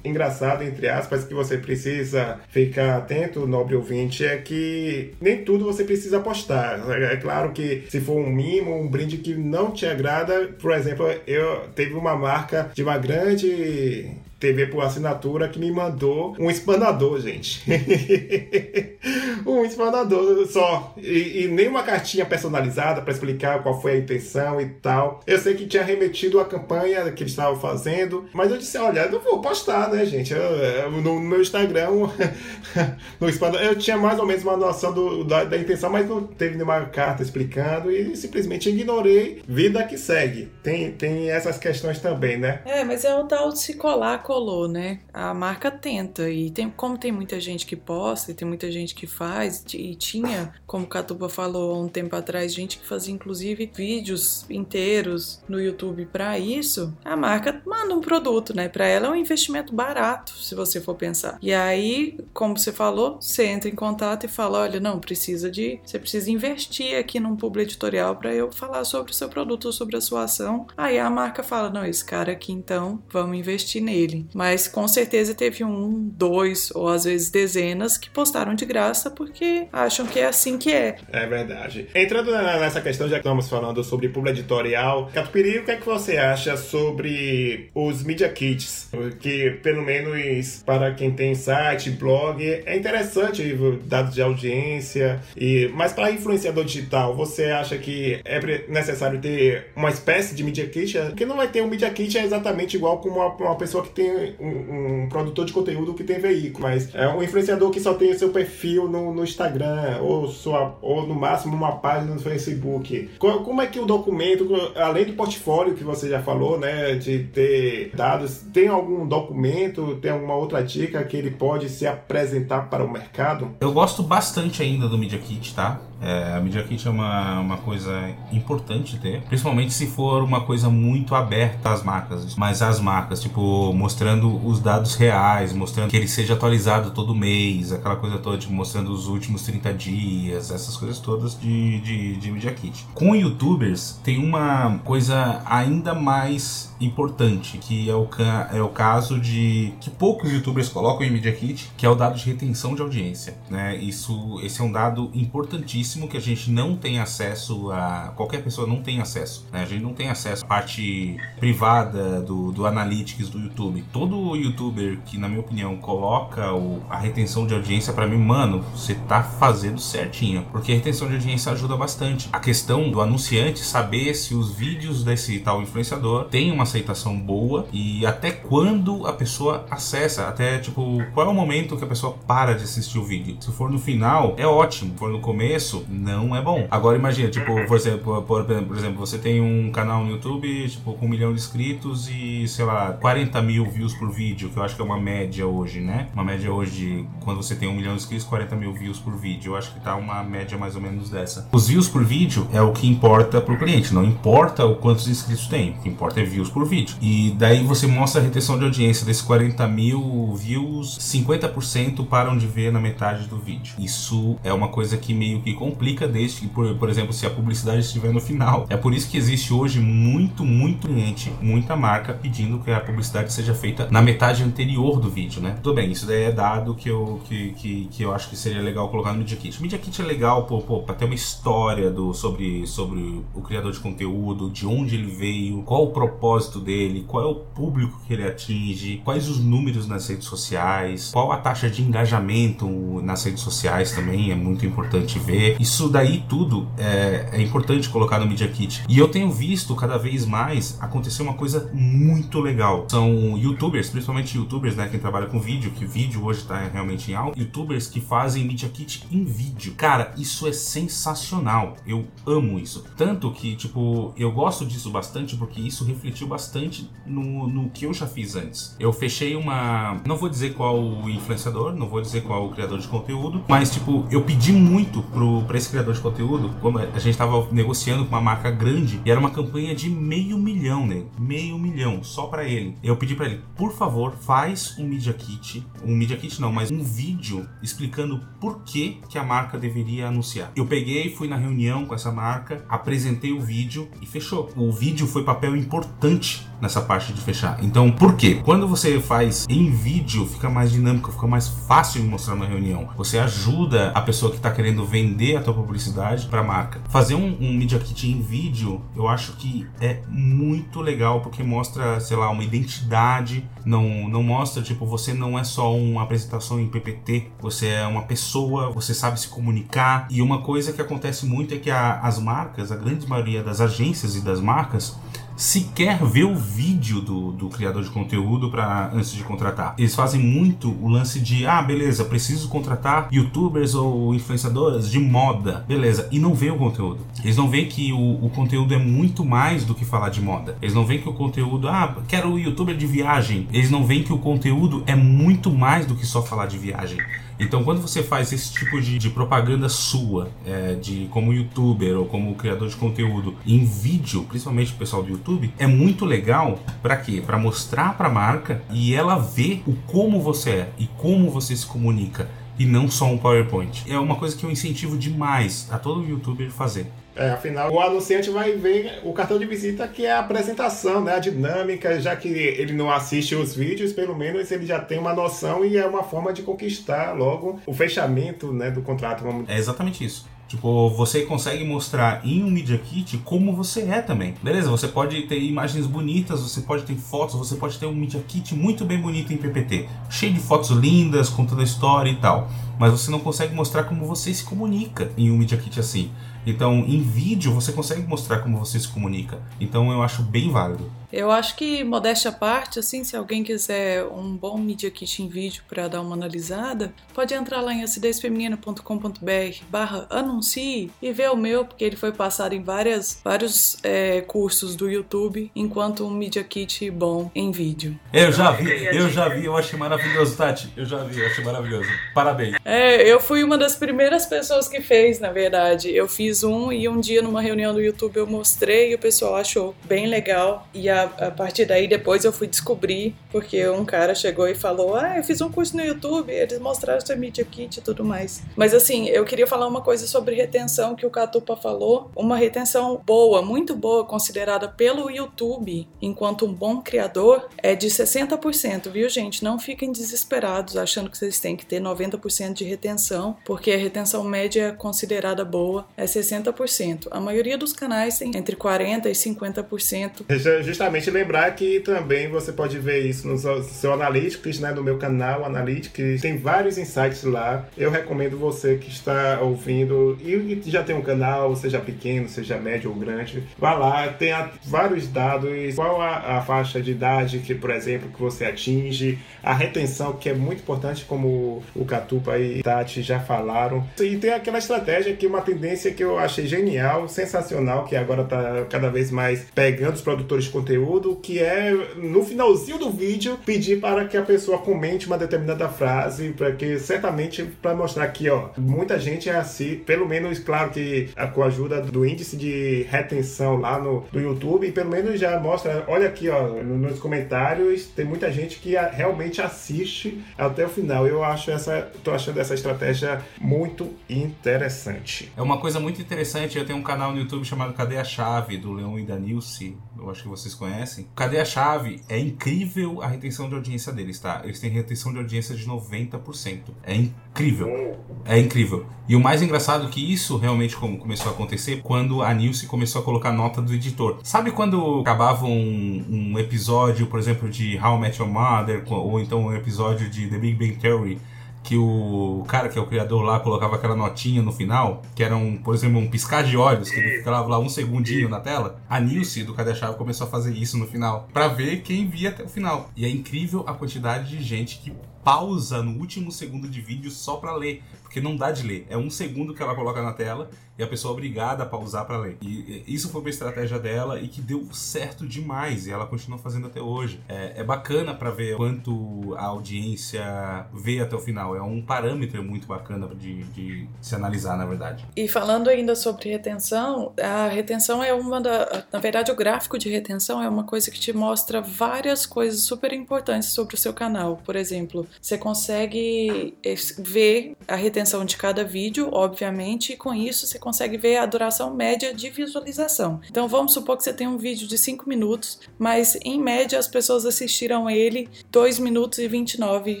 engraçado 0.04 0.62
entre 0.62 0.88
aspas, 0.88 1.24
que 1.24 1.34
você 1.34 1.58
precisa 1.58 2.40
ficar 2.48 2.96
atento, 2.96 3.46
nobre 3.46 3.74
ouvinte, 3.74 4.24
é 4.24 4.36
que 4.36 5.12
nem 5.20 5.44
tudo 5.44 5.64
você 5.64 5.84
precisa 5.84 6.20
postar. 6.20 6.80
É 6.90 7.16
claro 7.16 7.52
que 7.52 7.84
se 7.88 8.00
for 8.00 8.16
um 8.16 8.30
mimo, 8.30 8.74
um 8.74 8.88
brinde 8.88 9.18
que 9.18 9.34
não 9.34 9.70
te 9.70 9.86
agrada, 9.86 10.48
por 10.60 10.72
exemplo, 10.72 11.06
eu 11.26 11.68
teve 11.74 11.94
uma 11.94 12.16
marca 12.16 12.70
de 12.74 12.82
uma 12.82 12.98
grande 12.98 14.10
TV 14.38 14.66
por 14.66 14.82
assinatura 14.82 15.48
que 15.48 15.58
me 15.58 15.70
mandou 15.70 16.36
um 16.38 16.50
espanador, 16.50 17.20
gente. 17.20 17.62
um 19.44 19.64
espanador 19.64 20.46
só. 20.46 20.94
E, 20.96 21.44
e, 21.44 21.48
nem 21.48 21.68
uma 21.68 21.82
cartinha 21.82 22.24
personalizada 22.24 23.02
para 23.02 23.12
explicar 23.12 23.62
qual 23.62 23.80
foi 23.80 23.92
a 23.92 23.96
intenção 23.98 24.60
e 24.60 24.68
tal. 24.68 25.20
Eu 25.26 25.38
sei 25.38 25.54
que 25.54 25.66
tinha 25.66 25.82
remetido 25.82 26.38
a 26.38 26.44
campanha 26.44 27.10
que 27.10 27.22
eles 27.22 27.32
estavam 27.32 27.58
fazendo, 27.58 28.26
mas 28.32 28.50
eu 28.50 28.58
disse: 28.58 28.78
olha, 28.78 29.00
eu 29.00 29.12
não 29.12 29.20
vou 29.20 29.40
postar, 29.40 29.90
né, 29.90 30.04
gente? 30.04 30.32
Eu, 30.32 30.40
eu, 30.40 30.90
no, 30.90 31.18
meu 31.18 31.40
Instagram, 31.40 31.88
no 33.18 33.28
espanador, 33.28 33.62
eu 33.62 33.76
tinha 33.76 33.96
mais 33.96 34.18
ou 34.18 34.26
menos 34.26 34.44
uma 34.44 34.56
noção 34.56 34.92
do, 34.92 35.24
da, 35.24 35.44
da, 35.44 35.56
intenção, 35.56 35.90
mas 35.90 36.08
não 36.08 36.22
teve 36.22 36.54
nenhuma 36.54 36.86
carta 36.86 37.22
explicando 37.22 37.90
e 37.90 38.14
simplesmente 38.16 38.68
ignorei. 38.68 39.42
Vida 39.48 39.82
que 39.82 39.98
segue. 39.98 40.50
Tem, 40.62 40.92
tem 40.92 41.30
essas 41.30 41.58
questões 41.58 41.98
também, 41.98 42.36
né? 42.38 42.60
É, 42.64 42.84
mas 42.84 43.04
é 43.04 43.14
o 43.14 43.24
tal 43.24 43.50
de 43.50 43.58
se 43.58 43.74
colar 43.74 44.22
colou, 44.28 44.68
né? 44.68 45.00
A 45.10 45.32
marca 45.32 45.70
tenta 45.70 46.28
e 46.28 46.50
tem 46.50 46.68
como 46.68 46.98
tem 46.98 47.10
muita 47.10 47.40
gente 47.40 47.64
que 47.64 47.74
posta 47.74 48.30
e 48.30 48.34
tem 48.34 48.46
muita 48.46 48.70
gente 48.70 48.94
que 48.94 49.06
faz 49.06 49.64
e 49.72 49.94
tinha, 49.94 50.52
como 50.66 50.86
Catuba 50.86 51.30
falou 51.30 51.74
há 51.74 51.80
um 51.80 51.88
tempo 51.88 52.14
atrás, 52.14 52.52
gente 52.52 52.78
que 52.78 52.86
fazia 52.86 53.14
inclusive 53.14 53.72
vídeos 53.74 54.44
inteiros 54.50 55.42
no 55.48 55.58
YouTube 55.58 56.04
para 56.12 56.38
isso. 56.38 56.94
A 57.02 57.16
marca 57.16 57.62
manda 57.64 57.94
um 57.94 58.02
produto, 58.02 58.54
né? 58.54 58.68
Para 58.68 58.86
ela 58.86 59.06
é 59.06 59.10
um 59.10 59.14
investimento 59.14 59.74
barato, 59.74 60.32
se 60.32 60.54
você 60.54 60.78
for 60.78 60.94
pensar. 60.94 61.38
E 61.40 61.54
aí, 61.54 62.18
como 62.34 62.58
você 62.58 62.70
falou, 62.70 63.16
você 63.18 63.46
entra 63.46 63.70
em 63.70 63.74
contato 63.74 64.24
e 64.24 64.28
fala, 64.28 64.58
olha, 64.58 64.78
não 64.78 65.00
precisa 65.00 65.50
de, 65.50 65.80
você 65.82 65.98
precisa 65.98 66.30
investir 66.30 66.98
aqui 66.98 67.18
num 67.18 67.34
publi 67.34 67.62
editorial 67.62 68.14
para 68.16 68.34
eu 68.34 68.52
falar 68.52 68.84
sobre 68.84 69.10
o 69.10 69.14
seu 69.14 69.30
produto 69.30 69.64
ou 69.64 69.72
sobre 69.72 69.96
a 69.96 70.02
sua 70.02 70.24
ação. 70.24 70.66
Aí 70.76 70.98
a 70.98 71.08
marca 71.08 71.42
fala, 71.42 71.70
não, 71.70 71.86
esse 71.86 72.04
cara 72.04 72.32
aqui 72.32 72.52
então, 72.52 73.02
vamos 73.08 73.38
investir 73.38 73.82
nele. 73.82 74.17
Mas 74.34 74.68
com 74.68 74.86
certeza 74.88 75.34
teve 75.34 75.64
um, 75.64 76.10
dois 76.12 76.70
ou 76.74 76.88
às 76.88 77.04
vezes 77.04 77.30
dezenas 77.30 77.96
que 77.96 78.10
postaram 78.10 78.54
de 78.54 78.64
graça 78.64 79.10
porque 79.10 79.66
acham 79.72 80.06
que 80.06 80.18
é 80.18 80.26
assim 80.26 80.58
que 80.58 80.72
é. 80.72 80.96
É 81.12 81.26
verdade. 81.26 81.88
Entrando 81.94 82.30
nessa 82.30 82.80
questão, 82.80 83.08
já 83.08 83.16
que 83.16 83.20
estamos 83.20 83.48
falando 83.48 83.82
sobre 83.84 84.08
público 84.08 84.38
editorial, 84.38 85.10
Catupiry, 85.12 85.58
o 85.58 85.64
que 85.64 85.70
é 85.70 85.76
que 85.76 85.86
você 85.86 86.16
acha 86.16 86.56
sobre 86.56 87.70
os 87.74 88.02
Media 88.02 88.28
Kits? 88.28 88.88
Que, 89.20 89.50
pelo 89.62 89.82
menos 89.82 90.62
para 90.64 90.92
quem 90.94 91.10
tem 91.10 91.34
site, 91.34 91.90
blog, 91.90 92.42
é 92.44 92.76
interessante 92.76 93.42
dados 93.84 94.14
de 94.14 94.22
audiência, 94.22 95.20
e 95.36 95.70
mas 95.74 95.92
para 95.92 96.10
influenciador 96.10 96.64
digital, 96.64 97.14
você 97.14 97.46
acha 97.46 97.76
que 97.78 98.20
é 98.24 98.40
necessário 98.68 99.20
ter 99.20 99.68
uma 99.76 99.90
espécie 99.90 100.34
de 100.34 100.42
Media 100.42 100.66
Kit? 100.66 100.98
Porque 100.98 101.26
não 101.26 101.36
vai 101.36 101.48
ter 101.48 101.62
um 101.62 101.68
Media 101.68 101.90
Kit 101.90 102.16
é 102.18 102.24
exatamente 102.24 102.76
igual 102.76 102.98
como 102.98 103.20
uma, 103.20 103.56
pessoa 103.56 103.84
que 103.84 103.90
um, 104.10 105.04
um, 105.04 105.08
produtor 105.08 105.44
de 105.44 105.52
conteúdo 105.52 105.94
que 105.94 106.04
tem 106.04 106.18
veículo, 106.18 106.64
mas 106.64 106.94
é 106.94 107.08
um 107.08 107.22
influenciador 107.22 107.70
que 107.70 107.80
só 107.80 107.94
tem 107.94 108.10
o 108.10 108.18
seu 108.18 108.30
perfil 108.30 108.88
no, 108.88 109.12
no 109.12 109.24
Instagram, 109.24 109.98
ou, 110.00 110.28
sua, 110.28 110.76
ou 110.82 111.06
no 111.06 111.14
máximo 111.14 111.54
uma 111.54 111.72
página 111.72 112.14
no 112.14 112.20
Facebook. 112.20 113.10
Como 113.18 113.62
é 113.62 113.66
que 113.66 113.78
o 113.78 113.86
documento, 113.86 114.48
além 114.76 115.06
do 115.06 115.12
portfólio 115.14 115.74
que 115.74 115.84
você 115.84 116.08
já 116.08 116.20
falou, 116.20 116.58
né, 116.58 116.94
de 116.94 117.20
ter 117.24 117.90
dados, 117.94 118.42
tem 118.52 118.68
algum 118.68 119.06
documento, 119.06 119.96
tem 119.96 120.10
alguma 120.10 120.34
outra 120.34 120.62
dica 120.62 121.02
que 121.04 121.16
ele 121.16 121.30
pode 121.30 121.68
se 121.68 121.86
apresentar 121.86 122.68
para 122.68 122.84
o 122.84 122.90
mercado? 122.90 123.56
Eu 123.60 123.72
gosto 123.72 124.02
bastante 124.02 124.62
ainda 124.62 124.88
do 124.88 124.98
Media 124.98 125.18
Kit, 125.18 125.54
tá? 125.54 125.80
É, 126.00 126.36
a 126.36 126.40
Media 126.40 126.62
Kit 126.62 126.86
é 126.86 126.90
uma, 126.90 127.40
uma 127.40 127.56
coisa 127.56 128.10
importante 128.32 128.98
ter, 128.98 129.20
principalmente 129.22 129.72
se 129.72 129.86
for 129.86 130.22
uma 130.22 130.42
coisa 130.42 130.70
muito 130.70 131.14
aberta 131.14 131.70
às 131.70 131.82
marcas, 131.82 132.36
mas 132.36 132.62
às 132.62 132.80
marcas, 132.80 133.20
tipo, 133.20 133.72
mostrando 133.98 134.46
os 134.46 134.60
dados 134.60 134.94
reais, 134.94 135.52
mostrando 135.52 135.90
que 135.90 135.96
ele 135.96 136.06
seja 136.06 136.34
atualizado 136.34 136.92
todo 136.92 137.12
mês, 137.16 137.72
aquela 137.72 137.96
coisa 137.96 138.16
toda, 138.16 138.38
tipo, 138.38 138.52
mostrando 138.52 138.92
os 138.92 139.08
últimos 139.08 139.42
30 139.42 139.74
dias, 139.74 140.52
essas 140.52 140.76
coisas 140.76 141.00
todas 141.00 141.36
de, 141.36 141.80
de, 141.80 142.16
de 142.16 142.30
Media 142.30 142.52
Kit. 142.52 142.86
Com 142.94 143.16
youtubers, 143.16 143.98
tem 144.04 144.24
uma 144.24 144.78
coisa 144.84 145.42
ainda 145.44 145.94
mais 145.94 146.72
importante, 146.80 147.58
que 147.58 147.90
é 147.90 147.94
o, 147.94 148.08
é 148.52 148.62
o 148.62 148.68
caso 148.68 149.18
de 149.18 149.72
que 149.80 149.90
poucos 149.90 150.32
youtubers 150.32 150.68
colocam 150.68 151.04
em 151.04 151.10
Media 151.10 151.32
Kit, 151.32 151.68
que 151.76 151.84
é 151.84 151.88
o 151.88 151.94
dado 151.96 152.16
de 152.16 152.24
retenção 152.24 152.76
de 152.76 152.82
audiência. 152.82 153.36
Né? 153.50 153.76
Isso, 153.76 154.40
esse 154.44 154.60
é 154.60 154.64
um 154.64 154.70
dado 154.70 155.10
importantíssimo 155.12 156.06
que 156.06 156.16
a 156.16 156.20
gente 156.20 156.52
não 156.52 156.76
tem 156.76 157.00
acesso 157.00 157.72
a. 157.72 158.12
qualquer 158.16 158.44
pessoa 158.44 158.64
não 158.64 158.80
tem 158.80 159.00
acesso. 159.00 159.44
Né? 159.52 159.62
A 159.62 159.66
gente 159.66 159.82
não 159.82 159.92
tem 159.92 160.08
acesso 160.08 160.44
à 160.44 160.46
parte 160.46 161.16
privada 161.40 162.20
do, 162.20 162.52
do 162.52 162.64
Analytics 162.64 163.28
do 163.28 163.40
YouTube. 163.40 163.84
Todo 163.92 164.36
youtuber 164.36 164.98
que, 165.06 165.18
na 165.18 165.28
minha 165.28 165.40
opinião, 165.40 165.76
coloca 165.76 166.52
o, 166.52 166.82
a 166.88 166.96
retenção 166.96 167.46
de 167.46 167.54
audiência, 167.54 167.92
para 167.92 168.06
mim, 168.06 168.18
mano, 168.18 168.64
você 168.74 168.94
tá 168.94 169.22
fazendo 169.22 169.80
certinho. 169.80 170.46
Porque 170.52 170.72
a 170.72 170.74
retenção 170.74 171.08
de 171.08 171.14
audiência 171.14 171.52
ajuda 171.52 171.76
bastante. 171.76 172.28
A 172.32 172.40
questão 172.40 172.90
do 172.90 173.00
anunciante 173.00 173.60
saber 173.60 174.14
se 174.14 174.34
os 174.34 174.52
vídeos 174.52 175.04
desse 175.04 175.38
tal 175.40 175.62
influenciador 175.62 176.24
têm 176.24 176.52
uma 176.52 176.64
aceitação 176.64 177.18
boa 177.18 177.66
e 177.72 178.04
até 178.04 178.30
quando 178.30 179.06
a 179.06 179.12
pessoa 179.12 179.64
acessa, 179.70 180.28
até 180.28 180.58
tipo, 180.58 181.02
qual 181.14 181.26
é 181.26 181.30
o 181.30 181.34
momento 181.34 181.76
que 181.76 181.84
a 181.84 181.86
pessoa 181.86 182.14
para 182.26 182.54
de 182.54 182.64
assistir 182.64 182.98
o 182.98 183.04
vídeo. 183.04 183.36
Se 183.40 183.50
for 183.52 183.70
no 183.70 183.78
final, 183.78 184.34
é 184.36 184.46
ótimo. 184.46 184.92
Se 184.92 184.98
for 184.98 185.10
no 185.10 185.20
começo, 185.20 185.84
não 185.88 186.34
é 186.34 186.42
bom. 186.42 186.66
Agora 186.70 186.96
imagina, 186.96 187.30
tipo, 187.30 187.66
por 187.66 187.76
exemplo, 187.76 188.22
por, 188.22 188.44
por 188.44 188.76
exemplo, 188.76 188.98
você 188.98 189.18
tem 189.18 189.40
um 189.40 189.70
canal 189.70 190.04
no 190.04 190.10
YouTube, 190.10 190.68
tipo, 190.68 190.94
com 190.94 191.06
um 191.06 191.08
milhão 191.08 191.32
de 191.32 191.38
inscritos 191.38 192.08
e, 192.08 192.46
sei 192.48 192.64
lá, 192.64 192.92
40 192.92 193.40
mil 193.42 193.64
views 193.78 193.94
por 193.94 194.10
vídeo, 194.10 194.48
que 194.48 194.56
eu 194.56 194.62
acho 194.62 194.74
que 194.74 194.82
é 194.82 194.84
uma 194.84 194.98
média 194.98 195.46
hoje, 195.46 195.80
né? 195.80 196.08
Uma 196.12 196.24
média 196.24 196.52
hoje, 196.52 197.06
quando 197.20 197.36
você 197.42 197.54
tem 197.54 197.68
um 197.68 197.74
milhão 197.74 197.94
de 197.94 198.02
inscritos, 198.02 198.26
40 198.26 198.56
mil 198.56 198.72
views 198.72 198.98
por 198.98 199.16
vídeo. 199.16 199.52
Eu 199.52 199.56
acho 199.56 199.72
que 199.72 199.80
tá 199.80 199.94
uma 199.94 200.22
média 200.24 200.58
mais 200.58 200.74
ou 200.74 200.82
menos 200.82 201.08
dessa. 201.08 201.48
Os 201.52 201.68
views 201.68 201.88
por 201.88 202.04
vídeo 202.04 202.48
é 202.52 202.60
o 202.60 202.72
que 202.72 202.88
importa 202.88 203.40
pro 203.40 203.56
cliente, 203.56 203.94
não 203.94 204.04
importa 204.04 204.66
o 204.66 204.74
quantos 204.76 205.06
inscritos 205.06 205.46
tem. 205.46 205.70
O 205.70 205.82
que 205.82 205.88
importa 205.88 206.20
é 206.20 206.24
views 206.24 206.50
por 206.50 206.66
vídeo. 206.66 206.96
E 207.00 207.34
daí 207.38 207.62
você 207.62 207.86
mostra 207.86 208.20
a 208.20 208.24
retenção 208.24 208.58
de 208.58 208.64
audiência 208.64 209.06
desses 209.06 209.22
40 209.22 209.66
mil 209.68 210.34
views, 210.34 210.98
50% 210.98 212.04
param 212.06 212.36
de 212.36 212.46
ver 212.46 212.72
na 212.72 212.80
metade 212.80 213.28
do 213.28 213.38
vídeo. 213.38 213.74
Isso 213.78 214.36
é 214.42 214.52
uma 214.52 214.68
coisa 214.68 214.96
que 214.96 215.14
meio 215.14 215.40
que 215.40 215.54
complica 215.54 216.08
desde 216.08 216.40
que, 216.40 216.48
por, 216.48 216.74
por 216.74 216.90
exemplo, 216.90 217.12
se 217.12 217.26
a 217.26 217.30
publicidade 217.30 217.80
estiver 217.80 218.12
no 218.12 218.20
final. 218.20 218.66
É 218.68 218.76
por 218.76 218.92
isso 218.92 219.08
que 219.08 219.16
existe 219.16 219.52
hoje 219.52 219.78
muito, 219.78 220.44
muito 220.44 220.88
cliente, 220.88 221.32
muita 221.40 221.76
marca 221.76 222.12
pedindo 222.12 222.58
que 222.58 222.72
a 222.72 222.80
publicidade 222.80 223.32
seja 223.32 223.54
feita 223.58 223.88
na 223.90 224.00
metade 224.00 224.42
anterior 224.42 225.00
do 225.00 225.10
vídeo, 225.10 225.42
né? 225.42 225.58
Tudo 225.62 225.74
bem, 225.74 225.90
isso 225.90 226.06
daí 226.06 226.24
é 226.24 226.32
dado 226.32 226.74
que 226.74 226.88
eu, 226.88 227.20
que, 227.28 227.50
que, 227.50 227.88
que 227.90 228.02
eu 228.02 228.14
acho 228.14 228.30
que 228.30 228.36
seria 228.36 228.62
legal 228.62 228.88
colocar 228.88 229.12
no 229.12 229.18
Media 229.18 229.36
Kit. 229.36 229.58
O 229.58 229.62
Media 229.62 229.78
Kit 229.78 230.00
é 230.00 230.04
legal 230.04 230.44
pô, 230.44 230.60
pô, 230.60 230.80
pra 230.80 230.94
ter 230.94 231.04
uma 231.04 231.14
história 231.14 231.90
do, 231.90 232.14
sobre, 232.14 232.66
sobre 232.66 233.22
o 233.34 233.42
criador 233.42 233.72
de 233.72 233.80
conteúdo, 233.80 234.50
de 234.50 234.66
onde 234.66 234.94
ele 234.94 235.10
veio, 235.10 235.62
qual 235.62 235.84
o 235.84 235.90
propósito 235.90 236.60
dele, 236.60 237.04
qual 237.06 237.22
é 237.22 237.26
o 237.26 237.34
público 237.34 238.00
que 238.06 238.12
ele 238.12 238.24
atinge, 238.24 239.00
quais 239.04 239.28
os 239.28 239.38
números 239.38 239.86
nas 239.86 240.08
redes 240.08 240.26
sociais, 240.26 241.10
qual 241.12 241.32
a 241.32 241.36
taxa 241.36 241.68
de 241.68 241.82
engajamento 241.82 242.68
nas 243.02 243.24
redes 243.24 243.42
sociais 243.42 243.92
também 243.92 244.30
é 244.30 244.34
muito 244.34 244.64
importante 244.64 245.18
ver. 245.18 245.56
Isso 245.60 245.88
daí 245.88 246.24
tudo 246.28 246.68
é, 246.76 247.30
é 247.32 247.42
importante 247.42 247.88
colocar 247.88 248.18
no 248.18 248.26
Media 248.26 248.48
Kit. 248.48 248.84
E 248.88 248.98
eu 248.98 249.08
tenho 249.08 249.30
visto 249.30 249.74
cada 249.74 249.98
vez 249.98 250.24
mais 250.24 250.76
acontecer 250.80 251.22
uma 251.22 251.34
coisa 251.34 251.70
muito 251.72 252.40
legal. 252.40 252.86
São 252.88 253.36
youtubers, 253.48 253.90
principalmente 253.90 254.36
youtubers, 254.36 254.76
né, 254.76 254.88
quem 254.88 255.00
trabalha 255.00 255.26
com 255.26 255.40
vídeo, 255.40 255.70
que 255.70 255.84
vídeo 255.84 256.24
hoje 256.24 256.44
tá 256.44 256.58
realmente 256.58 257.10
em 257.10 257.14
alta, 257.14 257.38
youtubers 257.38 257.86
que 257.86 258.00
fazem 258.00 258.44
Media 258.44 258.68
Kit 258.68 259.06
em 259.10 259.24
vídeo. 259.24 259.74
Cara, 259.76 260.12
isso 260.16 260.46
é 260.46 260.52
sensacional. 260.52 261.76
Eu 261.86 262.06
amo 262.26 262.58
isso. 262.58 262.84
Tanto 262.96 263.30
que, 263.32 263.56
tipo, 263.56 264.12
eu 264.16 264.30
gosto 264.32 264.64
disso 264.64 264.90
bastante 264.90 265.36
porque 265.36 265.60
isso 265.60 265.84
refletiu 265.84 266.26
bastante 266.26 266.90
no, 267.06 267.46
no 267.48 267.70
que 267.70 267.84
eu 267.84 267.94
já 267.94 268.06
fiz 268.06 268.36
antes. 268.36 268.76
Eu 268.78 268.92
fechei 268.92 269.36
uma. 269.36 270.00
Não 270.06 270.16
vou 270.16 270.28
dizer 270.28 270.54
qual 270.54 270.78
o 270.78 271.08
influenciador, 271.08 271.74
não 271.74 271.88
vou 271.88 272.00
dizer 272.00 272.22
qual 272.22 272.46
o 272.46 272.50
criador 272.50 272.78
de 272.78 272.88
conteúdo, 272.88 273.44
mas, 273.48 273.70
tipo, 273.70 274.06
eu 274.10 274.22
pedi 274.22 274.52
muito 274.52 275.02
pro, 275.02 275.42
pra 275.42 275.56
esse 275.56 275.70
criador 275.70 275.94
de 275.94 276.00
conteúdo, 276.00 276.50
como 276.60 276.78
a 276.78 276.98
gente 276.98 277.16
tava 277.16 277.46
negociando 277.52 278.04
com 278.04 278.10
uma 278.10 278.20
marca 278.20 278.50
grande, 278.50 279.00
e 279.04 279.10
era 279.10 279.18
uma 279.18 279.30
campanha 279.30 279.74
de 279.74 279.88
meio 279.88 280.38
milhão, 280.38 280.86
né? 280.86 281.04
Meio 281.18 281.58
milhão, 281.58 282.02
só 282.02 282.26
para 282.26 282.44
ele. 282.44 282.76
Eu 282.82 282.96
pedi 282.96 283.14
para 283.14 283.26
ele, 283.26 283.37
por 283.56 283.72
favor, 283.72 284.14
faz 284.20 284.76
um 284.78 284.86
Media 284.86 285.12
Kit, 285.12 285.66
um 285.84 285.94
Media 285.94 286.16
Kit 286.16 286.40
não, 286.40 286.52
mas 286.52 286.70
um 286.70 286.82
vídeo 286.82 287.48
explicando 287.62 288.20
por 288.40 288.62
que, 288.62 289.00
que 289.08 289.18
a 289.18 289.24
marca 289.24 289.58
deveria 289.58 290.08
anunciar. 290.08 290.50
Eu 290.54 290.66
peguei, 290.66 291.14
fui 291.14 291.28
na 291.28 291.36
reunião 291.36 291.86
com 291.86 291.94
essa 291.94 292.12
marca, 292.12 292.64
apresentei 292.68 293.32
o 293.32 293.40
vídeo 293.40 293.88
e 294.00 294.06
fechou. 294.06 294.50
O 294.56 294.72
vídeo 294.72 295.06
foi 295.06 295.24
papel 295.24 295.56
importante 295.56 296.46
nessa 296.60 296.80
parte 296.80 297.12
de 297.12 297.20
fechar. 297.20 297.62
Então, 297.62 297.90
por 297.90 298.16
quê? 298.16 298.40
Quando 298.44 298.66
você 298.66 299.00
faz 299.00 299.46
em 299.48 299.70
vídeo, 299.70 300.26
fica 300.26 300.48
mais 300.48 300.70
dinâmico, 300.70 301.12
fica 301.12 301.26
mais 301.26 301.48
fácil 301.48 302.02
de 302.02 302.08
mostrar 302.08 302.34
na 302.34 302.46
reunião. 302.46 302.88
Você 302.96 303.18
ajuda 303.18 303.90
a 303.94 304.00
pessoa 304.00 304.30
que 304.30 304.38
está 304.38 304.50
querendo 304.50 304.84
vender 304.84 305.36
a 305.36 305.42
tua 305.42 305.54
publicidade 305.54 306.26
para 306.26 306.40
a 306.40 306.44
marca. 306.44 306.80
Fazer 306.88 307.14
um, 307.14 307.36
um 307.40 307.52
Media 307.52 307.78
Kit 307.78 308.08
em 308.08 308.20
vídeo, 308.20 308.82
eu 308.96 309.06
acho 309.08 309.32
que 309.36 309.66
é 309.80 310.02
muito 310.08 310.80
legal 310.80 311.20
porque 311.20 311.42
mostra, 311.42 312.00
sei 312.00 312.16
lá, 312.16 312.30
uma 312.30 312.44
identidade. 312.44 313.27
Não, 313.64 314.08
não 314.08 314.22
mostra, 314.22 314.62
tipo, 314.62 314.86
você 314.86 315.12
não 315.12 315.38
é 315.38 315.44
só 315.44 315.74
uma 315.74 316.02
apresentação 316.02 316.58
em 316.60 316.68
PPT, 316.68 317.28
você 317.40 317.68
é 317.68 317.86
uma 317.86 318.02
pessoa, 318.02 318.70
você 318.70 318.94
sabe 318.94 319.20
se 319.20 319.28
comunicar. 319.28 320.06
E 320.10 320.22
uma 320.22 320.42
coisa 320.42 320.72
que 320.72 320.80
acontece 320.80 321.26
muito 321.26 321.54
é 321.54 321.58
que 321.58 321.70
a, 321.70 322.00
as 322.00 322.18
marcas, 322.18 322.72
a 322.72 322.76
grande 322.76 323.06
maioria 323.06 323.42
das 323.42 323.60
agências 323.60 324.16
e 324.16 324.20
das 324.20 324.40
marcas, 324.40 324.96
sequer 325.38 326.04
ver 326.04 326.24
o 326.24 326.34
vídeo 326.34 327.00
do, 327.00 327.30
do 327.30 327.48
criador 327.48 327.84
de 327.84 327.90
conteúdo 327.90 328.50
para 328.50 328.90
antes 328.92 329.12
de 329.12 329.22
contratar. 329.22 329.74
Eles 329.78 329.94
fazem 329.94 330.20
muito 330.20 330.70
o 330.82 330.88
lance 330.88 331.20
de, 331.20 331.46
ah, 331.46 331.62
beleza, 331.62 332.04
preciso 332.04 332.48
contratar 332.48 333.08
youtubers 333.12 333.74
ou 333.74 334.12
influenciadoras 334.14 334.90
de 334.90 334.98
moda, 334.98 335.64
beleza, 335.68 336.08
e 336.10 336.18
não 336.18 336.34
vê 336.34 336.50
o 336.50 336.56
conteúdo. 336.56 336.98
Eles 337.22 337.36
não 337.36 337.48
veem 337.48 337.66
que 337.66 337.92
o, 337.92 338.24
o 338.24 338.30
conteúdo 338.30 338.74
é 338.74 338.78
muito 338.78 339.24
mais 339.24 339.64
do 339.64 339.74
que 339.74 339.84
falar 339.84 340.08
de 340.08 340.20
moda. 340.20 340.58
Eles 340.60 340.74
não 340.74 340.84
veem 340.84 341.00
que 341.00 341.08
o 341.08 341.14
conteúdo, 341.14 341.68
ah, 341.68 341.96
quero 342.08 342.32
o 342.32 342.38
youtuber 342.38 342.76
de 342.76 342.86
viagem. 342.86 343.46
Eles 343.52 343.70
não 343.70 343.86
veem 343.86 344.02
que 344.02 344.12
o 344.12 344.18
conteúdo 344.18 344.82
é 344.86 344.96
muito 344.96 345.50
mais 345.50 345.86
do 345.86 345.94
que 345.94 346.04
só 346.04 346.20
falar 346.20 346.46
de 346.46 346.58
viagem. 346.58 346.98
Então, 347.38 347.62
quando 347.62 347.80
você 347.80 348.02
faz 348.02 348.32
esse 348.32 348.52
tipo 348.52 348.80
de, 348.80 348.98
de 348.98 349.10
propaganda 349.10 349.68
sua, 349.68 350.28
é, 350.44 350.74
de 350.74 351.06
como 351.10 351.32
youtuber 351.32 351.96
ou 351.98 352.06
como 352.06 352.34
criador 352.34 352.68
de 352.68 352.76
conteúdo 352.76 353.36
em 353.46 353.64
vídeo, 353.64 354.24
principalmente 354.24 354.72
o 354.72 354.76
pessoal 354.76 355.02
do 355.02 355.10
YouTube, 355.10 355.52
é 355.58 355.66
muito 355.66 356.04
legal 356.04 356.58
para 356.82 356.96
quê? 356.96 357.22
Para 357.24 357.38
mostrar 357.38 357.96
para 357.96 358.08
a 358.08 358.12
marca 358.12 358.62
e 358.70 358.94
ela 358.94 359.16
ver 359.16 359.62
o 359.66 359.74
como 359.86 360.20
você 360.20 360.50
é 360.50 360.68
e 360.78 360.86
como 360.98 361.30
você 361.30 361.54
se 361.54 361.66
comunica 361.66 362.28
e 362.58 362.66
não 362.66 362.90
só 362.90 363.06
um 363.06 363.16
PowerPoint. 363.16 363.84
É 363.90 363.98
uma 363.98 364.16
coisa 364.16 364.36
que 364.36 364.44
eu 364.44 364.50
incentivo 364.50 364.96
demais 364.96 365.68
a 365.70 365.78
todo 365.78 366.06
youtuber 366.06 366.50
fazer. 366.50 366.86
É, 367.14 367.30
afinal, 367.30 367.72
o 367.72 367.80
anunciante 367.80 368.30
vai 368.30 368.52
ver 368.52 369.00
o 369.02 369.12
cartão 369.12 369.40
de 369.40 369.44
visita 369.44 369.88
que 369.88 370.06
é 370.06 370.12
a 370.12 370.20
apresentação, 370.20 371.02
né, 371.02 371.16
a 371.16 371.18
dinâmica, 371.18 372.00
já 372.00 372.14
que 372.14 372.28
ele 372.28 372.72
não 372.72 372.92
assiste 372.92 373.34
os 373.34 373.56
vídeos, 373.56 373.92
pelo 373.92 374.16
menos 374.16 374.50
ele 374.52 374.64
já 374.64 374.78
tem 374.78 375.00
uma 375.00 375.12
noção 375.12 375.64
e 375.64 375.76
é 375.76 375.84
uma 375.84 376.04
forma 376.04 376.32
de 376.32 376.42
conquistar 376.42 377.12
logo 377.16 377.58
o 377.66 377.74
fechamento 377.74 378.52
né, 378.52 378.70
do 378.70 378.82
contrato. 378.82 379.24
É 379.48 379.58
exatamente 379.58 380.04
isso. 380.04 380.28
Tipo, 380.48 380.88
você 380.88 381.26
consegue 381.26 381.62
mostrar 381.62 382.26
em 382.26 382.42
um 382.42 382.50
Media 382.50 382.78
Kit 382.78 383.18
como 383.18 383.54
você 383.54 383.82
é 383.82 384.00
também. 384.00 384.34
Beleza, 384.42 384.70
você 384.70 384.88
pode 384.88 385.20
ter 385.22 385.38
imagens 385.42 385.86
bonitas, 385.86 386.40
você 386.40 386.62
pode 386.62 386.84
ter 386.84 386.96
fotos, 386.96 387.36
você 387.36 387.54
pode 387.54 387.78
ter 387.78 387.84
um 387.84 387.94
Media 387.94 388.20
Kit 388.26 388.54
muito 388.54 388.82
bem 388.82 388.98
bonito 388.98 389.30
em 389.30 389.36
PPT. 389.36 389.86
Cheio 390.08 390.32
de 390.32 390.40
fotos 390.40 390.70
lindas, 390.70 391.28
contando 391.28 391.60
a 391.60 391.64
história 391.64 392.10
e 392.10 392.16
tal. 392.16 392.50
Mas 392.78 392.92
você 392.92 393.10
não 393.10 393.20
consegue 393.20 393.54
mostrar 393.54 393.84
como 393.84 394.06
você 394.06 394.32
se 394.32 394.42
comunica 394.42 395.12
em 395.18 395.30
um 395.30 395.36
Media 395.36 395.58
Kit 395.58 395.78
assim. 395.78 396.10
Então, 396.46 396.78
em 396.78 397.02
vídeo, 397.02 397.52
você 397.52 397.72
consegue 397.72 398.06
mostrar 398.08 398.38
como 398.38 398.58
você 398.58 398.80
se 398.80 398.88
comunica. 398.88 399.38
Então, 399.60 399.92
eu 399.92 400.02
acho 400.02 400.22
bem 400.22 400.50
válido. 400.50 400.90
Eu 401.12 401.30
acho 401.30 401.56
que, 401.56 401.82
modéstia 401.84 402.30
à 402.30 402.32
parte, 402.32 402.78
assim, 402.78 403.02
se 403.02 403.16
alguém 403.16 403.42
quiser 403.42 404.04
um 404.04 404.36
bom 404.36 404.58
Media 404.58 404.90
Kit 404.90 405.22
em 405.22 405.28
vídeo 405.28 405.62
para 405.68 405.88
dar 405.88 406.00
uma 406.00 406.14
analisada, 406.14 406.92
pode 407.14 407.34
entrar 407.34 407.60
lá 407.60 407.72
em 407.72 407.82
acidezfeminina.com.br 407.82 409.64
barra 409.70 410.06
anuncie 410.10 410.90
e 411.00 411.12
ver 411.12 411.30
o 411.30 411.36
meu, 411.36 411.64
porque 411.64 411.84
ele 411.84 411.96
foi 411.96 412.12
passado 412.12 412.54
em 412.54 412.62
várias, 412.62 413.20
vários 413.24 413.78
é, 413.82 414.20
cursos 414.22 414.76
do 414.76 414.90
YouTube, 414.90 415.50
enquanto 415.54 416.06
um 416.06 416.10
Media 416.10 416.44
Kit 416.44 416.90
bom 416.90 417.30
em 417.34 417.50
vídeo. 417.50 417.98
Eu 418.12 418.30
já 418.32 418.50
vi, 418.50 418.68
eu 418.86 419.08
já 419.08 419.28
vi, 419.28 419.44
eu 419.44 419.56
achei 419.56 419.78
maravilhoso, 419.78 420.36
Tati. 420.36 420.72
Eu 420.76 420.84
já 420.84 421.02
vi, 421.04 421.20
eu 421.20 421.26
achei 421.26 421.44
maravilhoso. 421.44 421.88
Parabéns. 422.14 422.56
É, 422.64 423.02
eu 423.10 423.20
fui 423.20 423.42
uma 423.42 423.56
das 423.56 423.76
primeiras 423.76 424.26
pessoas 424.26 424.68
que 424.68 424.80
fez, 424.80 425.20
na 425.20 425.30
verdade. 425.30 425.94
Eu 425.94 426.08
fiz 426.08 426.42
um 426.42 426.72
e 426.72 426.88
um 426.88 427.00
dia 427.00 427.22
numa 427.22 427.40
reunião 427.40 427.72
do 427.72 427.80
YouTube 427.80 428.16
eu 428.16 428.26
mostrei 428.26 428.92
e 428.92 428.94
o 428.94 428.98
pessoal 428.98 429.36
achou 429.36 429.74
bem 429.84 430.06
legal. 430.06 430.68
E 430.74 430.88
a 430.88 430.97
a, 431.04 431.30
partir 431.30 431.64
daí 431.64 431.86
depois 431.86 432.24
eu 432.24 432.32
fui 432.32 432.46
descobrir, 432.46 433.14
porque 433.30 433.68
um 433.68 433.84
cara 433.84 434.14
chegou 434.14 434.48
e 434.48 434.54
falou: 434.54 434.94
Ah, 434.94 435.16
eu 435.16 435.24
fiz 435.24 435.40
um 435.40 435.50
curso 435.50 435.76
no 435.76 435.84
YouTube, 435.84 436.32
eles 436.32 436.58
mostraram 436.58 437.00
seu 437.00 437.16
Media 437.16 437.44
Kit 437.44 437.78
e 437.78 437.82
tudo 437.82 438.04
mais. 438.04 438.42
Mas 438.56 438.74
assim, 438.74 439.08
eu 439.08 439.24
queria 439.24 439.46
falar 439.46 439.66
uma 439.66 439.80
coisa 439.80 440.06
sobre 440.06 440.34
retenção 440.34 440.94
que 440.94 441.06
o 441.06 441.10
Catupa 441.10 441.56
falou. 441.56 442.10
Uma 442.16 442.36
retenção 442.36 443.00
boa, 443.04 443.42
muito 443.42 443.74
boa, 443.74 444.04
considerada 444.04 444.68
pelo 444.68 445.10
YouTube, 445.10 445.88
enquanto 446.00 446.46
um 446.46 446.52
bom 446.52 446.80
criador, 446.80 447.48
é 447.58 447.74
de 447.74 447.88
60%, 447.88 448.90
viu, 448.90 449.08
gente? 449.08 449.44
Não 449.44 449.58
fiquem 449.58 449.92
desesperados 449.92 450.76
achando 450.76 451.10
que 451.10 451.18
vocês 451.18 451.38
têm 451.40 451.56
que 451.56 451.66
ter 451.66 451.80
90% 451.80 452.52
de 452.52 452.64
retenção, 452.64 453.36
porque 453.44 453.72
a 453.72 453.76
retenção 453.76 454.24
média 454.24 454.72
considerada 454.72 455.44
boa 455.44 455.86
é 455.96 456.04
60%. 456.04 457.08
A 457.10 457.20
maioria 457.20 457.56
dos 457.56 457.72
canais 457.72 458.18
tem 458.18 458.36
entre 458.36 458.56
40% 458.56 459.06
e 459.06 459.10
50%. 459.10 460.62
Justamente 460.62 460.87
justamente 460.88 461.10
lembrar 461.10 461.54
que 461.54 461.80
também 461.80 462.28
você 462.28 462.50
pode 462.50 462.78
ver 462.78 463.00
isso 463.00 463.28
no 463.28 463.36
seu 463.36 463.92
Analytics, 463.92 464.58
né, 464.58 464.72
no 464.72 464.82
meu 464.82 464.96
canal 464.96 465.44
Analytics, 465.44 466.20
tem 466.22 466.38
vários 466.38 466.78
insights 466.78 467.24
lá. 467.24 467.66
Eu 467.76 467.90
recomendo 467.90 468.38
você 468.38 468.76
que 468.76 468.88
está 468.88 469.40
ouvindo 469.42 470.16
e 470.20 470.60
já 470.66 470.82
tem 470.82 470.96
um 470.96 471.02
canal, 471.02 471.54
seja 471.56 471.78
pequeno, 471.78 472.28
seja 472.28 472.56
médio 472.56 472.90
ou 472.90 472.96
grande, 472.96 473.42
vá 473.58 473.74
lá, 473.74 474.08
tem 474.08 474.32
vários 474.64 475.06
dados, 475.08 475.74
qual 475.74 476.00
a, 476.00 476.38
a 476.38 476.40
faixa 476.42 476.80
de 476.80 476.92
idade 476.92 477.40
que, 477.40 477.54
por 477.54 477.70
exemplo, 477.70 478.08
que 478.08 478.20
você 478.20 478.46
atinge, 478.46 479.18
a 479.42 479.52
retenção 479.52 480.14
que 480.14 480.30
é 480.30 480.34
muito 480.34 480.60
importante, 480.60 481.04
como 481.04 481.62
o 481.74 481.84
Catupa 481.84 482.38
e 482.38 482.62
Tati 482.62 483.02
já 483.02 483.20
falaram. 483.20 483.86
E 484.00 484.16
tem 484.16 484.32
aquela 484.32 484.58
estratégia 484.58 485.14
que 485.14 485.26
uma 485.26 485.42
tendência 485.42 485.92
que 485.92 486.02
eu 486.02 486.18
achei 486.18 486.46
genial, 486.46 487.08
sensacional, 487.08 487.84
que 487.84 487.94
agora 487.94 488.22
está 488.22 488.64
cada 488.70 488.88
vez 488.88 489.10
mais 489.10 489.46
pegando 489.54 489.94
os 489.94 490.00
produtores 490.00 490.44
de 490.44 490.50
conteúdo 490.50 490.77
conteúdo 490.78 491.16
que 491.16 491.38
é 491.38 491.72
no 491.96 492.24
finalzinho 492.24 492.78
do 492.78 492.90
vídeo 492.90 493.38
pedir 493.44 493.80
para 493.80 494.06
que 494.06 494.16
a 494.16 494.22
pessoa 494.22 494.58
comente 494.58 495.06
uma 495.06 495.18
determinada 495.18 495.68
frase, 495.68 496.30
para 496.30 496.52
que 496.52 496.78
certamente 496.78 497.42
para 497.60 497.74
mostrar 497.74 498.04
aqui, 498.04 498.28
ó, 498.28 498.50
muita 498.56 498.98
gente 498.98 499.28
é 499.28 499.36
assim, 499.36 499.76
pelo 499.76 500.08
menos 500.08 500.38
claro 500.38 500.70
que 500.70 501.10
com 501.34 501.42
a 501.42 501.46
ajuda 501.46 501.80
do 501.80 502.06
índice 502.06 502.36
de 502.36 502.86
retenção 502.88 503.56
lá 503.56 503.78
no 503.78 504.04
do 504.12 504.20
YouTube, 504.20 504.70
pelo 504.72 504.90
menos 504.90 505.18
já 505.18 505.38
mostra, 505.40 505.84
olha 505.88 506.08
aqui, 506.08 506.28
ó, 506.28 506.62
nos 506.62 506.98
comentários, 506.98 507.86
tem 507.86 508.04
muita 508.04 508.30
gente 508.30 508.58
que 508.58 508.74
realmente 508.92 509.40
assiste 509.40 510.22
até 510.36 510.64
o 510.64 510.68
final. 510.68 511.06
Eu 511.06 511.24
acho 511.24 511.50
essa, 511.50 511.90
tô 512.04 512.12
achando 512.12 512.38
essa 512.38 512.54
estratégia 512.54 513.20
muito 513.40 513.94
interessante. 514.08 515.32
É 515.36 515.42
uma 515.42 515.58
coisa 515.58 515.80
muito 515.80 516.00
interessante, 516.00 516.58
eu 516.58 516.64
tenho 516.64 516.78
um 516.78 516.82
canal 516.82 517.12
no 517.12 517.18
YouTube 517.18 517.44
chamado 517.44 517.72
Cadê 517.74 517.96
a 517.96 518.04
Chave 518.04 518.56
do 518.56 518.72
Leon 518.72 518.98
e 518.98 519.02
da 519.02 519.16
Nilce, 519.16 519.76
eu 519.98 520.10
acho 520.10 520.22
que 520.22 520.28
vocês 520.28 520.54
conhecem. 520.54 521.06
Cadê 521.14 521.38
a 521.38 521.44
Chave? 521.44 522.00
É 522.08 522.18
incrível 522.18 523.02
a 523.02 523.08
retenção 523.08 523.48
de 523.48 523.54
audiência 523.54 523.92
deles, 523.92 524.18
tá? 524.18 524.42
Eles 524.44 524.60
têm 524.60 524.70
retenção 524.70 525.12
de 525.12 525.18
audiência 525.18 525.54
de 525.54 525.66
90%. 525.66 526.60
É 526.82 526.94
incrível. 526.94 527.98
É 528.24 528.38
incrível. 528.38 528.86
E 529.08 529.16
o 529.16 529.20
mais 529.20 529.42
engraçado 529.42 529.86
é 529.86 529.90
que 529.90 530.12
isso 530.12 530.36
realmente 530.36 530.76
começou 530.76 531.28
a 531.28 531.34
acontecer 531.34 531.80
quando 531.82 532.22
a 532.22 532.32
Nilce 532.32 532.66
começou 532.66 533.02
a 533.02 533.04
colocar 533.04 533.32
nota 533.32 533.60
do 533.60 533.72
editor. 533.72 534.20
Sabe 534.22 534.50
quando 534.50 535.00
acabava 535.00 535.46
um, 535.46 536.04
um 536.08 536.38
episódio, 536.38 537.06
por 537.06 537.18
exemplo, 537.18 537.48
de 537.48 537.78
How 537.78 537.96
I 537.96 538.00
Met 538.00 538.20
Your 538.20 538.30
Mother, 538.30 538.84
ou 538.86 539.20
então 539.20 539.46
um 539.46 539.54
episódio 539.54 540.08
de 540.08 540.28
The 540.28 540.38
Big 540.38 540.54
Bang 540.54 540.78
Theory, 540.78 541.18
que 541.62 541.76
o 541.76 542.44
cara 542.48 542.68
que 542.68 542.78
é 542.78 542.82
o 542.82 542.86
criador 542.86 543.22
lá 543.22 543.40
colocava 543.40 543.76
aquela 543.76 543.94
notinha 543.94 544.42
no 544.42 544.52
final, 544.52 545.02
que 545.14 545.22
era 545.22 545.36
um, 545.36 545.56
por 545.56 545.74
exemplo, 545.74 545.98
um 545.98 546.08
piscar 546.08 546.42
de 546.42 546.56
olhos, 546.56 546.90
que 546.90 546.98
ele 546.98 547.18
ficava 547.18 547.46
lá 547.46 547.58
um 547.58 547.68
segundinho 547.68 548.28
na 548.28 548.40
tela. 548.40 548.80
A 548.88 549.00
Nilce 549.00 549.44
do 549.44 549.54
Cadê 549.54 549.72
a 549.72 549.74
Chave 549.74 549.96
começou 549.96 550.26
a 550.26 550.30
fazer 550.30 550.54
isso 550.54 550.78
no 550.78 550.86
final, 550.86 551.28
para 551.32 551.48
ver 551.48 551.82
quem 551.82 552.08
via 552.08 552.30
até 552.30 552.44
o 552.44 552.48
final. 552.48 552.90
E 552.96 553.04
é 553.04 553.08
incrível 553.08 553.64
a 553.66 553.74
quantidade 553.74 554.30
de 554.30 554.42
gente 554.42 554.78
que 554.78 554.92
pausa 555.22 555.82
no 555.82 555.98
último 555.98 556.32
segundo 556.32 556.68
de 556.68 556.80
vídeo 556.80 557.10
só 557.10 557.36
para 557.36 557.54
ler, 557.54 557.82
porque 558.02 558.20
não 558.20 558.36
dá 558.36 558.50
de 558.50 558.62
ler. 558.62 558.86
É 558.88 558.96
um 558.96 559.10
segundo 559.10 559.52
que 559.52 559.62
ela 559.62 559.74
coloca 559.74 560.02
na 560.02 560.12
tela 560.12 560.48
e 560.78 560.82
a 560.82 560.86
pessoa 560.86 561.10
é 561.10 561.14
obrigada 561.14 561.64
a 561.64 561.66
pausar 561.66 562.06
para 562.06 562.16
ler. 562.16 562.38
E 562.40 562.84
isso 562.86 563.10
foi 563.10 563.20
uma 563.20 563.30
estratégia 563.30 563.78
dela 563.78 564.20
e 564.20 564.28
que 564.28 564.40
deu 564.40 564.68
certo 564.72 565.26
demais 565.26 565.86
e 565.86 565.90
ela 565.90 566.06
continua 566.06 566.38
fazendo 566.38 566.68
até 566.68 566.80
hoje. 566.80 567.20
É, 567.28 567.54
é 567.56 567.64
bacana 567.64 568.14
para 568.14 568.30
ver 568.30 568.56
quanto 568.56 569.34
a 569.36 569.46
audiência 569.46 570.66
vê 570.72 571.00
até 571.00 571.16
o 571.16 571.18
final. 571.18 571.56
É 571.56 571.62
um 571.62 571.82
parâmetro 571.82 572.42
muito 572.44 572.68
bacana 572.68 573.08
de, 573.08 573.42
de, 573.44 573.88
se 574.00 574.14
analisar, 574.14 574.56
na 574.56 574.64
verdade. 574.64 575.04
E 575.16 575.26
falando 575.26 575.68
ainda 575.68 575.96
sobre 575.96 576.30
retenção, 576.30 577.12
a 577.20 577.48
retenção 577.48 578.02
é 578.02 578.14
uma 578.14 578.40
da. 578.40 578.84
Na 578.92 579.00
verdade, 579.00 579.32
o 579.32 579.34
gráfico 579.34 579.76
de 579.78 579.88
retenção 579.88 580.40
é 580.40 580.48
uma 580.48 580.62
coisa 580.62 580.90
que 580.90 581.00
te 581.00 581.12
mostra 581.12 581.60
várias 581.60 582.24
coisas 582.24 582.60
super 582.60 582.92
importantes 582.92 583.48
sobre 583.48 583.74
o 583.74 583.78
seu 583.78 583.92
canal. 583.92 584.40
Por 584.44 584.54
exemplo, 584.54 585.06
você 585.20 585.36
consegue 585.36 586.56
ver 586.98 587.56
a 587.66 587.74
retenção 587.74 588.24
de 588.24 588.36
cada 588.36 588.62
vídeo, 588.62 589.08
obviamente, 589.12 589.94
e 589.94 589.96
com 589.96 590.14
isso 590.14 590.46
você 590.46 590.58
consegue 590.58 590.67
ver 590.98 591.18
a 591.18 591.26
duração 591.26 591.74
média 591.74 592.12
de 592.12 592.30
visualização. 592.30 593.20
Então 593.30 593.48
vamos 593.48 593.72
supor 593.72 593.96
que 593.96 594.04
você 594.04 594.12
tem 594.12 594.26
um 594.26 594.38
vídeo 594.38 594.66
de 594.66 594.76
5 594.76 595.08
minutos, 595.08 595.60
mas 595.78 596.16
em 596.24 596.40
média 596.40 596.78
as 596.78 596.88
pessoas 596.88 597.24
assistiram 597.24 597.88
ele 597.88 598.28
2 598.50 598.78
minutos 598.78 599.18
e 599.18 599.28
29 599.28 600.00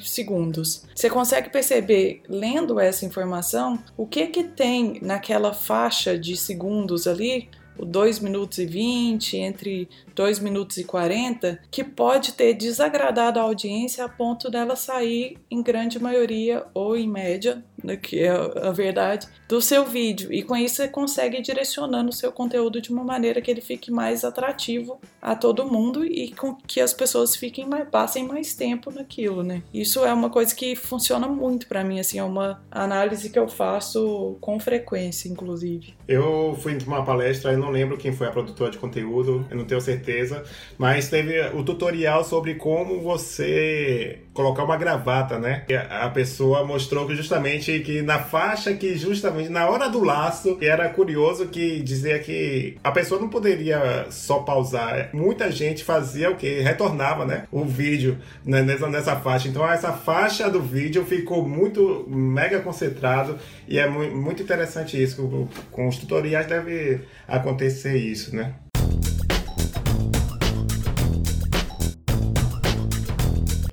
segundos. 0.02 0.84
Você 0.94 1.08
consegue 1.08 1.50
perceber, 1.50 2.22
lendo 2.28 2.78
essa 2.80 3.04
informação, 3.04 3.78
o 3.96 4.06
que 4.06 4.26
que 4.26 4.44
tem 4.44 4.98
naquela 5.00 5.52
faixa 5.52 6.18
de 6.18 6.36
segundos 6.36 7.06
ali 7.06 7.48
o 7.78 7.84
2 7.84 8.18
minutos 8.18 8.58
e 8.58 8.66
20, 8.66 9.36
entre 9.36 9.88
2 10.14 10.40
minutos 10.40 10.76
e 10.78 10.84
40, 10.84 11.60
que 11.70 11.84
pode 11.84 12.32
ter 12.32 12.52
desagradado 12.54 13.38
a 13.38 13.42
audiência 13.42 14.04
a 14.04 14.08
ponto 14.08 14.50
dela 14.50 14.74
sair 14.74 15.38
em 15.50 15.62
grande 15.62 16.02
maioria 16.02 16.66
ou 16.74 16.96
em 16.96 17.08
média, 17.08 17.64
né, 17.82 17.96
que 17.96 18.20
é 18.20 18.30
a 18.30 18.70
verdade, 18.70 19.26
do 19.48 19.60
seu 19.60 19.84
vídeo. 19.84 20.32
E 20.32 20.42
com 20.42 20.56
isso 20.56 20.76
você 20.76 20.88
consegue 20.88 21.38
ir 21.38 21.42
direcionando 21.42 22.10
o 22.10 22.12
seu 22.12 22.32
conteúdo 22.32 22.80
de 22.80 22.90
uma 22.90 23.04
maneira 23.04 23.40
que 23.40 23.50
ele 23.50 23.60
fique 23.60 23.90
mais 23.90 24.24
atrativo 24.24 25.00
a 25.20 25.34
todo 25.34 25.64
mundo 25.64 26.04
e 26.04 26.32
com 26.32 26.54
que 26.54 26.80
as 26.80 26.92
pessoas 26.92 27.36
fiquem 27.36 27.66
mais, 27.66 27.88
passem 27.88 28.26
mais 28.26 28.54
tempo 28.54 28.90
naquilo, 28.90 29.42
né? 29.42 29.62
Isso 29.72 30.04
é 30.04 30.12
uma 30.12 30.30
coisa 30.30 30.54
que 30.54 30.74
funciona 30.76 31.28
muito 31.28 31.66
para 31.66 31.84
mim, 31.84 32.00
assim, 32.00 32.18
é 32.18 32.24
uma 32.24 32.60
análise 32.70 33.30
que 33.30 33.38
eu 33.38 33.48
faço 33.48 34.36
com 34.40 34.58
frequência, 34.58 35.28
inclusive. 35.28 35.94
Eu 36.06 36.56
fui 36.60 36.72
em 36.72 36.78
uma 36.86 37.04
palestra, 37.04 37.52
eu 37.52 37.58
não 37.58 37.70
lembro 37.70 37.96
quem 37.96 38.12
foi 38.12 38.26
a 38.26 38.30
produtora 38.30 38.70
de 38.70 38.78
conteúdo, 38.78 39.46
eu 39.50 39.56
não 39.56 39.64
tenho 39.64 39.80
certeza 39.80 39.98
certeza, 39.98 40.44
mas 40.76 41.08
teve 41.08 41.40
o 41.54 41.62
tutorial 41.62 42.24
sobre 42.24 42.54
como 42.54 43.00
você 43.00 44.20
colocar 44.38 44.62
uma 44.62 44.76
gravata, 44.76 45.36
né? 45.36 45.64
E 45.68 45.74
a 45.74 46.08
pessoa 46.10 46.64
mostrou 46.64 47.08
que 47.08 47.16
justamente 47.16 47.80
que 47.80 48.02
na 48.02 48.20
faixa 48.20 48.72
que 48.72 48.96
justamente 48.96 49.48
na 49.48 49.68
hora 49.68 49.88
do 49.88 50.04
laço, 50.04 50.54
que 50.54 50.64
era 50.64 50.88
curioso 50.88 51.48
que 51.48 51.82
dizia 51.82 52.20
que 52.20 52.76
a 52.84 52.92
pessoa 52.92 53.20
não 53.20 53.28
poderia 53.28 54.06
só 54.10 54.38
pausar. 54.38 55.10
Muita 55.12 55.50
gente 55.50 55.82
fazia 55.82 56.30
o 56.30 56.36
que? 56.36 56.60
Retornava, 56.60 57.24
né? 57.24 57.48
O 57.50 57.64
vídeo 57.64 58.16
né? 58.44 58.62
nessa, 58.62 58.86
nessa 58.86 59.16
faixa. 59.16 59.48
Então 59.48 59.68
essa 59.68 59.92
faixa 59.92 60.48
do 60.48 60.62
vídeo 60.62 61.04
ficou 61.04 61.46
muito 61.46 62.06
mega 62.08 62.60
concentrado 62.60 63.36
e 63.66 63.76
é 63.76 63.88
muito 63.88 64.40
interessante 64.40 65.02
isso. 65.02 65.48
Com, 65.72 65.88
os 65.88 65.98
tutoriais 65.98 66.46
deve 66.46 67.00
acontecer 67.26 67.96
isso, 67.96 68.36
né? 68.36 68.54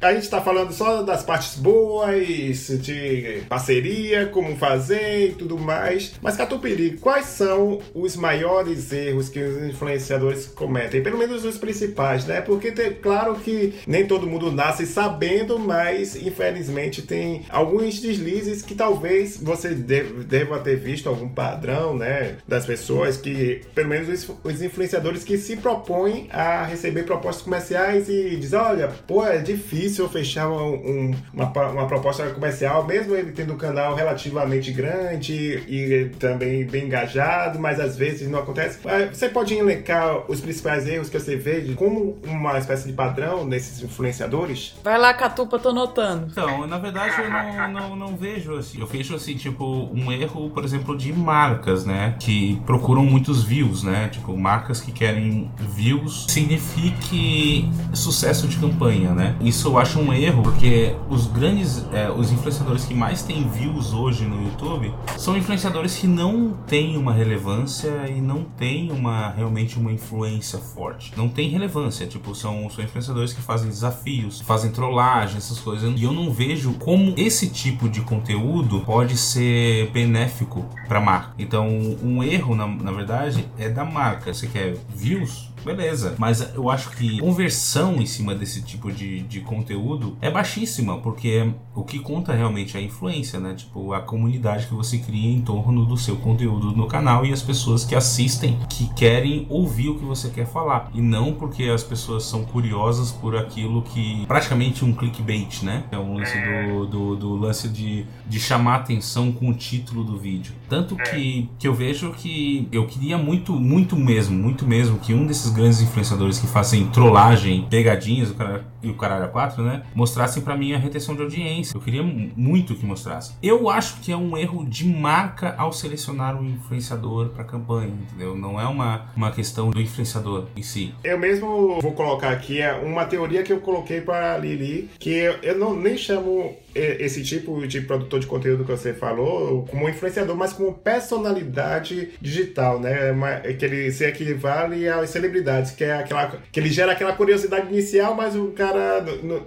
A 0.05 0.13
gente 0.13 0.25
está 0.25 0.39
falando 0.39 0.71
só 0.71 1.01
das 1.01 1.23
partes 1.23 1.55
boas, 1.55 2.67
de 2.79 3.41
parceria, 3.49 4.27
como 4.27 4.55
fazer 4.55 5.29
e 5.29 5.31
tudo 5.31 5.57
mais. 5.57 6.13
Mas, 6.21 6.37
Catupiri, 6.37 6.97
quais 7.01 7.25
são 7.25 7.79
os 7.91 8.15
maiores 8.15 8.93
erros 8.93 9.29
que 9.29 9.39
os 9.39 9.63
influenciadores 9.63 10.45
cometem? 10.45 11.01
Pelo 11.01 11.17
menos 11.17 11.43
os 11.43 11.57
principais, 11.57 12.23
né? 12.25 12.39
Porque, 12.39 12.71
tem, 12.71 12.93
claro 12.93 13.33
que 13.37 13.73
nem 13.87 14.05
todo 14.05 14.27
mundo 14.27 14.51
nasce 14.51 14.85
sabendo, 14.85 15.57
mas 15.57 16.15
infelizmente 16.15 17.01
tem 17.01 17.43
alguns 17.49 17.99
deslizes 17.99 18.61
que 18.61 18.75
talvez 18.75 19.37
você 19.41 19.69
deva 19.69 20.59
ter 20.59 20.75
visto 20.75 21.09
algum 21.09 21.29
padrão, 21.29 21.97
né? 21.97 22.35
Das 22.47 22.63
pessoas 22.63 23.17
que, 23.17 23.61
pelo 23.73 23.89
menos 23.89 24.29
os, 24.43 24.61
influenciadores 24.61 25.23
que 25.23 25.35
se 25.35 25.57
propõem 25.57 26.27
a 26.31 26.63
receber 26.63 27.05
propostas 27.05 27.43
comerciais 27.43 28.07
e 28.07 28.35
dizem: 28.35 28.59
olha, 28.59 28.89
pô, 29.07 29.25
é 29.25 29.39
difícil 29.39 29.94
difícil 29.95 30.09
fechar 30.09 30.49
um, 30.49 31.15
uma, 31.33 31.45
uma 31.69 31.87
proposta 31.87 32.29
comercial, 32.31 32.85
mesmo 32.85 33.15
ele 33.15 33.31
tendo 33.31 33.53
um 33.53 33.57
canal 33.57 33.95
relativamente 33.95 34.71
grande 34.71 35.33
e 35.33 36.11
também 36.19 36.65
bem 36.65 36.85
engajado, 36.85 37.59
mas 37.59 37.79
às 37.79 37.95
vezes 37.95 38.29
não 38.29 38.39
acontece. 38.39 38.79
Ah, 38.85 39.07
você 39.11 39.29
pode 39.29 39.53
elencar 39.53 40.29
os 40.29 40.41
principais 40.41 40.87
erros 40.87 41.09
que 41.09 41.19
você 41.19 41.35
vê 41.35 41.73
como 41.75 42.17
uma 42.25 42.57
espécie 42.57 42.87
de 42.87 42.93
padrão 42.93 43.45
nesses 43.45 43.81
influenciadores? 43.81 44.75
Vai 44.83 44.97
lá, 44.97 45.13
Catupa, 45.13 45.57
tô 45.57 45.71
notando. 45.71 46.27
Então, 46.29 46.67
na 46.67 46.77
verdade, 46.77 47.15
eu 47.21 47.29
não, 47.29 47.71
não, 47.71 47.95
não 47.95 48.17
vejo 48.17 48.55
assim. 48.55 48.79
Eu 48.79 48.87
vejo 48.87 49.15
assim, 49.15 49.35
tipo, 49.35 49.89
um 49.93 50.11
erro, 50.11 50.49
por 50.49 50.63
exemplo, 50.63 50.97
de 50.97 51.13
marcas, 51.13 51.85
né? 51.85 52.15
Que 52.19 52.61
procuram 52.65 53.03
muitos 53.03 53.43
views, 53.43 53.83
né? 53.83 54.09
Tipo, 54.09 54.35
marcas 54.37 54.81
que 54.81 54.91
querem 54.91 55.49
views 55.57 56.25
signifique 56.27 57.69
sucesso 57.93 58.47
de 58.47 58.57
campanha, 58.57 59.11
né? 59.13 59.35
Isso 59.41 59.67
eu 59.67 59.77
acho 59.77 59.84
um 59.93 60.13
erro, 60.13 60.43
porque 60.43 60.95
os 61.09 61.27
grandes, 61.27 61.85
é, 61.93 62.09
os 62.09 62.31
influenciadores 62.31 62.85
que 62.85 62.93
mais 62.93 63.21
têm 63.21 63.47
views 63.47 63.93
hoje 63.93 64.25
no 64.25 64.41
YouTube 64.43 64.93
são 65.17 65.37
influenciadores 65.37 65.97
que 65.97 66.07
não 66.07 66.57
têm 66.67 66.97
uma 66.97 67.13
relevância 67.13 68.09
e 68.09 68.19
não 68.19 68.43
têm 68.43 68.91
uma 68.91 69.29
realmente 69.31 69.77
uma 69.77 69.91
influência 69.91 70.59
forte. 70.59 71.13
Não 71.15 71.29
tem 71.29 71.49
relevância, 71.49 72.07
tipo, 72.07 72.33
são, 72.33 72.69
são 72.69 72.83
influenciadores 72.83 73.33
que 73.33 73.41
fazem 73.41 73.69
desafios, 73.69 74.41
fazem 74.41 74.71
trollagem, 74.71 75.37
essas 75.37 75.59
coisas. 75.59 75.93
E 75.99 76.03
eu 76.03 76.13
não 76.13 76.31
vejo 76.31 76.73
como 76.73 77.13
esse 77.17 77.49
tipo 77.49 77.87
de 77.87 78.01
conteúdo 78.01 78.81
pode 78.81 79.17
ser 79.17 79.89
benéfico 79.91 80.65
para 80.87 80.99
marca. 80.99 81.33
Então, 81.37 81.67
um 82.03 82.23
erro, 82.23 82.55
na, 82.55 82.67
na 82.67 82.91
verdade, 82.91 83.47
é 83.57 83.69
da 83.69 83.85
marca. 83.85 84.33
Você 84.33 84.47
quer 84.47 84.75
views? 84.95 85.54
Beleza. 85.65 86.15
Mas 86.17 86.53
eu 86.53 86.69
acho 86.69 86.91
que 86.91 87.19
conversão 87.19 87.95
em 87.95 88.05
cima 88.05 88.35
desse 88.35 88.61
tipo 88.61 88.91
de, 88.91 89.21
de 89.23 89.41
conteúdo 89.41 90.17
é 90.21 90.29
baixíssima, 90.29 90.99
porque 90.99 91.51
o 91.73 91.83
que 91.83 91.99
conta 91.99 92.33
realmente 92.33 92.77
é 92.77 92.79
a 92.79 92.83
influência, 92.83 93.39
né? 93.39 93.55
Tipo, 93.55 93.93
a 93.93 94.01
comunidade 94.01 94.67
que 94.67 94.73
você 94.73 94.97
cria 94.99 95.29
em 95.29 95.41
torno 95.41 95.85
do 95.85 95.97
seu 95.97 96.15
conteúdo 96.17 96.71
no 96.71 96.87
canal 96.87 97.25
e 97.25 97.33
as 97.33 97.41
pessoas 97.41 97.83
que 97.83 97.95
assistem, 97.95 98.59
que 98.69 98.87
querem 98.93 99.45
ouvir 99.49 99.89
o 99.89 99.95
que 99.95 100.05
você 100.05 100.29
quer 100.29 100.45
falar. 100.45 100.91
E 100.93 101.01
não 101.01 101.33
porque 101.33 101.63
as 101.63 101.83
pessoas 101.83 102.23
são 102.23 102.45
curiosas 102.45 103.11
por 103.11 103.35
aquilo 103.35 103.81
que. 103.81 104.25
praticamente 104.27 104.85
um 104.85 104.93
clickbait, 104.93 105.63
né? 105.63 105.83
É 105.91 105.97
um 105.97 106.17
lance 106.17 106.35
do, 106.37 106.85
do, 106.85 107.15
do 107.15 107.35
lance 107.35 107.67
de, 107.67 108.05
de 108.27 108.39
chamar 108.39 108.75
atenção 108.75 109.31
com 109.31 109.49
o 109.49 109.53
título 109.53 110.03
do 110.03 110.17
vídeo. 110.17 110.53
Tanto 110.69 110.95
que, 110.95 111.49
que 111.57 111.67
eu 111.67 111.73
vejo 111.73 112.11
que 112.11 112.67
eu 112.71 112.85
queria 112.85 113.17
muito, 113.17 113.53
muito 113.53 113.95
mesmo, 113.95 114.37
muito 114.37 114.65
mesmo 114.65 114.99
que 114.99 115.13
um 115.13 115.25
desses 115.25 115.54
grandes 115.55 115.81
influenciadores 115.81 116.37
que 116.37 116.47
fazem 116.47 116.85
trollagem, 116.87 117.65
pegadinhas 117.69 118.29
o 118.29 118.35
cara, 118.35 118.65
e 118.85 118.89
o 118.89 118.95
caralho 118.95 119.29
4, 119.29 119.63
né? 119.63 119.83
Mostrassem 119.93 120.43
para 120.43 120.55
mim 120.55 120.73
a 120.73 120.77
retenção 120.77 121.15
de 121.15 121.21
audiência. 121.21 121.75
Eu 121.75 121.81
queria 121.81 122.03
muito 122.03 122.75
que 122.75 122.85
mostrasse. 122.85 123.33
Eu 123.41 123.69
acho 123.69 123.99
que 124.01 124.11
é 124.11 124.17
um 124.17 124.37
erro 124.37 124.65
de 124.65 124.85
marca 124.85 125.55
ao 125.57 125.73
selecionar 125.73 126.39
um 126.39 126.45
influenciador 126.45 127.29
para 127.29 127.43
campanha, 127.43 127.93
entendeu? 127.93 128.35
Não 128.35 128.59
é 128.59 128.65
uma, 128.65 129.07
uma 129.15 129.31
questão 129.31 129.69
do 129.69 129.81
influenciador 129.81 130.47
em 130.55 130.61
si. 130.61 130.93
Eu 131.03 131.17
mesmo 131.17 131.79
vou 131.81 131.93
colocar 131.93 132.29
aqui 132.29 132.59
uma 132.83 133.05
teoria 133.05 133.43
que 133.43 133.51
eu 133.51 133.59
coloquei 133.59 134.01
para 134.01 134.37
Lili, 134.37 134.89
que 134.99 135.09
eu, 135.09 135.33
eu 135.41 135.57
não 135.57 135.75
nem 135.75 135.97
chamo 135.97 136.55
esse 136.75 137.23
tipo 137.23 137.65
de 137.65 137.81
produtor 137.81 138.19
de 138.19 138.27
conteúdo 138.27 138.65
que 138.65 138.71
você 138.71 138.93
falou 138.93 139.65
como 139.71 139.87
influenciador, 139.87 140.35
mas 140.35 140.51
como 140.51 140.73
personalidade 140.73 142.09
digital, 142.19 142.79
né? 142.79 143.13
Que 143.57 143.65
ele 143.65 143.91
se 143.91 144.03
equivale 144.03 144.87
às 144.89 145.09
celebridades, 145.09 145.71
que 145.71 145.85
é 145.85 145.93
aquela 145.93 146.25
que 146.51 146.59
ele 146.59 146.69
gera 146.69 146.91
aquela 146.91 147.13
curiosidade 147.13 147.67
inicial, 147.71 148.13
mas 148.13 148.35
o 148.35 148.47
cara 148.47 148.74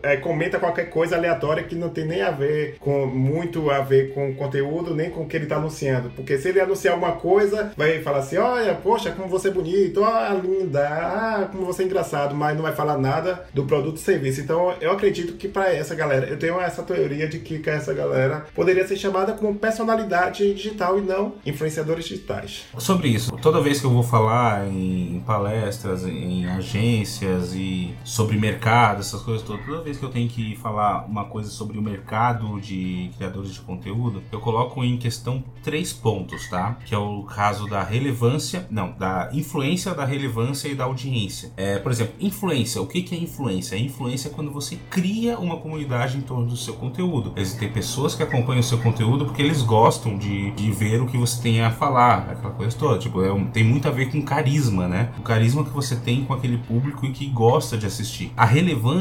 é, 0.03 0.17
comenta 0.17 0.59
qualquer 0.59 0.91
coisa 0.91 1.17
aleatória 1.17 1.63
que 1.63 1.75
não 1.75 1.89
tem 1.89 2.07
nem 2.07 2.23
a 2.23 2.31
ver 2.31 2.77
com 2.81 3.07
muito 3.07 3.71
a 3.71 3.81
ver 3.81 4.13
com 4.15 4.31
o 4.31 4.35
conteúdo, 4.35 4.95
nem 4.95 5.11
com 5.11 5.23
o 5.23 5.27
que 5.27 5.37
ele 5.37 5.45
está 5.45 5.57
anunciando. 5.57 6.11
Porque 6.11 6.39
se 6.39 6.49
ele 6.49 6.61
anunciar 6.61 6.95
alguma 6.95 7.13
coisa, 7.13 7.73
vai 7.77 8.01
falar 8.01 8.19
assim: 8.19 8.37
olha, 8.37 8.75
poxa, 8.75 9.11
como 9.11 9.29
você 9.29 9.49
é 9.49 9.51
bonito, 9.51 10.03
ó, 10.03 10.33
linda, 10.35 10.87
ah, 10.89 11.49
como 11.51 11.65
você 11.65 11.83
é 11.83 11.87
engraçado, 11.87 12.35
mas 12.35 12.57
não 12.57 12.63
vai 12.63 12.73
falar 12.73 12.99
nada 12.99 13.47
do 13.53 13.65
produto 13.65 13.97
e 13.97 14.01
serviço. 14.01 14.41
Então 14.41 14.75
eu 14.81 14.93
acredito 14.93 15.35
que 15.35 15.49
para 15.49 15.73
essa 15.73 15.95
galera, 15.95 16.27
eu 16.27 16.39
tenho 16.39 16.61
essa 16.61 16.83
teoria 16.83 17.29
de 17.29 17.39
que 17.39 17.69
essa 17.69 17.93
galera 17.93 18.47
poderia 18.55 18.87
ser 18.87 18.97
chamada 18.97 19.33
como 19.33 19.55
personalidade 19.55 20.55
digital 20.55 20.99
e 20.99 21.03
não 21.03 21.35
influenciadores 21.45 22.05
digitais. 22.07 22.67
Sobre 22.79 23.09
isso, 23.09 23.37
toda 23.43 23.61
vez 23.61 23.81
que 23.81 23.87
eu 23.87 23.91
vou 23.91 24.03
falar 24.03 24.67
em 24.67 25.23
palestras, 25.27 26.05
em 26.05 26.47
agências 26.47 27.55
e 27.55 27.95
sobre 28.05 28.37
mercado, 28.37 29.03
essas 29.09 29.23
coisas 29.23 29.43
todas, 29.43 29.65
toda 29.65 29.83
vez 29.83 29.97
que 29.97 30.05
eu 30.05 30.11
tenho 30.11 30.29
que 30.29 30.57
falar 30.57 31.05
uma 31.07 31.25
coisa 31.25 31.51
sobre 31.51 31.79
o 31.79 31.83
mercado 31.83 32.61
de 32.61 33.11
criadores 33.17 33.53
de 33.55 33.61
conteúdo, 33.61 34.23
eu 34.31 34.41
coloco 34.41 34.85
em 34.85 34.97
questão 34.97 35.43
três 35.63 35.93
pontos, 35.93 36.49
tá? 36.49 36.77
Que 36.85 36.95
é 36.95 36.99
o 36.99 37.23
caso 37.23 37.67
da 37.67 37.83
relevância, 37.83 38.67
não, 38.71 38.93
da 38.93 39.31
influência, 39.33 39.95
da 39.95 40.05
relevância 40.05 40.69
e 40.69 40.75
da 40.75 40.85
audiência. 40.85 41.53
É, 41.57 41.79
por 41.79 41.91
exemplo, 41.91 42.15
influência. 42.21 42.81
O 42.81 42.87
que, 42.87 43.03
que 43.03 43.15
é 43.15 43.19
influência? 43.19 43.77
A 43.77 43.81
influência 43.81 44.29
é 44.29 44.31
quando 44.31 44.51
você 44.51 44.77
cria 44.91 45.39
uma 45.39 45.57
comunidade 45.57 46.17
em 46.17 46.21
torno 46.21 46.47
do 46.47 46.57
seu 46.57 46.75
conteúdo. 46.75 47.33
Existem 47.37 47.71
pessoas 47.71 48.15
que 48.15 48.23
acompanham 48.23 48.61
o 48.61 48.65
seu 48.65 48.79
conteúdo 48.79 49.25
porque 49.25 49.43
eles 49.43 49.63
gostam 49.63 50.17
de, 50.17 50.51
de 50.53 50.71
ver 50.71 51.01
o 51.01 51.07
que 51.07 51.17
você 51.17 51.41
tem 51.41 51.63
a 51.63 51.71
falar, 51.71 52.31
aquela 52.31 52.53
coisa 52.53 52.77
toda. 52.77 52.99
Tipo, 52.99 53.23
é 53.23 53.33
um, 53.33 53.47
tem 53.47 53.65
muito 53.65 53.89
a 53.89 53.91
ver 53.91 54.11
com 54.11 54.23
carisma, 54.23 54.87
né? 54.87 55.13
O 55.19 55.23
carisma 55.23 55.65
que 55.65 55.71
você 55.71 55.97
tem 55.97 56.25
com 56.25 56.35
aquele 56.35 56.59
público 56.59 57.07
e 57.07 57.13
que 57.13 57.27
gosta 57.27 57.77
de 57.77 57.87
assistir. 57.87 58.33
A 58.37 58.45
relevância 58.45 58.98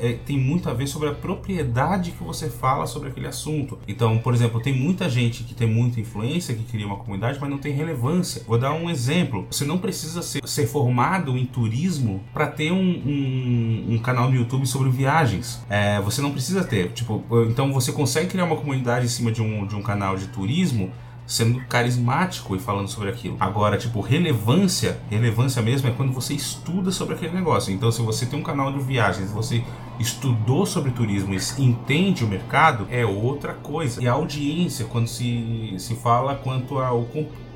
é, 0.00 0.18
tem 0.26 0.38
muito 0.38 0.68
a 0.68 0.74
ver 0.74 0.86
sobre 0.86 1.08
a 1.08 1.14
propriedade 1.14 2.10
que 2.12 2.22
você 2.22 2.48
fala 2.48 2.86
sobre 2.86 3.08
aquele 3.08 3.26
assunto. 3.26 3.78
Então, 3.86 4.18
por 4.18 4.34
exemplo, 4.34 4.60
tem 4.60 4.74
muita 4.74 5.08
gente 5.08 5.44
que 5.44 5.54
tem 5.54 5.66
muita 5.66 6.00
influência, 6.00 6.54
que 6.54 6.62
cria 6.64 6.86
uma 6.86 6.96
comunidade, 6.96 7.38
mas 7.40 7.48
não 7.48 7.58
tem 7.58 7.72
relevância. 7.72 8.42
Vou 8.46 8.58
dar 8.58 8.72
um 8.72 8.90
exemplo. 8.90 9.46
Você 9.50 9.64
não 9.64 9.78
precisa 9.78 10.22
ser, 10.22 10.46
ser 10.46 10.66
formado 10.66 11.36
em 11.36 11.46
turismo 11.46 12.22
para 12.32 12.46
ter 12.46 12.72
um, 12.72 12.76
um, 12.76 13.94
um, 13.94 13.98
canal 13.98 14.30
no 14.30 14.36
YouTube 14.36 14.66
sobre 14.66 14.90
viagens. 14.90 15.62
É, 15.68 16.00
você 16.00 16.20
não 16.20 16.30
precisa 16.30 16.64
ter. 16.64 16.90
Tipo, 16.92 17.24
então 17.48 17.72
você 17.72 17.92
consegue 17.92 18.28
criar 18.28 18.44
uma 18.44 18.56
comunidade 18.56 19.06
em 19.06 19.08
cima 19.08 19.32
de 19.32 19.40
um, 19.40 19.66
de 19.66 19.74
um 19.74 19.82
canal 19.82 20.16
de 20.16 20.26
turismo 20.28 20.90
sendo 21.28 21.60
carismático 21.66 22.56
e 22.56 22.58
falando 22.58 22.88
sobre 22.88 23.10
aquilo. 23.10 23.36
Agora, 23.38 23.76
tipo, 23.76 24.00
relevância, 24.00 24.98
relevância 25.10 25.60
mesmo 25.60 25.86
é 25.86 25.92
quando 25.92 26.10
você 26.10 26.32
estuda 26.32 26.90
sobre 26.90 27.14
aquele 27.14 27.34
negócio. 27.34 27.72
Então, 27.72 27.92
se 27.92 28.00
você 28.00 28.24
tem 28.24 28.40
um 28.40 28.42
canal 28.42 28.72
de 28.72 28.80
viagens, 28.80 29.30
você 29.30 29.62
estudou 30.00 30.64
sobre 30.64 30.90
turismo 30.90 31.34
e 31.34 31.62
entende 31.62 32.24
o 32.24 32.26
mercado, 32.26 32.88
é 32.90 33.04
outra 33.04 33.52
coisa. 33.52 34.02
E 34.02 34.08
a 34.08 34.12
audiência, 34.12 34.86
quando 34.86 35.06
se, 35.06 35.74
se 35.78 35.94
fala 35.96 36.34
quanto 36.34 36.78
ao 36.78 37.04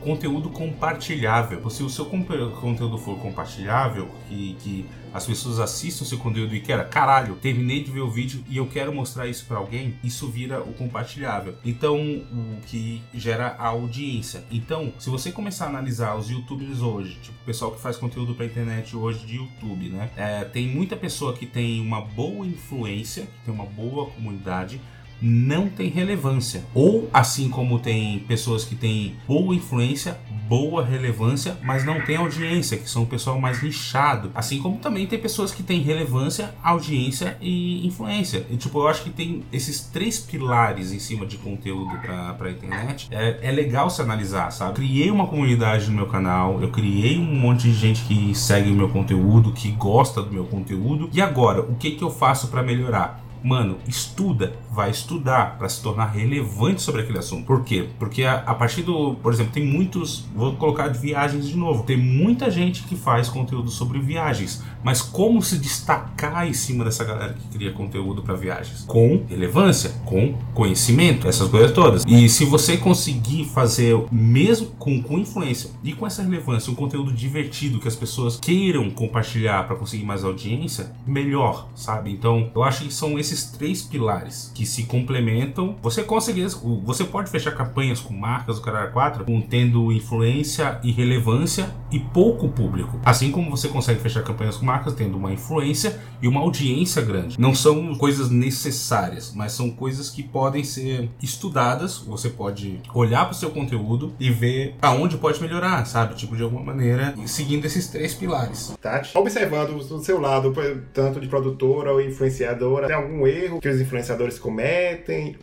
conteúdo 0.02 0.50
compartilhável. 0.50 1.68
Se 1.70 1.82
o 1.82 1.88
seu 1.88 2.04
conteúdo 2.06 2.98
for 2.98 3.18
compartilhável, 3.18 4.10
que, 4.28 4.56
que 4.60 4.86
as 5.12 5.26
pessoas 5.26 5.58
assistam 5.58 6.04
seu 6.04 6.18
conteúdo 6.18 6.54
e 6.54 6.60
querem, 6.60 6.86
caralho, 6.88 7.36
terminei 7.36 7.82
de 7.82 7.90
ver 7.90 8.00
o 8.00 8.10
vídeo 8.10 8.42
e 8.48 8.56
eu 8.56 8.66
quero 8.66 8.92
mostrar 8.92 9.26
isso 9.26 9.44
para 9.46 9.58
alguém, 9.58 9.96
isso 10.02 10.28
vira 10.28 10.60
o 10.60 10.72
compartilhável. 10.72 11.54
Então, 11.64 11.96
o 11.98 12.60
que 12.66 13.02
gera 13.14 13.48
a 13.58 13.68
audiência. 13.68 14.44
Então, 14.50 14.92
se 14.98 15.10
você 15.10 15.30
começar 15.30 15.66
a 15.66 15.68
analisar 15.68 16.16
os 16.16 16.30
youtubers 16.30 16.80
hoje, 16.80 17.18
tipo 17.22 17.38
o 17.42 17.44
pessoal 17.44 17.72
que 17.72 17.80
faz 17.80 17.96
conteúdo 17.96 18.34
pra 18.34 18.46
internet 18.46 18.96
hoje 18.96 19.26
de 19.26 19.36
YouTube, 19.36 19.88
né? 19.88 20.10
É, 20.16 20.44
tem 20.44 20.66
muita 20.66 20.96
pessoa 20.96 21.32
que 21.34 21.46
tem 21.46 21.80
uma 21.80 22.00
boa 22.00 22.46
influência, 22.46 23.24
que 23.24 23.44
tem 23.46 23.54
uma 23.54 23.66
boa 23.66 24.06
comunidade, 24.06 24.80
não 25.22 25.68
tem 25.68 25.88
relevância. 25.88 26.64
Ou 26.74 27.08
assim 27.14 27.48
como 27.48 27.78
tem 27.78 28.18
pessoas 28.20 28.64
que 28.64 28.74
têm 28.74 29.14
boa 29.26 29.54
influência, 29.54 30.18
boa 30.48 30.84
relevância, 30.84 31.56
mas 31.62 31.84
não 31.84 32.00
tem 32.02 32.16
audiência, 32.16 32.76
que 32.76 32.90
são 32.90 33.04
o 33.04 33.06
pessoal 33.06 33.40
mais 33.40 33.62
nichado. 33.62 34.30
Assim 34.34 34.60
como 34.60 34.78
também 34.78 35.06
tem 35.06 35.18
pessoas 35.18 35.52
que 35.52 35.62
têm 35.62 35.80
relevância, 35.80 36.54
audiência 36.62 37.36
e 37.40 37.86
influência. 37.86 38.44
E, 38.50 38.56
tipo, 38.56 38.80
eu 38.80 38.88
acho 38.88 39.04
que 39.04 39.10
tem 39.10 39.44
esses 39.52 39.80
três 39.80 40.18
pilares 40.18 40.92
em 40.92 40.98
cima 40.98 41.24
de 41.24 41.38
conteúdo 41.38 41.96
pra, 42.00 42.34
pra 42.34 42.50
internet. 42.50 43.08
É, 43.10 43.38
é 43.42 43.52
legal 43.52 43.88
se 43.88 44.02
analisar, 44.02 44.50
sabe? 44.50 44.74
Criei 44.74 45.10
uma 45.10 45.26
comunidade 45.26 45.88
no 45.88 45.96
meu 45.96 46.06
canal, 46.06 46.60
eu 46.60 46.70
criei 46.70 47.18
um 47.18 47.34
monte 47.34 47.62
de 47.62 47.74
gente 47.74 48.02
que 48.02 48.34
segue 48.34 48.70
o 48.70 48.74
meu 48.74 48.88
conteúdo, 48.88 49.52
que 49.52 49.70
gosta 49.70 50.22
do 50.22 50.32
meu 50.32 50.44
conteúdo. 50.44 51.08
E 51.12 51.20
agora, 51.20 51.60
o 51.60 51.76
que, 51.76 51.92
que 51.92 52.02
eu 52.02 52.10
faço 52.10 52.48
para 52.48 52.62
melhorar? 52.62 53.22
Mano, 53.42 53.78
estuda, 53.88 54.54
vai 54.72 54.90
estudar 54.90 55.58
para 55.58 55.68
se 55.68 55.82
tornar 55.82 56.06
relevante 56.06 56.80
sobre 56.80 57.02
aquele 57.02 57.18
assunto. 57.18 57.44
Por 57.44 57.64
quê? 57.64 57.88
Porque 57.98 58.24
a, 58.24 58.34
a, 58.34 58.54
partir 58.54 58.82
do, 58.82 59.14
por 59.16 59.32
exemplo, 59.32 59.52
tem 59.52 59.66
muitos, 59.66 60.24
vou 60.34 60.54
colocar 60.54 60.88
viagens 60.88 61.48
de 61.48 61.56
novo. 61.56 61.82
Tem 61.82 61.96
muita 61.96 62.50
gente 62.50 62.84
que 62.84 62.96
faz 62.96 63.28
conteúdo 63.28 63.70
sobre 63.70 63.98
viagens, 63.98 64.62
mas 64.84 65.02
como 65.02 65.42
se 65.42 65.58
destacar 65.58 66.46
em 66.46 66.52
cima 66.52 66.84
dessa 66.84 67.04
galera 67.04 67.34
que 67.34 67.58
cria 67.58 67.72
conteúdo 67.72 68.22
para 68.22 68.34
viagens? 68.34 68.84
Com 68.86 69.24
relevância, 69.28 69.90
com 70.04 70.34
conhecimento, 70.54 71.28
essas 71.28 71.48
coisas 71.48 71.72
todas. 71.72 72.04
E 72.06 72.28
se 72.28 72.44
você 72.44 72.76
conseguir 72.76 73.44
fazer 73.44 73.96
mesmo 74.10 74.68
com, 74.78 75.02
com 75.02 75.18
influência 75.18 75.70
e 75.82 75.92
com 75.92 76.06
essa 76.06 76.22
relevância, 76.22 76.70
um 76.72 76.76
conteúdo 76.76 77.12
divertido 77.12 77.78
que 77.78 77.88
as 77.88 77.96
pessoas 77.96 78.38
queiram 78.38 78.88
compartilhar 78.90 79.66
para 79.66 79.76
conseguir 79.76 80.04
mais 80.04 80.24
audiência, 80.24 80.92
melhor, 81.06 81.68
sabe? 81.74 82.12
Então, 82.12 82.50
eu 82.54 82.62
acho 82.62 82.84
que 82.84 82.92
são 82.92 83.18
esses 83.18 83.32
esses 83.32 83.50
três 83.50 83.82
pilares 83.82 84.52
que 84.54 84.61
se 84.66 84.84
complementam, 84.84 85.76
você 85.82 86.02
consegue, 86.02 86.44
você 86.84 87.04
pode 87.04 87.30
fechar 87.30 87.52
campanhas 87.52 88.00
com 88.00 88.14
marcas 88.14 88.56
do 88.56 88.62
Caralho 88.62 88.92
4 88.92 89.24
com 89.24 89.40
tendo 89.40 89.92
influência 89.92 90.78
e 90.82 90.90
relevância 90.90 91.70
e 91.90 91.98
pouco 91.98 92.48
público. 92.48 93.00
Assim 93.04 93.30
como 93.30 93.50
você 93.50 93.68
consegue 93.68 94.00
fechar 94.00 94.22
campanhas 94.22 94.56
com 94.56 94.64
marcas 94.64 94.94
tendo 94.94 95.16
uma 95.16 95.32
influência 95.32 96.00
e 96.20 96.28
uma 96.28 96.40
audiência 96.40 97.02
grande. 97.02 97.38
Não 97.38 97.54
são 97.54 97.94
coisas 97.96 98.30
necessárias, 98.30 99.32
mas 99.34 99.52
são 99.52 99.70
coisas 99.70 100.10
que 100.10 100.22
podem 100.22 100.64
ser 100.64 101.10
estudadas. 101.22 101.98
Você 101.98 102.28
pode 102.28 102.80
olhar 102.94 103.24
para 103.24 103.32
o 103.32 103.36
seu 103.36 103.50
conteúdo 103.50 104.14
e 104.18 104.30
ver 104.30 104.76
aonde 104.80 105.16
pode 105.16 105.40
melhorar, 105.40 105.84
sabe? 105.86 106.14
Tipo, 106.14 106.36
de 106.36 106.42
alguma 106.42 106.62
maneira, 106.62 107.14
seguindo 107.26 107.64
esses 107.64 107.88
três 107.88 108.14
pilares. 108.14 108.74
Tati, 108.80 109.16
observando 109.16 109.76
do 109.76 110.02
seu 110.02 110.20
lado, 110.20 110.54
tanto 110.92 111.20
de 111.20 111.28
produtora 111.28 111.92
ou 111.92 112.00
influenciadora, 112.00 112.86
tem 112.86 112.96
algum 112.96 113.26
erro 113.26 113.60
que 113.60 113.68
os 113.68 113.80
influenciadores 113.80 114.38
cometem 114.38 114.51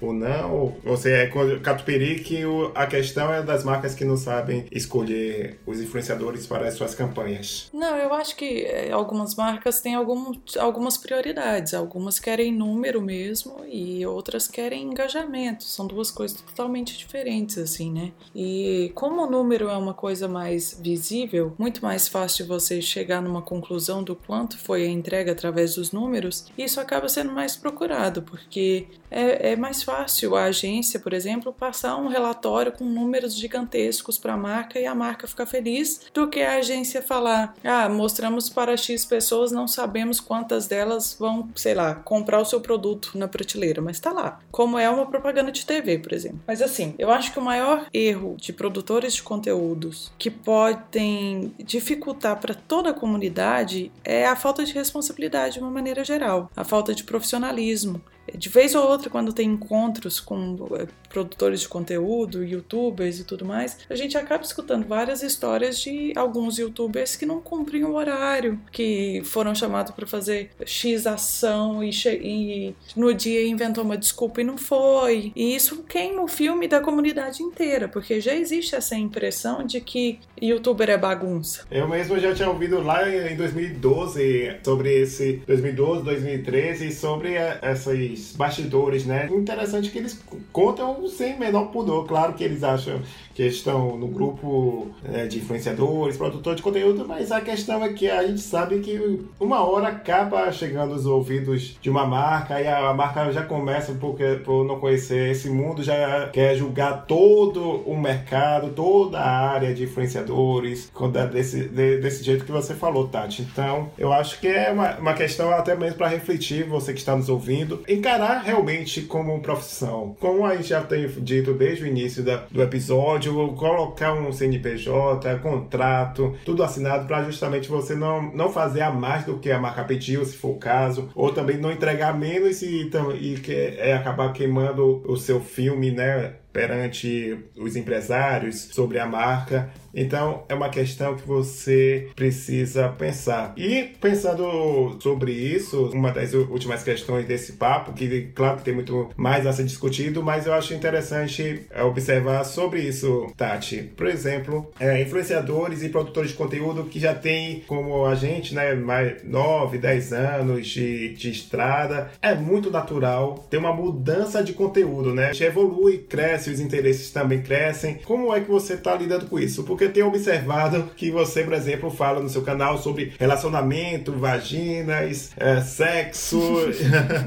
ou 0.02 0.14
não? 0.14 0.54
Ou 0.54 0.80
você 0.84 1.12
é 1.14 1.28
catupiry 1.62 2.20
que 2.20 2.44
a 2.76 2.88
questão 2.88 3.32
é 3.34 3.42
das 3.42 3.64
marcas 3.64 3.96
que 3.96 4.06
não 4.06 4.18
sabem 4.18 4.66
escolher 4.72 5.60
os 5.66 5.82
influenciadores 5.82 6.46
para 6.46 6.68
as 6.68 6.74
suas 6.76 6.96
campanhas? 6.96 7.70
Não, 7.74 7.98
eu 7.98 8.14
acho 8.14 8.36
que 8.36 8.64
eh, 8.64 8.92
algumas 8.92 9.36
marcas 9.36 9.82
têm 9.82 9.96
algum, 9.96 10.34
algumas 10.58 10.98
prioridades. 10.98 11.74
Algumas 11.74 12.20
querem 12.20 12.52
número 12.52 13.02
mesmo 13.02 13.58
e 13.68 14.06
outras 14.06 14.48
querem 14.48 14.84
engajamento. 14.84 15.64
São 15.64 15.88
duas 15.88 16.12
coisas 16.12 16.40
totalmente 16.42 16.98
diferentes, 16.98 17.58
assim, 17.58 17.92
né? 17.92 18.12
E 18.36 18.92
como 18.96 19.24
o 19.24 19.30
número 19.30 19.70
é 19.70 19.78
uma 19.78 19.94
coisa 19.94 20.28
mais 20.28 20.80
visível, 20.82 21.54
muito 21.58 21.82
mais 21.82 22.08
fácil 22.08 22.46
você 22.46 22.82
chegar 22.82 23.22
numa 23.22 23.42
conclusão 23.42 24.04
do 24.04 24.16
quanto 24.16 24.58
foi 24.58 24.86
a 24.86 24.90
entrega 24.90 25.32
através 25.32 25.76
dos 25.76 25.92
números, 25.92 26.46
isso 26.58 26.80
acaba 26.80 27.08
sendo 27.10 27.32
mais 27.32 27.56
procurado, 27.56 28.22
porque 28.22 28.88
é, 29.10 29.52
é 29.52 29.56
mais 29.56 29.84
fácil 29.84 30.36
a 30.36 30.46
agência, 30.46 31.00
por 31.00 31.14
exemplo, 31.14 31.54
passar 31.54 31.98
um 31.98 32.08
relatório 32.08 32.72
com 32.72 32.86
números 32.86 33.36
gigantescos 33.36 34.18
para 34.18 34.34
a 34.34 34.38
marca 34.38 34.80
e 34.80 34.86
a 34.86 34.96
marca 34.96 35.28
ficar 35.28 35.46
feliz, 35.46 36.02
do 36.14 36.28
que 36.28 36.42
a 36.42 36.56
agência 36.56 37.02
falar: 37.02 37.56
ah, 37.64 37.90
mostramos 37.90 38.50
para 38.50 38.78
X 38.78 39.06
pessoas, 39.06 39.52
não 39.52 39.68
sabemos 39.68 40.20
quantas 40.20 40.68
delas 40.68 41.16
vão, 41.20 41.50
sei 41.56 41.74
lá, 41.74 41.96
comprar 41.96 42.40
o 42.40 42.46
seu 42.46 42.62
produto 42.62 43.12
na 43.16 43.28
prateleira, 43.28 43.82
mas 43.82 43.98
está 43.98 44.12
lá. 44.12 44.40
Como 44.52 44.78
é 44.78 44.90
uma 44.90 45.06
propaganda 45.06 45.52
de 45.52 45.66
TV, 45.66 46.00
por 46.00 46.14
exemplo. 46.14 46.40
Mas 46.48 46.62
assim, 46.62 46.94
eu 46.98 47.12
acho 47.12 47.32
que 47.32 47.40
o 47.40 47.42
maior 47.42 47.88
erro 47.94 48.36
de 48.38 48.54
produtores 48.54 49.14
de 49.14 49.24
conteúdos 49.24 50.12
que 50.18 50.30
podem 50.30 51.54
dificultar 51.60 52.40
para 52.40 52.54
toda 52.54 52.90
a 52.90 52.94
comunidade 52.94 53.92
é 54.04 54.26
a 54.26 54.36
falta 54.36 54.64
de 54.64 54.74
responsabilidade 54.74 55.56
de 55.56 55.60
uma 55.60 55.72
maneira 55.72 56.04
geral, 56.04 56.50
a 56.56 56.64
falta 56.64 56.94
de 56.94 57.04
profissionalismo. 57.04 58.02
De 58.38 58.50
vez 58.50 58.76
ou 58.76 58.88
outra, 58.88 59.10
quando 59.10 59.34
tem 59.34 59.50
encontros 59.50 60.20
com 60.20 60.56
eh, 60.80 60.88
produtores 61.10 61.62
de 61.62 61.68
conteúdo, 61.68 62.44
youtubers 62.44 63.20
e 63.20 63.24
tudo 63.24 63.44
mais, 63.44 63.78
a 63.90 63.96
gente 63.96 64.18
acaba 64.18 64.44
escutando 64.44 64.88
várias 64.88 65.24
histórias 65.24 65.80
de 65.80 66.14
alguns 66.16 66.58
youtubers 66.58 67.16
que 67.16 67.26
não 67.26 67.42
cumprem 67.42 67.84
o 67.84 67.94
horário, 67.94 68.60
que 68.72 69.22
foram 69.26 69.54
chamados 69.56 69.92
para 69.94 70.06
fazer 70.06 70.52
X 70.66 71.08
ação 71.08 71.84
e, 71.84 71.92
e, 72.06 72.76
no 72.96 73.14
dia 73.14 73.46
inventou 73.46 73.84
uma 73.84 73.98
desculpa 73.98 74.42
e 74.42 74.44
não 74.44 74.58
foi. 74.58 75.32
E 75.36 75.56
isso 75.56 75.84
queima 75.84 76.22
o 76.22 76.28
filme 76.28 76.68
da 76.68 76.80
comunidade 76.80 77.42
inteira, 77.42 77.88
porque 77.88 78.22
já 78.22 78.34
existe 78.34 78.76
essa 78.76 78.96
impressão 78.96 79.66
de 79.66 79.82
que 79.82 80.20
youtuber 80.42 80.90
é 80.90 80.98
bagunça. 80.98 81.66
Eu 81.72 81.88
mesmo 81.88 82.20
já 82.20 82.34
tinha 82.34 82.50
ouvido 82.50 82.82
lá 82.82 83.10
em 83.10 83.36
2012 83.36 84.58
sobre 84.64 85.02
esse 85.02 85.42
2012, 85.48 86.04
2013 86.04 86.92
sobre 86.92 87.36
esses 87.64 88.36
bastidores, 88.36 89.06
né? 89.06 89.28
Interessante 89.32 89.90
que 89.90 89.98
eles 89.98 90.22
contam 90.52 90.99
sem 91.08 91.38
menor 91.38 91.66
pudor. 91.66 92.08
Claro 92.08 92.34
que 92.34 92.44
eles 92.44 92.64
acham 92.64 93.02
que 93.34 93.46
estão 93.46 93.96
no 93.98 94.08
grupo 94.08 94.88
é, 95.14 95.26
de 95.26 95.38
influenciadores, 95.38 96.18
produtores 96.18 96.58
de 96.58 96.64
conteúdo, 96.64 97.06
mas 97.08 97.32
a 97.32 97.40
questão 97.40 97.84
é 97.84 97.94
que 97.94 98.10
a 98.10 98.28
gente 98.28 98.42
sabe 98.42 98.80
que 98.80 99.22
uma 99.40 99.66
hora 99.66 99.88
acaba 99.88 100.52
chegando 100.52 100.94
aos 100.94 101.06
ouvidos 101.06 101.78
de 101.82 101.90
uma 101.90 102.06
marca 102.06 102.60
e 102.60 102.68
a 102.68 102.94
marca 102.94 103.32
já 103.32 103.44
começa, 103.44 103.94
porque, 103.94 104.42
por 104.44 104.66
não 104.66 104.80
conhecer 104.80 105.32
esse 105.32 105.50
mundo, 105.50 105.82
já 105.82 106.28
quer 106.30 106.56
julgar 106.56 107.06
todo 107.06 107.82
o 107.86 107.98
mercado, 107.98 108.72
toda 108.72 109.20
a 109.20 109.52
área 109.52 109.74
de 109.74 109.84
influenciadores, 109.84 110.92
desse, 111.32 111.64
desse 111.64 112.24
jeito 112.24 112.44
que 112.44 112.52
você 112.52 112.74
falou, 112.74 113.08
Tati. 113.08 113.42
Então, 113.42 113.90
eu 113.98 114.12
acho 114.12 114.40
que 114.40 114.48
é 114.48 114.70
uma, 114.70 114.98
uma 114.98 115.14
questão 115.14 115.52
até 115.52 115.76
mesmo 115.76 115.98
para 115.98 116.08
refletir, 116.08 116.66
você 116.66 116.92
que 116.92 117.00
está 117.00 117.16
nos 117.16 117.30
ouvindo, 117.30 117.84
encarar 117.88 118.40
realmente 118.40 119.02
como 119.04 119.40
profissão. 119.42 120.16
Como 120.20 120.46
a 120.46 120.56
gente 120.56 120.70
já 120.70 120.82
tem 120.90 121.08
dito 121.08 121.54
desde 121.54 121.84
o 121.84 121.88
início 121.88 122.24
da, 122.24 122.38
do 122.52 122.62
episódio, 122.62 123.54
colocar 123.54 124.14
um 124.14 124.32
CNPJ, 124.32 125.40
contrato, 125.40 126.36
tudo 126.44 126.64
assinado 126.64 127.06
para 127.08 127.24
justamente 127.24 127.70
você 127.70 127.96
não, 127.96 128.34
não 128.34 128.50
fazer 128.50 128.82
a 128.82 128.92
mais 128.92 129.24
do 129.24 129.38
que 129.38 129.52
a 129.52 129.60
marca 129.60 129.84
pediu, 129.84 130.26
se 130.26 130.36
for 130.36 130.50
o 130.50 130.60
caso, 130.60 131.10
ou 131.16 131.32
também 131.32 131.58
não 131.58 131.72
entregar 131.72 132.18
menos 132.18 132.62
e, 132.62 132.90
e 133.20 133.36
que, 133.38 133.54
é, 133.54 133.94
acabar 133.94 134.34
queimando 134.34 135.02
o 135.06 135.16
seu 135.16 135.40
filme, 135.40 135.92
né? 135.92 136.34
perante 136.52 137.38
os 137.56 137.76
empresários 137.76 138.70
sobre 138.72 138.98
a 138.98 139.06
marca 139.06 139.70
então 139.94 140.44
é 140.50 140.54
uma 140.54 140.70
questão 140.70 141.16
que 141.16 141.28
você 141.28 142.10
precisa 142.16 142.90
pensar. 142.90 143.54
E 143.58 143.92
pensando 144.02 144.98
sobre 145.00 145.32
isso, 145.32 145.90
uma 145.94 146.12
das 146.12 146.34
últimas 146.34 146.84
questões 146.84 147.26
desse 147.26 147.54
papo, 147.54 147.94
que 147.94 148.30
claro 148.34 148.58
que 148.58 148.64
tem 148.64 148.74
muito 148.74 149.10
mais 149.16 149.46
a 149.46 149.54
ser 149.54 149.64
discutido, 149.64 150.24
mas 150.24 150.46
eu 150.46 150.54
acho 150.54 150.74
interessante 150.74 151.66
é, 151.70 151.84
observar 151.84 152.44
sobre 152.44 152.82
isso, 152.82 153.32
Tati. 153.36 153.92
Por 153.96 154.08
exemplo, 154.08 154.72
é, 154.80 155.02
influenciadores 155.02 155.84
e 155.84 155.90
produtores 155.90 156.32
de 156.32 156.38
conteúdo 156.38 156.86
que 156.86 157.00
já 157.00 157.14
tem 157.14 157.62
como 157.68 158.06
a 158.06 158.16
gente, 158.16 158.54
né, 158.54 158.74
mais 158.74 159.24
9, 159.24 159.78
10 159.78 160.14
anos 160.14 160.68
de, 160.68 161.14
de 161.14 161.30
estrada, 161.30 162.12
é 162.22 162.34
muito 162.34 162.72
natural 162.72 163.46
ter 163.50 163.58
uma 163.58 163.74
mudança 163.74 164.44
de 164.44 164.54
conteúdo, 164.54 165.14
né? 165.14 165.30
A 165.30 165.34
gente 165.34 165.44
evolui, 165.44 165.98
cresce 165.98 166.30
cresce, 166.30 166.50
os 166.52 166.60
interesses 166.60 167.12
também 167.12 167.42
crescem. 167.42 167.96
Como 168.06 168.34
é 168.34 168.40
que 168.42 168.50
você 168.50 168.74
está 168.74 168.96
lidando 168.96 169.26
com 169.26 169.40
isso? 169.40 169.64
Porque 169.64 169.79
eu 169.86 169.94
tenho 169.94 170.08
observado 170.08 170.90
que 170.96 171.12
você, 171.12 171.44
por 171.44 171.54
exemplo, 171.54 171.90
fala 171.90 172.20
no 172.20 172.30
seu 172.30 172.42
canal 172.42 172.78
sobre 172.78 173.14
relacionamento, 173.20 174.14
vaginas, 174.14 175.32
é, 175.38 175.62
sexo. 175.62 176.40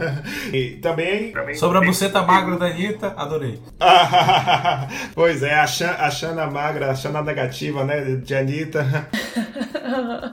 e 0.52 0.72
também. 0.82 1.32
Sobre 1.54 1.78
a 1.78 1.80
buceta 1.80 2.22
magra 2.22 2.56
da 2.56 2.66
Anitta, 2.66 3.14
adorei. 3.16 3.58
pois 5.14 5.42
é, 5.42 5.54
a, 5.54 5.66
Xana, 5.66 5.92
a 5.92 6.10
Xana 6.10 6.46
magra, 6.46 6.90
a 6.90 6.94
Xana 6.94 7.22
negativa, 7.22 7.84
né, 7.84 8.16
de 8.16 8.34
Anitta. 8.34 9.08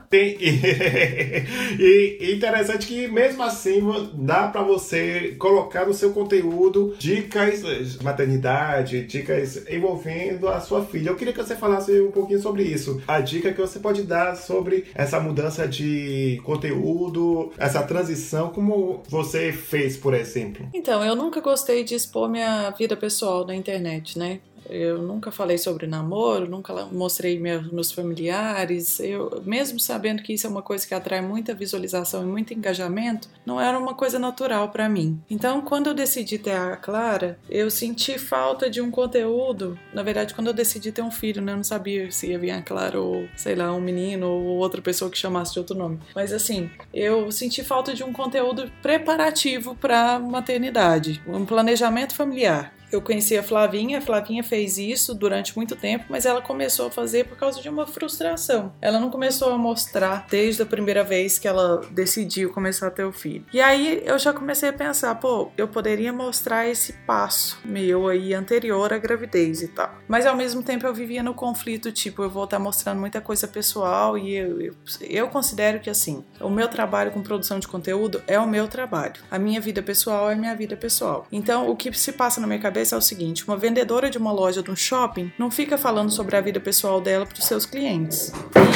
Tem, 0.10 0.38
e, 0.40 2.18
e, 2.20 2.36
interessante 2.36 2.88
que 2.88 3.08
mesmo 3.08 3.44
assim 3.44 3.82
dá 4.14 4.48
para 4.48 4.62
você 4.62 5.36
colocar 5.38 5.86
no 5.86 5.94
seu 5.94 6.12
conteúdo 6.12 6.96
dicas 6.98 7.62
de 7.62 8.04
maternidade, 8.04 9.06
dicas 9.06 9.70
envolvendo 9.70 10.48
a 10.48 10.60
sua 10.60 10.84
filha. 10.84 11.10
Eu 11.10 11.16
queria 11.16 11.34
que 11.34 11.44
você 11.44 11.56
falasse 11.56 12.09
um 12.10 12.12
pouquinho 12.12 12.42
sobre 12.42 12.64
isso. 12.64 13.02
A 13.08 13.20
dica 13.22 13.54
que 13.54 13.60
você 13.60 13.80
pode 13.80 14.04
dar 14.04 14.36
sobre 14.36 14.86
essa 14.94 15.20
mudança 15.20 15.68
de 15.68 16.42
conteúdo, 16.44 17.52
essa 17.58 17.82
transição, 17.84 18.50
como 18.50 19.02
você 19.08 19.52
fez, 19.52 19.96
por 19.96 20.14
exemplo. 20.14 20.68
Então, 20.74 21.04
eu 21.04 21.16
nunca 21.16 21.40
gostei 21.40 21.84
de 21.84 21.96
expor 21.96 22.30
minha 22.30 22.70
vida 22.72 22.96
pessoal 22.96 23.46
na 23.46 23.56
internet, 23.56 24.18
né? 24.18 24.40
Eu 24.70 25.02
nunca 25.02 25.32
falei 25.32 25.58
sobre 25.58 25.88
namoro, 25.88 26.50
nunca 26.50 26.74
mostrei 26.86 27.40
meus 27.40 27.92
familiares. 27.92 29.00
Eu, 29.00 29.42
mesmo 29.46 29.80
sabendo 29.80 30.22
que 30.22 30.34
isso 30.34 30.48
é 30.48 30.50
uma 30.50 30.62
coisa 30.62 30.88
que 30.88 30.94
atrai 30.94 31.22
muita 31.22 31.54
visualização 31.54 32.24
e 32.24 32.26
muito 32.26 32.54
engajamento, 32.54 33.28
não 33.46 33.60
era 33.60 33.78
uma 33.78 33.94
coisa 33.94 34.20
natural 34.20 34.70
para 34.70 34.88
mim. 34.88 35.20
Então, 35.30 35.62
quando 35.62 35.88
eu 35.88 35.94
decidi 35.94 36.38
ter 36.38 36.56
a 36.56 36.76
Clara, 36.76 37.40
eu 37.50 37.70
senti 37.70 38.18
falta 38.18 38.70
de 38.70 38.82
um 38.82 38.92
conteúdo. 38.92 39.78
Na 39.94 40.04
verdade, 40.04 40.34
quando 40.34 40.48
eu 40.48 40.54
decidi 40.54 40.92
ter 40.92 41.02
um 41.02 41.12
filho, 41.12 41.42
né, 41.42 41.54
eu 41.54 41.58
não 41.58 41.64
sabia 41.64 42.12
se 42.12 42.28
ia 42.28 42.40
vir 42.40 42.52
a 42.52 42.62
Clara 42.62 43.00
ou, 43.00 43.28
sei 43.36 43.56
lá, 43.56 43.74
um 43.74 43.82
menino 43.82 44.28
ou 44.28 44.58
outra 44.58 44.82
pessoa 44.82 45.10
que 45.10 45.18
chamasse 45.18 45.54
de 45.54 45.60
outro 45.60 45.76
nome. 45.76 46.00
Mas 46.14 46.32
assim, 46.32 46.70
eu 46.94 47.32
senti 47.32 47.64
falta 47.64 47.94
de 47.94 48.04
um 48.04 48.14
conteúdo 48.14 48.72
preparativo 48.82 49.76
para 49.76 50.20
maternidade, 50.20 51.22
um 51.28 51.46
planejamento 51.46 52.16
familiar. 52.16 52.74
Eu 52.92 53.02
conheci 53.02 53.38
a 53.38 53.44
Flavinha, 53.44 54.00
a 54.00 54.02
Flavinha 54.02 54.44
fez 54.44 54.78
isso 54.78 55.14
durante 55.14 55.56
muito 55.56 55.76
tempo, 55.76 56.06
mas 56.10 56.26
ela 56.26 56.42
começou 56.42 56.88
a 56.88 56.92
fazer 56.92 57.26
por 57.26 57.38
causa 57.38 57.62
de 57.62 57.70
uma 57.70 57.86
frustração. 57.86 58.74
Ela 58.82 59.00
não 59.00 59.10
começou 59.10 59.52
a 59.54 59.58
mostrar 59.58 60.26
desde 60.30 60.62
a 60.64 60.66
primeira 60.66 61.04
vez 61.04 61.38
que 61.38 61.48
ela 61.48 61.82
decidiu 61.92 62.52
começar 62.52 62.88
a 62.88 62.92
ter 62.92 63.04
o 63.04 63.12
filho. 63.12 63.46
E 63.54 63.62
aí 63.62 64.02
eu 64.06 64.18
já 64.18 64.34
comecei 64.34 64.70
a 64.70 64.74
pensar, 64.74 65.16
pô, 65.16 65.52
eu 65.58 65.68
poderia 65.68 66.12
mostrar 66.12 66.68
esse 66.68 66.94
passo 67.06 67.60
meu 67.64 68.08
aí 68.08 68.34
anterior 68.34 68.92
à 68.92 68.98
gravidez 68.98 69.62
e 69.62 69.68
tal. 69.68 69.94
Mas 70.08 70.26
ao 70.26 70.36
mesmo 70.36 70.64
tempo 70.64 70.88
eu 70.88 70.94
vivia 70.94 71.22
no 71.22 71.34
conflito, 71.34 71.92
tipo, 71.92 72.24
eu 72.24 72.30
vou 72.30 72.46
estar 72.46 72.60
mostrando 72.60 73.00
muita 73.00 73.22
coisa 73.22 73.48
pessoal 73.48 74.18
e 74.18 74.36
eu, 74.36 74.62
eu, 74.62 74.76
eu 75.02 75.28
considero 75.28 75.80
que 75.80 75.90
assim, 75.90 76.24
o 76.40 76.50
meu 76.50 76.68
trabalho 76.68 77.12
com 77.12 77.22
produção 77.22 77.60
de 77.60 77.68
conteúdo 77.68 78.22
é 78.26 78.40
o 78.40 78.48
meu 78.48 78.68
trabalho. 78.68 79.22
A 79.30 79.38
minha 79.38 79.62
vida 79.62 79.82
pessoal 79.82 80.32
é 80.32 80.36
minha 80.36 80.56
vida 80.56 80.76
pessoal. 80.76 81.28
Então 81.32 81.70
o 81.70 81.76
que 81.76 81.94
se 81.94 82.14
passa 82.14 82.42
na 82.42 82.48
minha 82.48 82.60
cabeça 82.60 82.79
é 82.80 82.98
o 82.98 83.02
seguinte: 83.02 83.46
uma 83.48 83.58
vendedora 83.58 84.10
de 84.10 84.18
uma 84.18 84.32
loja 84.32 84.64
de 84.64 84.72
um 84.72 84.76
shopping 84.76 85.32
não 85.38 85.52
fica 85.52 85.78
falando 85.78 86.12
sobre 86.12 86.36
a 86.36 86.42
vida 86.42 86.60
pessoal 86.60 87.02
dela 87.02 87.26
para 87.26 87.38
os 87.38 87.46
seus 87.46 87.66
clientes. 87.66 88.32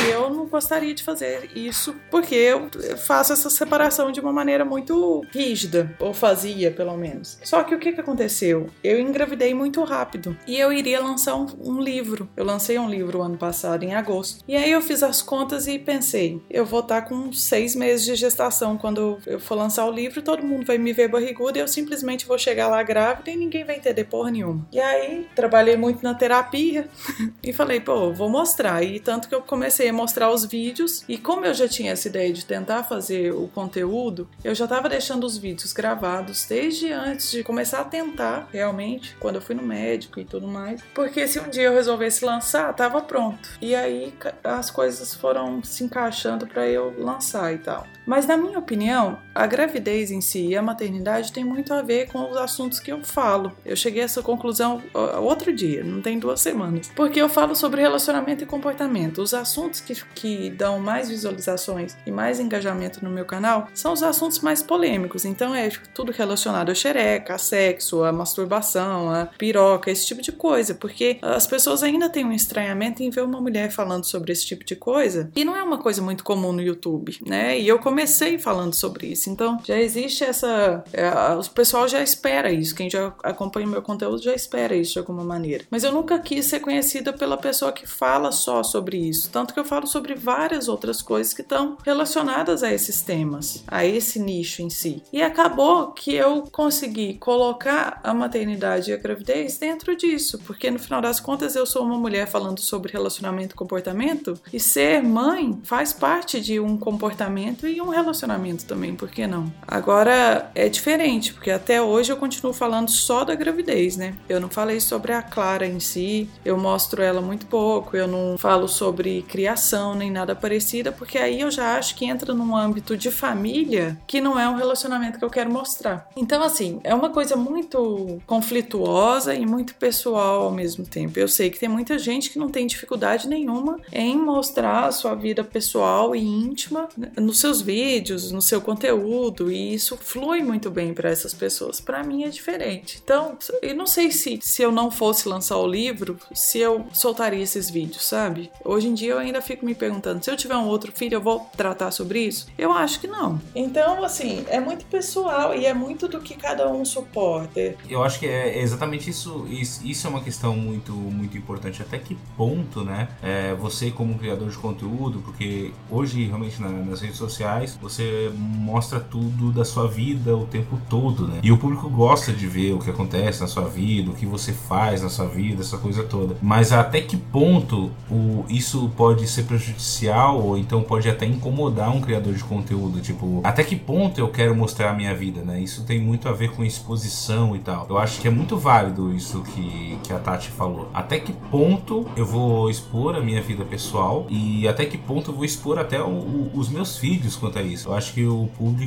E 0.06 0.12
eu 0.12 0.30
não 0.30 0.46
gostaria 0.46 0.94
de 0.94 1.04
fazer 1.04 1.50
isso 1.56 1.96
porque 2.12 2.36
eu 2.36 2.70
faço 2.98 3.34
essa 3.34 3.50
separação 3.50 4.12
de 4.12 4.20
uma 4.20 4.34
maneira 4.34 4.66
muito 4.66 5.22
rígida, 5.32 5.96
ou 6.00 6.14
fazia 6.14 6.72
pelo 6.72 6.98
menos. 6.98 7.40
Só 7.44 7.64
que 7.64 7.74
o 7.74 7.80
que, 7.80 7.94
que 7.94 8.02
aconteceu? 8.02 8.70
Eu 8.84 9.00
engravidei 9.00 9.54
muito 9.54 9.84
rápido 9.84 10.38
e 10.46 10.58
eu 10.58 10.72
iria 10.72 11.02
lançar 11.02 11.36
um, 11.36 11.48
um 11.60 11.80
livro. 11.80 12.30
Eu 12.36 12.46
lancei 12.46 12.78
um 12.78 12.90
livro 12.90 13.22
ano 13.22 13.38
passado, 13.38 13.84
em 13.84 13.96
agosto. 13.96 14.44
E 14.48 14.56
aí 14.56 14.72
eu 14.72 14.82
fiz 14.82 15.04
as 15.04 15.22
contas 15.22 15.68
e 15.68 15.80
pensei: 15.80 16.42
eu 16.50 16.66
vou 16.66 16.82
estar 16.82 17.04
com 17.04 17.32
seis 17.32 17.76
meses 17.76 18.06
de 18.06 18.16
gestação 18.16 18.78
quando 18.78 19.20
eu 19.26 19.40
for 19.40 19.56
lançar 19.56 19.86
o 19.86 19.92
livro, 19.92 20.22
todo 20.22 20.44
mundo 20.44 20.66
vai 20.66 20.78
me 20.78 20.94
ver 20.94 21.08
barriguda 21.08 21.58
e 21.58 21.62
eu 21.62 21.68
simplesmente 21.68 22.26
vou 22.26 22.38
chegar 22.38 22.68
lá 22.68 22.82
grávida 22.82 23.30
e 23.32 23.36
ninguém 23.36 23.64
vai 23.64 23.78
entender 23.78 23.93
porra 24.02 24.32
nenhuma. 24.32 24.66
E 24.72 24.80
aí, 24.80 25.28
trabalhei 25.36 25.76
muito 25.76 26.02
na 26.02 26.14
terapia 26.14 26.88
e 27.44 27.52
falei, 27.52 27.82
pô, 27.82 28.14
vou 28.14 28.30
mostrar. 28.30 28.82
E 28.82 29.02
tanto 29.02 29.28
que 29.28 29.36
eu 29.36 29.42
comecei 29.42 29.90
a 29.90 29.94
mostrar 29.94 30.32
os 30.32 30.46
vídeos. 30.46 31.04
E 31.10 31.18
como 31.18 31.46
eu 31.46 31.54
já 31.54 31.68
tinha 31.68 31.92
essa 31.92 32.08
ideia 32.08 32.32
de 32.32 32.46
tentar 32.46 32.84
fazer 32.84 33.34
o 33.34 33.50
conteúdo, 33.50 34.30
eu 34.42 34.56
já 34.56 34.66
tava 34.66 34.88
deixando 34.88 35.26
os 35.26 35.38
vídeos 35.38 35.74
gravados 35.74 36.46
desde 36.48 36.94
antes 36.94 37.30
de 37.30 37.44
começar 37.44 37.82
a 37.82 37.86
tentar, 37.86 38.48
realmente, 38.54 39.18
quando 39.20 39.36
eu 39.36 39.42
fui 39.42 39.56
no 39.56 39.64
médico 39.64 40.20
e 40.20 40.24
tudo 40.24 40.48
mais. 40.48 40.82
Porque 40.94 41.28
se 41.28 41.40
um 41.40 41.50
dia 41.50 41.64
eu 41.64 41.74
resolvesse 41.74 42.24
lançar, 42.24 42.74
tava 42.74 43.02
pronto. 43.02 43.50
E 43.62 43.76
aí 43.76 44.14
as 44.44 44.72
coisas 44.72 45.14
foram 45.14 45.62
se 45.64 45.84
encaixando 45.84 46.48
para 46.48 46.68
eu 46.68 46.94
lançar 46.98 47.54
e 47.54 47.58
tal. 47.58 47.86
Mas 48.06 48.26
na 48.26 48.38
minha 48.38 48.60
opinião, 48.60 49.20
a 49.34 49.46
gravidez 49.46 50.12
em 50.12 50.22
si 50.22 50.48
e 50.48 50.56
a 50.56 50.62
maternidade 50.62 51.32
tem 51.32 51.44
muito 51.44 51.74
a 51.74 51.82
ver 51.82 52.08
com 52.08 52.30
os 52.30 52.38
assuntos 52.38 52.80
que 52.80 52.92
eu 52.92 53.04
falo. 53.04 53.52
Eu 53.66 53.76
cheguei 53.76 54.02
a 54.02 54.06
essa 54.06 54.22
conclusão 54.22 54.82
outro 55.22 55.54
dia, 55.54 55.84
não 55.84 56.02
tem 56.02 56.20
duas 56.20 56.42
semanas. 56.42 56.92
Porque 56.96 57.22
eu 57.22 57.30
falo 57.30 57.56
sobre 57.56 57.82
relacionamento 57.82 58.44
e 58.44 58.48
comportamento. 58.48 59.22
Os 59.22 59.34
assuntos 59.34 59.80
que, 59.80 59.96
que 60.16 60.50
dão 60.50 60.80
mais 60.80 61.10
visualizações 61.10 61.96
e 62.06 62.12
mais 62.12 62.40
engajamento 62.40 63.04
no 63.04 63.10
meu 63.10 63.26
canal 63.26 63.68
são 63.74 63.94
os 63.94 64.04
assuntos 64.04 64.40
mais 64.40 64.62
polêmicos. 64.62 65.26
Então 65.26 65.56
é 65.56 65.70
tudo 65.94 66.12
relacionado 66.12 66.70
a 66.70 66.76
xereca, 66.76 67.36
a 67.36 67.38
sexo, 67.38 68.04
a 68.04 68.12
masturbação, 68.12 69.10
a 69.10 69.26
piroca, 69.26 69.92
esse 69.92 70.06
tipo 70.06 70.22
de 70.22 70.32
coisa. 70.32 70.74
Porque 70.76 71.18
as 71.22 71.48
pessoas 71.48 71.84
ainda 71.84 72.10
têm 72.10 72.26
um 72.26 72.32
estranhamento 72.32 73.02
em 73.02 73.10
ver 73.10 73.24
uma 73.24 73.42
mulher 73.42 73.72
falando 73.72 74.06
sobre 74.06 74.32
esse 74.32 74.46
tipo 74.46 74.64
de 74.64 74.76
coisa. 74.76 75.32
E 75.36 75.44
não 75.44 75.56
é 75.56 75.64
uma 75.64 75.78
coisa 75.78 76.02
muito 76.02 76.24
comum 76.24 76.52
no 76.52 76.62
YouTube, 76.62 77.20
né? 77.26 77.60
E 77.60 77.68
eu 77.68 77.80
comecei 77.80 78.38
falando 78.38 78.74
sobre 78.74 79.08
isso. 79.08 79.23
Então 79.30 79.60
já 79.64 79.80
existe 79.80 80.24
essa. 80.24 80.84
É, 80.94 81.10
o 81.34 81.50
pessoal 81.52 81.88
já 81.88 82.02
espera 82.02 82.52
isso. 82.52 82.76
Quem 82.76 82.90
já 82.90 83.14
acompanha 83.24 83.68
o 83.68 83.70
meu 83.70 83.82
conteúdo 83.82 84.22
já 84.22 84.34
espera 84.34 84.76
isso 84.76 84.94
de 84.94 85.00
alguma 85.00 85.24
maneira. 85.24 85.66
Mas 85.70 85.84
eu 85.84 85.92
nunca 85.92 86.20
quis 86.20 86.46
ser 86.46 86.60
conhecida 86.60 87.14
pela 87.14 87.38
pessoa 87.38 87.72
que 87.72 87.88
fala 87.88 88.32
só 88.32 88.64
sobre 88.64 88.98
isso. 88.98 89.30
Tanto 89.30 89.54
que 89.54 89.60
eu 89.60 89.66
falo 89.66 89.88
sobre 89.88 90.16
várias 90.16 90.68
outras 90.68 91.02
coisas 91.02 91.34
que 91.34 91.42
estão 91.42 91.78
relacionadas 91.84 92.64
a 92.64 92.72
esses 92.72 93.02
temas, 93.02 93.64
a 93.68 93.86
esse 93.86 94.20
nicho 94.20 94.62
em 94.62 94.70
si. 94.70 95.04
E 95.12 95.22
acabou 95.22 95.92
que 95.92 96.14
eu 96.14 96.44
consegui 96.52 97.16
colocar 97.16 98.00
a 98.04 98.14
maternidade 98.14 98.92
e 98.92 98.94
a 98.94 98.98
gravidez 98.98 99.58
dentro 99.58 99.96
disso, 99.96 100.40
porque 100.46 100.70
no 100.72 100.80
final 100.80 101.02
das 101.02 101.20
contas 101.20 101.56
eu 101.56 101.66
sou 101.66 101.84
uma 101.84 101.98
mulher 101.98 102.28
falando 102.28 102.60
sobre 102.60 102.92
relacionamento 102.92 103.54
e 103.54 103.58
comportamento, 103.58 104.40
e 104.52 104.60
ser 104.60 105.02
mãe 105.04 105.60
faz 105.64 105.94
parte 105.94 106.40
de 106.40 106.60
um 106.60 106.78
comportamento 106.78 107.68
e 107.68 107.82
um 107.82 107.90
relacionamento 107.90 108.66
também, 108.66 108.96
por 108.96 109.10
que 109.14 109.28
não? 109.28 109.52
Agora 109.68 110.52
é 110.56 110.68
diferente, 110.68 111.34
porque 111.34 111.52
até 111.52 111.82
hoje 111.82 112.12
eu 112.12 112.18
continuo 112.18 112.54
falando 112.54 112.90
só 112.90 113.24
da 113.24 113.36
gravidez, 113.36 113.96
né? 113.98 114.16
Eu 114.28 114.40
não 114.40 114.50
falei 114.50 114.80
sobre 114.80 115.14
a 115.14 115.22
Clara 115.22 115.66
em 115.66 115.80
si, 115.80 116.30
eu 116.44 116.58
mostro 116.58 117.02
ela 117.02 117.22
muito 117.22 117.46
pouco, 117.46 117.96
eu 117.96 118.08
não 118.08 118.38
falo 118.38 118.68
sobre 118.68 119.22
criação 119.24 119.96
nem 119.96 120.12
nada 120.12 120.36
parecido, 120.36 120.92
porque 120.94 121.18
aí 121.18 121.42
eu 121.42 121.52
já 121.52 121.78
acho 121.78 121.96
que 121.96 122.06
entra 122.06 122.34
num 122.34 122.56
âmbito 122.56 122.98
de 122.98 123.12
família 123.12 123.98
que 124.08 124.20
não 124.20 124.40
é 124.40 124.48
um 124.50 124.56
relacionamento 124.56 125.20
que 125.20 125.26
eu 125.26 125.30
quero 125.30 125.52
mostrar. 125.52 126.10
Então, 126.16 126.44
assim, 126.44 126.80
é 126.84 126.94
uma 126.94 127.10
coisa 127.10 127.36
muito 127.36 128.20
conflituosa 128.26 129.36
e 129.36 129.46
muito 129.46 129.76
pessoal 129.76 130.44
ao 130.44 130.52
mesmo 130.52 130.86
tempo. 130.86 131.20
Eu 131.20 131.28
sei 131.28 131.50
que 131.50 131.60
tem 131.60 131.70
muita 131.70 131.98
gente 131.98 132.30
que 132.30 132.40
não 132.40 132.50
tem 132.50 132.66
dificuldade 132.66 133.28
nenhuma 133.28 133.78
em 133.92 134.18
mostrar 134.18 134.86
a 134.86 134.92
sua 134.92 135.16
vida 135.16 135.44
pessoal 135.44 136.16
e 136.16 136.24
íntima 136.24 136.88
nos 137.18 137.40
seus 137.40 137.62
vídeos, 137.62 138.32
no 138.32 138.42
seu 138.42 138.62
conteúdo, 138.62 139.03
e 139.52 139.74
isso 139.74 139.98
flui 139.98 140.42
muito 140.42 140.70
bem 140.70 140.94
para 140.94 141.10
essas 141.10 141.34
pessoas. 141.34 141.80
Para 141.80 142.04
mim 142.04 142.24
é 142.24 142.30
diferente. 142.30 143.00
Então, 143.04 143.38
eu 143.62 143.76
não 143.76 143.88
sei 143.88 144.12
se, 144.12 144.40
se 144.42 144.62
eu 144.62 144.72
não 144.72 144.90
fosse 144.92 145.28
lançar 145.28 145.58
o 145.58 145.68
livro, 145.68 146.18
se 146.34 146.60
eu 146.60 146.86
soltaria 146.94 147.42
esses 147.42 147.70
vídeos, 147.70 148.06
sabe? 148.06 148.52
Hoje 148.64 148.88
em 148.88 148.94
dia 148.94 149.12
eu 149.12 149.20
ainda 149.20 149.42
fico 149.42 149.66
me 149.66 149.76
perguntando: 149.76 150.24
se 150.24 150.32
eu 150.32 150.38
tiver 150.38 150.56
um 150.56 150.68
outro 150.68 150.92
filho, 150.92 151.16
eu 151.16 151.22
vou 151.22 151.40
tratar 151.56 151.92
sobre 151.92 152.20
isso? 152.20 152.48
Eu 152.58 152.72
acho 152.72 153.00
que 153.00 153.08
não. 153.08 153.42
Então, 153.56 154.04
assim, 154.04 154.46
é 154.48 154.60
muito 154.60 154.86
pessoal 154.86 155.56
e 155.56 155.66
é 155.66 155.74
muito 155.74 156.08
do 156.08 156.20
que 156.20 156.36
cada 156.36 156.68
um 156.70 156.84
suporta. 156.86 157.76
Eu 157.90 158.04
acho 158.04 158.20
que 158.20 158.28
é 158.28 158.60
exatamente 158.60 159.10
isso. 159.10 159.46
Isso 159.50 160.08
é 160.08 160.10
uma 160.10 160.22
questão 160.22 160.56
muito, 160.56 160.92
muito 160.92 161.38
importante. 161.38 161.82
Até 161.82 161.98
que 161.98 162.18
ponto, 162.38 162.84
né? 162.84 163.10
É, 163.22 163.54
você, 163.56 163.92
como 163.92 164.18
criador 164.18 164.50
de 164.50 164.58
conteúdo, 164.58 165.20
porque 165.20 165.72
hoje 165.90 166.26
realmente 166.26 166.62
na, 166.62 166.70
nas 166.70 167.02
redes 167.02 167.18
sociais 167.18 167.78
você 167.82 168.32
mostra 168.36 168.93
mostra 168.94 169.00
tudo 169.00 169.52
da 169.52 169.66
sua 169.66 169.88
vida 169.88 170.36
o 170.36 170.46
tempo 170.46 170.80
todo, 170.90 171.28
né? 171.28 171.40
E 171.42 171.52
o 171.52 171.58
público 171.58 171.90
gosta 171.90 172.32
de 172.32 172.48
ver 172.48 172.74
o 172.74 172.80
que 172.80 172.90
acontece 172.90 173.42
na 173.42 173.48
sua 173.48 173.68
vida, 173.68 174.12
o 174.12 174.14
que 174.14 174.26
você 174.26 174.54
faz 174.54 175.02
na 175.02 175.10
sua 175.10 175.26
vida, 175.26 175.62
essa 175.62 175.78
coisa 175.78 176.04
toda. 176.04 176.36
Mas 176.42 176.72
até 176.72 177.02
que 177.02 177.18
ponto 177.18 177.92
o, 178.10 178.46
isso 178.50 178.92
pode 178.96 179.28
ser 179.28 179.44
prejudicial 179.44 180.42
ou 180.42 180.58
então 180.58 180.84
pode 180.84 181.10
até 181.10 181.26
incomodar 181.26 181.96
um 181.96 182.02
criador 182.02 182.34
de 182.34 182.44
conteúdo? 182.44 183.00
Tipo, 183.02 183.42
até 183.44 183.64
que 183.64 183.76
ponto 183.76 184.20
eu 184.20 184.30
quero 184.30 184.56
mostrar 184.56 184.92
a 184.92 184.94
minha 184.94 185.16
vida, 185.16 185.42
né? 185.42 185.60
Isso 185.60 185.84
tem 185.84 186.00
muito 186.00 186.30
a 186.30 186.32
ver 186.32 186.52
com 186.52 186.64
exposição 186.64 187.56
e 187.56 187.60
tal. 187.60 187.88
Eu 187.90 187.98
acho 187.98 188.22
que 188.22 188.28
é 188.28 188.32
muito 188.32 188.58
válido 188.58 189.14
isso 189.14 189.42
que, 189.42 189.98
que 190.04 190.14
a 190.14 190.20
Tati 190.20 190.50
falou. 190.50 190.90
Até 190.94 191.20
que 191.20 191.34
ponto 191.34 192.06
eu 192.16 192.26
vou 192.26 192.70
expor 192.70 193.16
a 193.16 193.22
minha 193.22 193.42
vida 193.42 193.64
pessoal 193.64 194.28
e 194.30 194.68
até 194.68 194.86
que 194.86 194.98
ponto 194.98 195.32
eu 195.32 195.36
vou 195.36 195.46
expor 195.46 195.80
até 195.80 196.02
o, 196.02 196.08
o, 196.08 196.52
os 196.54 196.70
meus 196.70 196.98
filhos 196.98 197.36
quanto 197.36 197.60
a 197.60 197.62
isso. 197.62 197.90
Eu 197.90 197.96
acho 197.96 198.14
que 198.14 198.26
o 198.26 198.50
público 198.58 198.83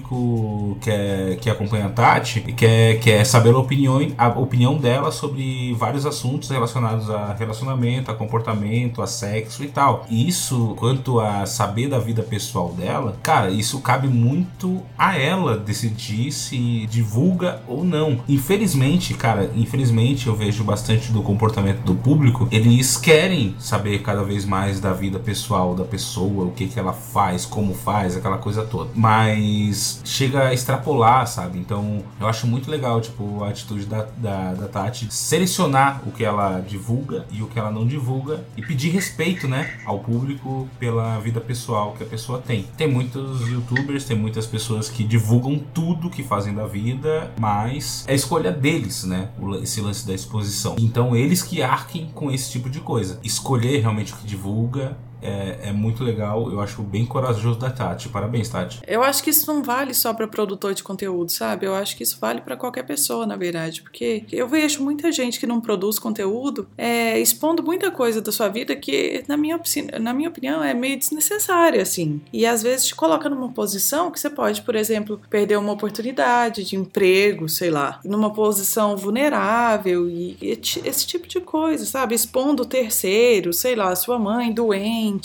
quer, 0.80 1.36
que 1.36 1.50
acompanha 1.50 1.86
a 1.86 1.90
Tati 1.90 2.40
quer, 2.40 2.98
quer 3.00 3.24
saber 3.24 3.54
a 3.54 3.58
opinião, 3.58 4.00
a 4.16 4.28
opinião 4.28 4.76
dela 4.76 5.10
sobre 5.10 5.74
vários 5.74 6.06
assuntos 6.06 6.48
relacionados 6.50 7.10
a 7.10 7.34
relacionamento, 7.34 8.10
a 8.10 8.14
comportamento, 8.14 9.02
a 9.02 9.06
sexo 9.06 9.62
e 9.64 9.68
tal. 9.68 10.06
Isso, 10.10 10.74
quanto 10.76 11.20
a 11.20 11.46
saber 11.46 11.88
da 11.88 11.98
vida 11.98 12.22
pessoal 12.22 12.72
dela, 12.72 13.16
cara, 13.22 13.50
isso 13.50 13.80
cabe 13.80 14.08
muito 14.08 14.82
a 14.96 15.18
ela 15.18 15.56
decidir 15.56 16.32
se 16.32 16.86
divulga 16.86 17.62
ou 17.68 17.84
não. 17.84 18.20
Infelizmente, 18.28 19.14
cara, 19.14 19.50
infelizmente 19.56 20.26
eu 20.26 20.34
vejo 20.34 20.64
bastante 20.64 21.12
do 21.12 21.22
comportamento 21.22 21.80
do 21.82 21.94
público, 21.94 22.48
eles 22.50 22.96
querem 22.96 23.54
saber 23.58 24.02
cada 24.02 24.22
vez 24.22 24.44
mais 24.44 24.80
da 24.80 24.92
vida 24.92 25.18
pessoal 25.18 25.74
da 25.74 25.84
pessoa, 25.84 26.46
o 26.46 26.52
que 26.52 26.66
que 26.66 26.78
ela 26.78 26.92
faz, 26.92 27.44
como 27.44 27.74
faz, 27.74 28.16
aquela 28.16 28.38
coisa 28.38 28.64
toda. 28.64 28.90
Mas 28.94 29.85
chega 30.04 30.48
a 30.48 30.54
extrapolar, 30.54 31.26
sabe? 31.26 31.58
Então 31.58 32.02
eu 32.20 32.26
acho 32.26 32.46
muito 32.46 32.70
legal, 32.70 33.00
tipo, 33.00 33.42
a 33.44 33.48
atitude 33.48 33.86
da, 33.86 34.06
da, 34.16 34.54
da 34.54 34.68
Tati 34.68 35.06
selecionar 35.10 36.02
o 36.06 36.12
que 36.12 36.24
ela 36.24 36.60
divulga 36.60 37.26
e 37.30 37.42
o 37.42 37.46
que 37.46 37.58
ela 37.58 37.70
não 37.70 37.86
divulga 37.86 38.44
e 38.56 38.62
pedir 38.62 38.90
respeito, 38.90 39.48
né, 39.48 39.78
ao 39.84 40.00
público 40.00 40.68
pela 40.78 41.18
vida 41.18 41.40
pessoal 41.40 41.94
que 41.96 42.02
a 42.02 42.06
pessoa 42.06 42.40
tem. 42.40 42.64
Tem 42.76 42.90
muitos 42.90 43.48
youtubers, 43.48 44.04
tem 44.04 44.16
muitas 44.16 44.46
pessoas 44.46 44.88
que 44.88 45.04
divulgam 45.04 45.58
tudo 45.74 46.10
que 46.10 46.22
fazem 46.22 46.54
da 46.54 46.66
vida, 46.66 47.32
mas 47.38 48.04
é 48.06 48.14
escolha 48.14 48.52
deles, 48.52 49.04
né, 49.04 49.28
esse 49.62 49.80
lance 49.80 50.06
da 50.06 50.14
exposição. 50.14 50.76
Então 50.78 51.14
eles 51.14 51.42
que 51.42 51.62
arquem 51.62 52.10
com 52.14 52.30
esse 52.30 52.50
tipo 52.50 52.68
de 52.70 52.80
coisa. 52.80 53.18
Escolher 53.22 53.80
realmente 53.80 54.12
o 54.12 54.16
que 54.16 54.26
divulga 54.26 54.96
é, 55.26 55.68
é, 55.68 55.72
muito 55.72 56.04
legal. 56.04 56.50
Eu 56.50 56.60
acho 56.60 56.82
bem 56.82 57.04
corajoso 57.04 57.58
da 57.58 57.70
Tati. 57.70 58.08
Parabéns, 58.08 58.48
Tati. 58.48 58.80
Eu 58.86 59.02
acho 59.02 59.22
que 59.22 59.30
isso 59.30 59.52
não 59.52 59.62
vale 59.62 59.92
só 59.94 60.14
para 60.14 60.28
produtor 60.28 60.74
de 60.74 60.82
conteúdo, 60.82 61.30
sabe? 61.30 61.66
Eu 61.66 61.74
acho 61.74 61.96
que 61.96 62.02
isso 62.02 62.18
vale 62.20 62.40
para 62.40 62.56
qualquer 62.56 62.84
pessoa, 62.84 63.26
na 63.26 63.36
verdade. 63.36 63.82
Porque 63.82 64.24
eu 64.30 64.46
vejo 64.48 64.82
muita 64.82 65.10
gente 65.10 65.40
que 65.40 65.46
não 65.46 65.60
produz 65.60 65.98
conteúdo 65.98 66.68
é, 66.76 67.18
expondo 67.18 67.62
muita 67.62 67.90
coisa 67.90 68.20
da 68.20 68.30
sua 68.30 68.48
vida 68.48 68.76
que, 68.76 69.24
na 69.26 69.36
minha, 69.36 69.60
na 70.00 70.14
minha 70.14 70.28
opinião, 70.28 70.62
é 70.62 70.74
meio 70.74 70.98
desnecessária, 70.98 71.82
assim. 71.82 72.20
E 72.32 72.46
às 72.46 72.62
vezes 72.62 72.86
te 72.86 72.94
coloca 72.94 73.28
numa 73.28 73.50
posição 73.50 74.10
que 74.10 74.20
você 74.20 74.30
pode, 74.30 74.62
por 74.62 74.74
exemplo, 74.74 75.20
perder 75.28 75.58
uma 75.58 75.72
oportunidade 75.72 76.64
de 76.64 76.76
emprego, 76.76 77.48
sei 77.48 77.70
lá, 77.70 78.00
numa 78.04 78.32
posição 78.32 78.96
vulnerável 78.96 80.08
e 80.08 80.36
esse 80.40 81.06
tipo 81.06 81.26
de 81.26 81.40
coisa, 81.40 81.84
sabe? 81.84 82.14
Expondo 82.14 82.64
terceiro, 82.64 83.52
sei 83.52 83.74
lá, 83.74 83.94
sua 83.96 84.18
mãe 84.18 84.52
doente 84.52 85.15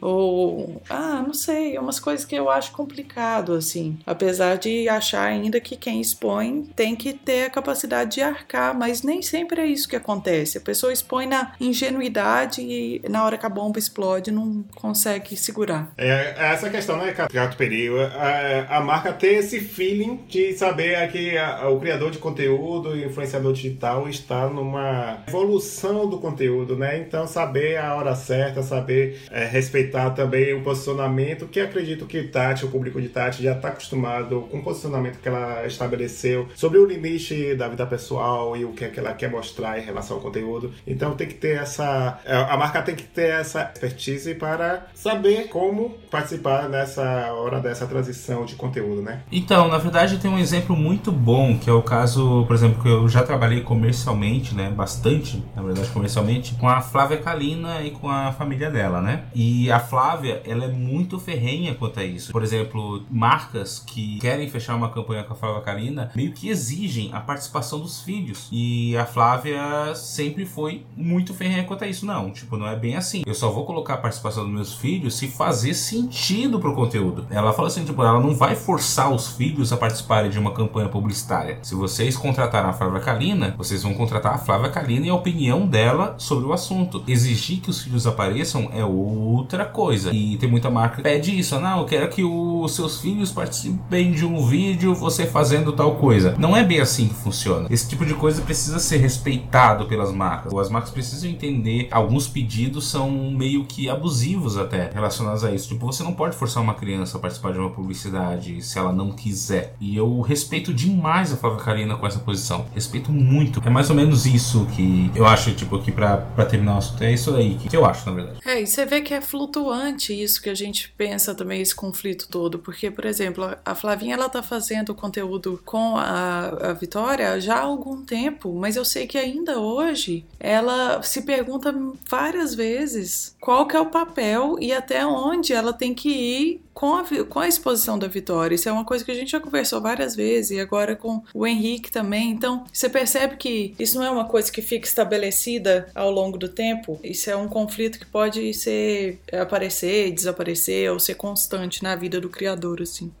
ou 0.00 0.82
ah, 0.88 1.22
não 1.26 1.34
sei, 1.34 1.78
umas 1.78 2.00
coisas 2.00 2.24
que 2.24 2.34
eu 2.34 2.50
acho 2.50 2.72
complicado 2.72 3.52
assim. 3.52 3.98
Apesar 4.06 4.56
de 4.56 4.88
achar 4.88 5.24
ainda 5.24 5.60
que 5.60 5.76
quem 5.76 6.00
expõe 6.00 6.68
tem 6.74 6.94
que 6.96 7.12
ter 7.12 7.44
a 7.44 7.50
capacidade 7.50 8.14
de 8.14 8.22
arcar, 8.22 8.76
mas 8.76 9.02
nem 9.02 9.22
sempre 9.22 9.60
é 9.60 9.66
isso 9.66 9.88
que 9.88 9.96
acontece. 9.96 10.58
A 10.58 10.60
pessoa 10.60 10.92
expõe 10.92 11.26
na 11.26 11.52
ingenuidade 11.60 12.60
e 12.60 13.02
na 13.08 13.24
hora 13.24 13.38
que 13.38 13.46
a 13.46 13.48
bomba 13.48 13.78
explode 13.78 14.30
não 14.30 14.64
consegue 14.74 15.36
segurar. 15.36 15.92
É, 15.96 16.34
é 16.36 16.52
essa 16.52 16.70
questão, 16.70 16.96
né, 16.96 17.12
Cato 17.12 17.56
Perigo? 17.56 17.96
A, 17.98 18.76
a, 18.76 18.80
marca 18.80 19.12
tem 19.12 19.36
esse 19.36 19.60
feeling 19.60 20.20
de 20.28 20.52
saber 20.54 21.10
que 21.10 21.36
a, 21.36 21.68
o 21.68 21.78
criador 21.78 22.10
de 22.10 22.18
conteúdo 22.18 22.96
e 22.96 23.04
influenciador 23.04 23.52
digital 23.52 24.08
está 24.08 24.48
numa 24.48 25.18
evolução 25.28 26.08
do 26.08 26.18
conteúdo, 26.18 26.76
né? 26.76 26.98
Então 26.98 27.26
saber 27.26 27.76
a 27.76 27.94
hora 27.94 28.14
certa, 28.14 28.62
saber 28.62 29.20
é, 29.30 29.44
respeitar 29.44 30.10
também 30.10 30.52
o 30.54 30.62
posicionamento, 30.62 31.46
que 31.46 31.60
acredito 31.60 32.06
que 32.06 32.24
Tati, 32.24 32.64
o 32.64 32.68
público 32.68 33.00
de 33.00 33.08
Tati, 33.08 33.42
já 33.42 33.52
está 33.52 33.68
acostumado 33.68 34.42
com 34.50 34.58
o 34.58 34.62
posicionamento 34.62 35.18
que 35.18 35.28
ela 35.28 35.66
estabeleceu 35.66 36.48
sobre 36.54 36.78
o 36.78 36.86
limite 36.86 37.54
da 37.54 37.68
vida 37.68 37.86
pessoal 37.86 38.56
e 38.56 38.64
o 38.64 38.72
que, 38.72 38.84
é 38.84 38.88
que 38.88 38.98
ela 38.98 39.12
quer 39.12 39.30
mostrar 39.30 39.78
em 39.78 39.82
relação 39.82 40.16
ao 40.16 40.22
conteúdo. 40.22 40.72
Então 40.86 41.14
tem 41.14 41.28
que 41.28 41.34
ter 41.34 41.60
essa. 41.60 42.20
É, 42.24 42.34
a 42.34 42.56
marca 42.56 42.82
tem 42.82 42.94
que 42.94 43.04
ter 43.04 43.30
essa 43.30 43.62
expertise 43.62 44.34
para 44.34 44.86
saber 44.94 45.48
como 45.48 45.90
participar 46.10 46.68
nessa 46.68 47.32
hora 47.32 47.60
dessa 47.60 47.86
transição 47.86 48.44
de 48.44 48.54
conteúdo, 48.54 49.02
né? 49.02 49.20
Então, 49.30 49.68
na 49.68 49.78
verdade, 49.78 50.18
tem 50.18 50.30
um 50.30 50.38
exemplo 50.38 50.76
muito 50.76 51.12
bom, 51.12 51.58
que 51.58 51.70
é 51.70 51.72
o 51.72 51.82
caso, 51.82 52.44
por 52.46 52.54
exemplo, 52.54 52.82
que 52.82 52.88
eu 52.88 53.08
já 53.08 53.22
trabalhei 53.22 53.60
comercialmente, 53.60 54.54
né? 54.54 54.70
Bastante, 54.70 55.42
na 55.54 55.62
verdade, 55.62 55.88
comercialmente, 55.90 56.54
com 56.54 56.68
a 56.68 56.80
Flávia 56.80 57.18
Kalina 57.18 57.82
e 57.82 57.90
com 57.90 58.08
a 58.08 58.32
família 58.32 58.70
dela, 58.70 59.00
né? 59.00 59.19
E 59.34 59.70
a 59.70 59.78
Flávia, 59.78 60.42
ela 60.44 60.64
é 60.64 60.68
muito 60.68 61.18
ferrenha 61.18 61.74
quanto 61.74 62.00
a 62.00 62.04
isso. 62.04 62.32
Por 62.32 62.42
exemplo, 62.42 63.02
marcas 63.10 63.78
que 63.78 64.18
querem 64.18 64.48
fechar 64.48 64.74
uma 64.74 64.90
campanha 64.90 65.24
com 65.24 65.32
a 65.32 65.36
Flávia 65.36 65.60
Karina 65.62 66.10
meio 66.14 66.32
que 66.32 66.48
exigem 66.48 67.10
a 67.12 67.20
participação 67.20 67.80
dos 67.80 68.02
filhos. 68.02 68.48
E 68.50 68.96
a 68.96 69.06
Flávia 69.06 69.94
sempre 69.94 70.44
foi 70.44 70.84
muito 70.96 71.34
ferrenha 71.34 71.64
quanto 71.64 71.84
a 71.84 71.86
isso. 71.86 72.06
Não, 72.06 72.30
tipo, 72.30 72.56
não 72.56 72.66
é 72.66 72.76
bem 72.76 72.96
assim. 72.96 73.22
Eu 73.26 73.34
só 73.34 73.50
vou 73.50 73.64
colocar 73.64 73.94
a 73.94 73.98
participação 73.98 74.44
dos 74.44 74.52
meus 74.52 74.74
filhos 74.74 75.16
se 75.16 75.28
fazer 75.28 75.74
sentido 75.74 76.58
pro 76.58 76.74
conteúdo. 76.74 77.26
Ela 77.30 77.52
fala 77.52 77.68
assim, 77.68 77.84
tipo, 77.84 78.02
ela 78.02 78.20
não 78.20 78.34
vai 78.34 78.54
forçar 78.54 79.12
os 79.12 79.28
filhos 79.28 79.72
a 79.72 79.76
participarem 79.76 80.30
de 80.30 80.38
uma 80.38 80.52
campanha 80.52 80.88
publicitária. 80.88 81.58
Se 81.62 81.74
vocês 81.74 82.16
contrataram 82.16 82.70
a 82.70 82.72
Flávia 82.72 83.00
Kalina, 83.00 83.54
vocês 83.56 83.82
vão 83.82 83.94
contratar 83.94 84.34
a 84.34 84.38
Flávia 84.38 84.70
Kalina 84.70 85.06
e 85.06 85.10
a 85.10 85.14
opinião 85.14 85.66
dela 85.66 86.14
sobre 86.18 86.46
o 86.46 86.52
assunto. 86.52 87.02
Exigir 87.06 87.60
que 87.60 87.70
os 87.70 87.82
filhos 87.82 88.06
apareçam 88.06 88.70
é 88.72 88.84
o 88.84 88.90
outra 89.10 89.64
coisa. 89.64 90.12
E 90.12 90.36
tem 90.36 90.48
muita 90.48 90.70
marca 90.70 90.96
que 90.96 91.02
pede 91.02 91.38
isso. 91.38 91.58
Não, 91.58 91.80
eu 91.80 91.84
quero 91.84 92.08
que 92.08 92.24
os 92.24 92.74
seus 92.74 93.00
filhos 93.00 93.30
participem 93.30 94.12
de 94.12 94.24
um 94.24 94.46
vídeo 94.46 94.94
você 94.94 95.26
fazendo 95.26 95.72
tal 95.72 95.96
coisa. 95.96 96.34
Não 96.38 96.56
é 96.56 96.64
bem 96.64 96.80
assim 96.80 97.08
que 97.08 97.14
funciona. 97.14 97.66
Esse 97.70 97.88
tipo 97.88 98.04
de 98.04 98.14
coisa 98.14 98.42
precisa 98.42 98.78
ser 98.78 98.98
respeitado 98.98 99.86
pelas 99.86 100.12
marcas. 100.12 100.52
As 100.54 100.70
marcas 100.70 100.90
precisam 100.90 101.30
entender. 101.30 101.88
Alguns 101.90 102.28
pedidos 102.28 102.88
são 102.88 103.10
meio 103.30 103.64
que 103.64 103.88
abusivos 103.88 104.56
até 104.56 104.90
relacionados 104.92 105.44
a 105.44 105.52
isso. 105.52 105.68
Tipo, 105.68 105.86
você 105.86 106.02
não 106.02 106.12
pode 106.12 106.36
forçar 106.36 106.62
uma 106.62 106.74
criança 106.74 107.16
a 107.16 107.20
participar 107.20 107.52
de 107.52 107.58
uma 107.58 107.70
publicidade 107.70 108.62
se 108.62 108.78
ela 108.78 108.92
não 108.92 109.12
quiser. 109.12 109.74
E 109.80 109.96
eu 109.96 110.20
respeito 110.20 110.72
demais 110.72 111.32
a 111.32 111.36
Flávia 111.36 111.60
Karina 111.60 111.96
com 111.96 112.06
essa 112.06 112.18
posição. 112.18 112.66
Respeito 112.74 113.10
muito. 113.12 113.62
É 113.64 113.70
mais 113.70 113.90
ou 113.90 113.96
menos 113.96 114.26
isso 114.26 114.66
que 114.76 115.10
eu 115.14 115.26
acho, 115.26 115.52
tipo, 115.52 115.76
aqui 115.76 115.92
pra, 115.92 116.16
pra 116.16 116.44
terminar 116.44 116.74
o 116.74 116.78
assunto. 116.78 117.02
É 117.02 117.12
isso 117.12 117.34
aí 117.34 117.54
que 117.54 117.76
eu 117.76 117.84
acho, 117.84 118.08
na 118.08 118.14
verdade. 118.14 118.38
É, 118.44 118.60
e 118.60 118.66
você 118.66 118.84
vê 118.86 118.99
que 119.02 119.14
é 119.14 119.20
flutuante 119.20 120.12
isso 120.12 120.42
que 120.42 120.50
a 120.50 120.54
gente 120.54 120.90
pensa 120.96 121.34
também, 121.34 121.60
esse 121.60 121.74
conflito 121.74 122.28
todo. 122.28 122.58
Porque, 122.58 122.90
por 122.90 123.04
exemplo, 123.04 123.56
a 123.64 123.74
Flavinha 123.74 124.14
ela 124.14 124.28
tá 124.28 124.42
fazendo 124.42 124.94
conteúdo 124.94 125.60
com 125.64 125.96
a, 125.96 126.70
a 126.70 126.72
Vitória 126.72 127.40
já 127.40 127.56
há 127.56 127.62
algum 127.62 128.04
tempo, 128.04 128.52
mas 128.52 128.76
eu 128.76 128.84
sei 128.84 129.06
que 129.06 129.18
ainda 129.18 129.58
hoje 129.58 130.24
ela 130.38 131.02
se 131.02 131.22
pergunta 131.22 131.74
várias 132.08 132.54
vezes 132.54 133.36
qual 133.40 133.66
que 133.66 133.76
é 133.76 133.80
o 133.80 133.86
papel 133.86 134.56
e 134.60 134.72
até 134.72 135.06
onde 135.06 135.52
ela 135.52 135.72
tem 135.72 135.94
que 135.94 136.08
ir 136.08 136.62
com 136.80 136.94
a, 136.94 137.04
com 137.28 137.38
a 137.38 137.46
exposição 137.46 137.98
da 137.98 138.08
Vitória. 138.08 138.54
Isso 138.54 138.66
é 138.66 138.72
uma 138.72 138.86
coisa 138.86 139.04
que 139.04 139.10
a 139.10 139.14
gente 139.14 139.32
já 139.32 139.38
conversou 139.38 139.82
várias 139.82 140.16
vezes 140.16 140.52
e 140.52 140.60
agora 140.60 140.96
com 140.96 141.22
o 141.34 141.46
Henrique 141.46 141.92
também. 141.92 142.30
Então, 142.30 142.64
você 142.72 142.88
percebe 142.88 143.36
que 143.36 143.74
isso 143.78 143.98
não 143.98 144.06
é 144.06 144.10
uma 144.10 144.24
coisa 144.24 144.50
que 144.50 144.62
fica 144.62 144.86
estabelecida 144.86 145.90
ao 145.94 146.10
longo 146.10 146.38
do 146.38 146.48
tempo. 146.48 146.98
Isso 147.04 147.28
é 147.28 147.36
um 147.36 147.48
conflito 147.48 147.98
que 147.98 148.06
pode 148.06 148.54
ser 148.54 149.20
aparecer, 149.30 150.10
desaparecer 150.10 150.90
ou 150.90 150.98
ser 150.98 151.16
constante 151.16 151.82
na 151.82 151.94
vida 151.94 152.18
do 152.18 152.30
criador, 152.30 152.80
assim. 152.80 153.12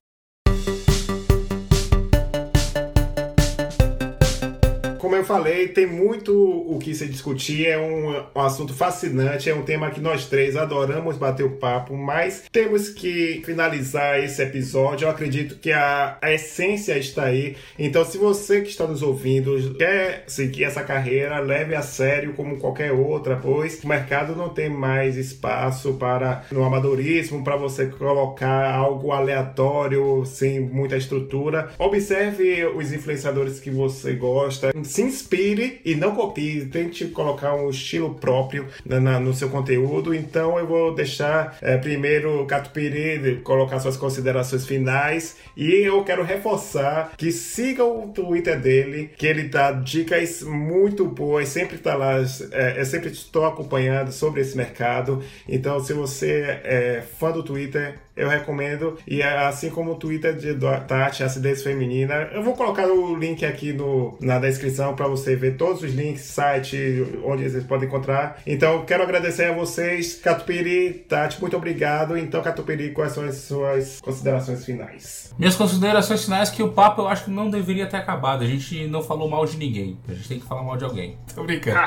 Falei, 5.30 5.68
tem 5.68 5.86
muito 5.86 6.34
o 6.34 6.76
que 6.80 6.92
se 6.92 7.06
discutir, 7.06 7.64
é 7.64 7.78
um, 7.78 8.16
um 8.34 8.40
assunto 8.40 8.74
fascinante, 8.74 9.48
é 9.48 9.54
um 9.54 9.62
tema 9.62 9.88
que 9.92 10.00
nós 10.00 10.26
três 10.26 10.56
adoramos 10.56 11.16
bater 11.16 11.44
o 11.44 11.52
papo, 11.52 11.96
mas 11.96 12.42
temos 12.50 12.88
que 12.88 13.40
finalizar 13.44 14.18
esse 14.18 14.42
episódio. 14.42 15.04
Eu 15.04 15.10
acredito 15.10 15.54
que 15.60 15.70
a, 15.70 16.18
a 16.20 16.32
essência 16.32 16.98
está 16.98 17.26
aí. 17.26 17.54
Então, 17.78 18.04
se 18.04 18.18
você 18.18 18.60
que 18.60 18.70
está 18.70 18.88
nos 18.88 19.02
ouvindo 19.02 19.76
quer 19.76 20.24
seguir 20.26 20.64
essa 20.64 20.82
carreira, 20.82 21.38
leve 21.38 21.76
a 21.76 21.82
sério 21.82 22.32
como 22.32 22.58
qualquer 22.58 22.90
outra, 22.90 23.36
pois 23.36 23.80
o 23.84 23.86
mercado 23.86 24.34
não 24.34 24.48
tem 24.48 24.68
mais 24.68 25.16
espaço 25.16 25.94
para 25.94 26.44
no 26.50 26.64
amadorismo, 26.64 27.44
para 27.44 27.54
você 27.54 27.86
colocar 27.86 28.74
algo 28.74 29.12
aleatório, 29.12 30.24
sem 30.26 30.58
muita 30.58 30.96
estrutura. 30.96 31.70
Observe 31.78 32.64
os 32.66 32.92
influenciadores 32.92 33.60
que 33.60 33.70
você 33.70 34.14
gosta, 34.14 34.72
se 34.82 35.19
inspire 35.20 35.80
e 35.84 35.94
não 35.94 36.14
copie, 36.14 36.66
tente 36.66 37.06
colocar 37.06 37.54
um 37.54 37.68
estilo 37.70 38.14
próprio 38.14 38.66
na, 38.84 38.98
na, 38.98 39.20
no 39.20 39.34
seu 39.34 39.50
conteúdo. 39.50 40.14
Então 40.14 40.58
eu 40.58 40.66
vou 40.66 40.94
deixar 40.94 41.58
é, 41.60 41.76
primeiro 41.76 42.42
o 42.42 42.46
Catupiry 42.46 43.40
colocar 43.42 43.78
suas 43.80 43.96
considerações 43.96 44.66
finais 44.66 45.36
e 45.56 45.70
eu 45.70 46.02
quero 46.04 46.22
reforçar 46.22 47.12
que 47.16 47.30
sigam 47.30 48.04
o 48.04 48.08
Twitter 48.08 48.58
dele, 48.58 49.10
que 49.16 49.26
ele 49.26 49.44
dá 49.44 49.72
dicas 49.72 50.42
muito 50.42 51.04
boas, 51.04 51.48
sempre 51.48 51.76
está 51.76 51.94
lá, 51.94 52.16
é, 52.52 52.80
eu 52.80 52.84
sempre 52.84 53.10
estou 53.10 53.44
acompanhando 53.44 54.12
sobre 54.12 54.40
esse 54.40 54.56
mercado. 54.56 55.22
Então 55.48 55.78
se 55.80 55.92
você 55.92 56.60
é 56.64 57.02
fã 57.18 57.30
do 57.30 57.42
Twitter, 57.42 57.98
eu 58.20 58.28
recomendo. 58.28 58.98
E 59.06 59.22
é 59.22 59.46
assim 59.46 59.70
como 59.70 59.92
o 59.92 59.94
Twitter 59.96 60.34
de 60.36 60.54
Tati, 60.86 61.22
Acidez 61.22 61.62
Feminina, 61.62 62.28
eu 62.32 62.42
vou 62.42 62.54
colocar 62.54 62.86
o 62.86 63.16
link 63.16 63.44
aqui 63.44 63.72
no, 63.72 64.16
na 64.20 64.38
descrição 64.38 64.94
para 64.94 65.08
você 65.08 65.34
ver 65.34 65.56
todos 65.56 65.82
os 65.82 65.94
links, 65.94 66.22
site, 66.22 67.04
onde 67.24 67.48
vocês 67.48 67.64
podem 67.64 67.88
encontrar. 67.88 68.38
Então, 68.46 68.84
quero 68.84 69.02
agradecer 69.02 69.46
a 69.46 69.52
vocês, 69.52 70.14
Catupiri, 70.16 71.04
Tati, 71.08 71.40
muito 71.40 71.56
obrigado. 71.56 72.16
Então, 72.16 72.42
Catupiri, 72.42 72.92
quais 72.92 73.12
são 73.12 73.24
as 73.24 73.36
suas 73.36 74.00
considerações 74.00 74.64
finais? 74.64 75.32
Minhas 75.38 75.56
considerações 75.56 76.24
finais 76.24 76.50
é 76.50 76.54
que 76.54 76.62
o 76.62 76.72
papo 76.72 77.02
eu 77.02 77.08
acho 77.08 77.24
que 77.24 77.30
não 77.30 77.48
deveria 77.48 77.86
ter 77.86 77.96
acabado. 77.96 78.42
A 78.42 78.46
gente 78.46 78.86
não 78.88 79.02
falou 79.02 79.28
mal 79.28 79.46
de 79.46 79.56
ninguém. 79.56 79.98
A 80.08 80.12
gente 80.12 80.28
tem 80.28 80.38
que 80.38 80.46
falar 80.46 80.62
mal 80.62 80.76
de 80.76 80.84
alguém. 80.84 81.18
Tô 81.34 81.44
brincando. 81.44 81.78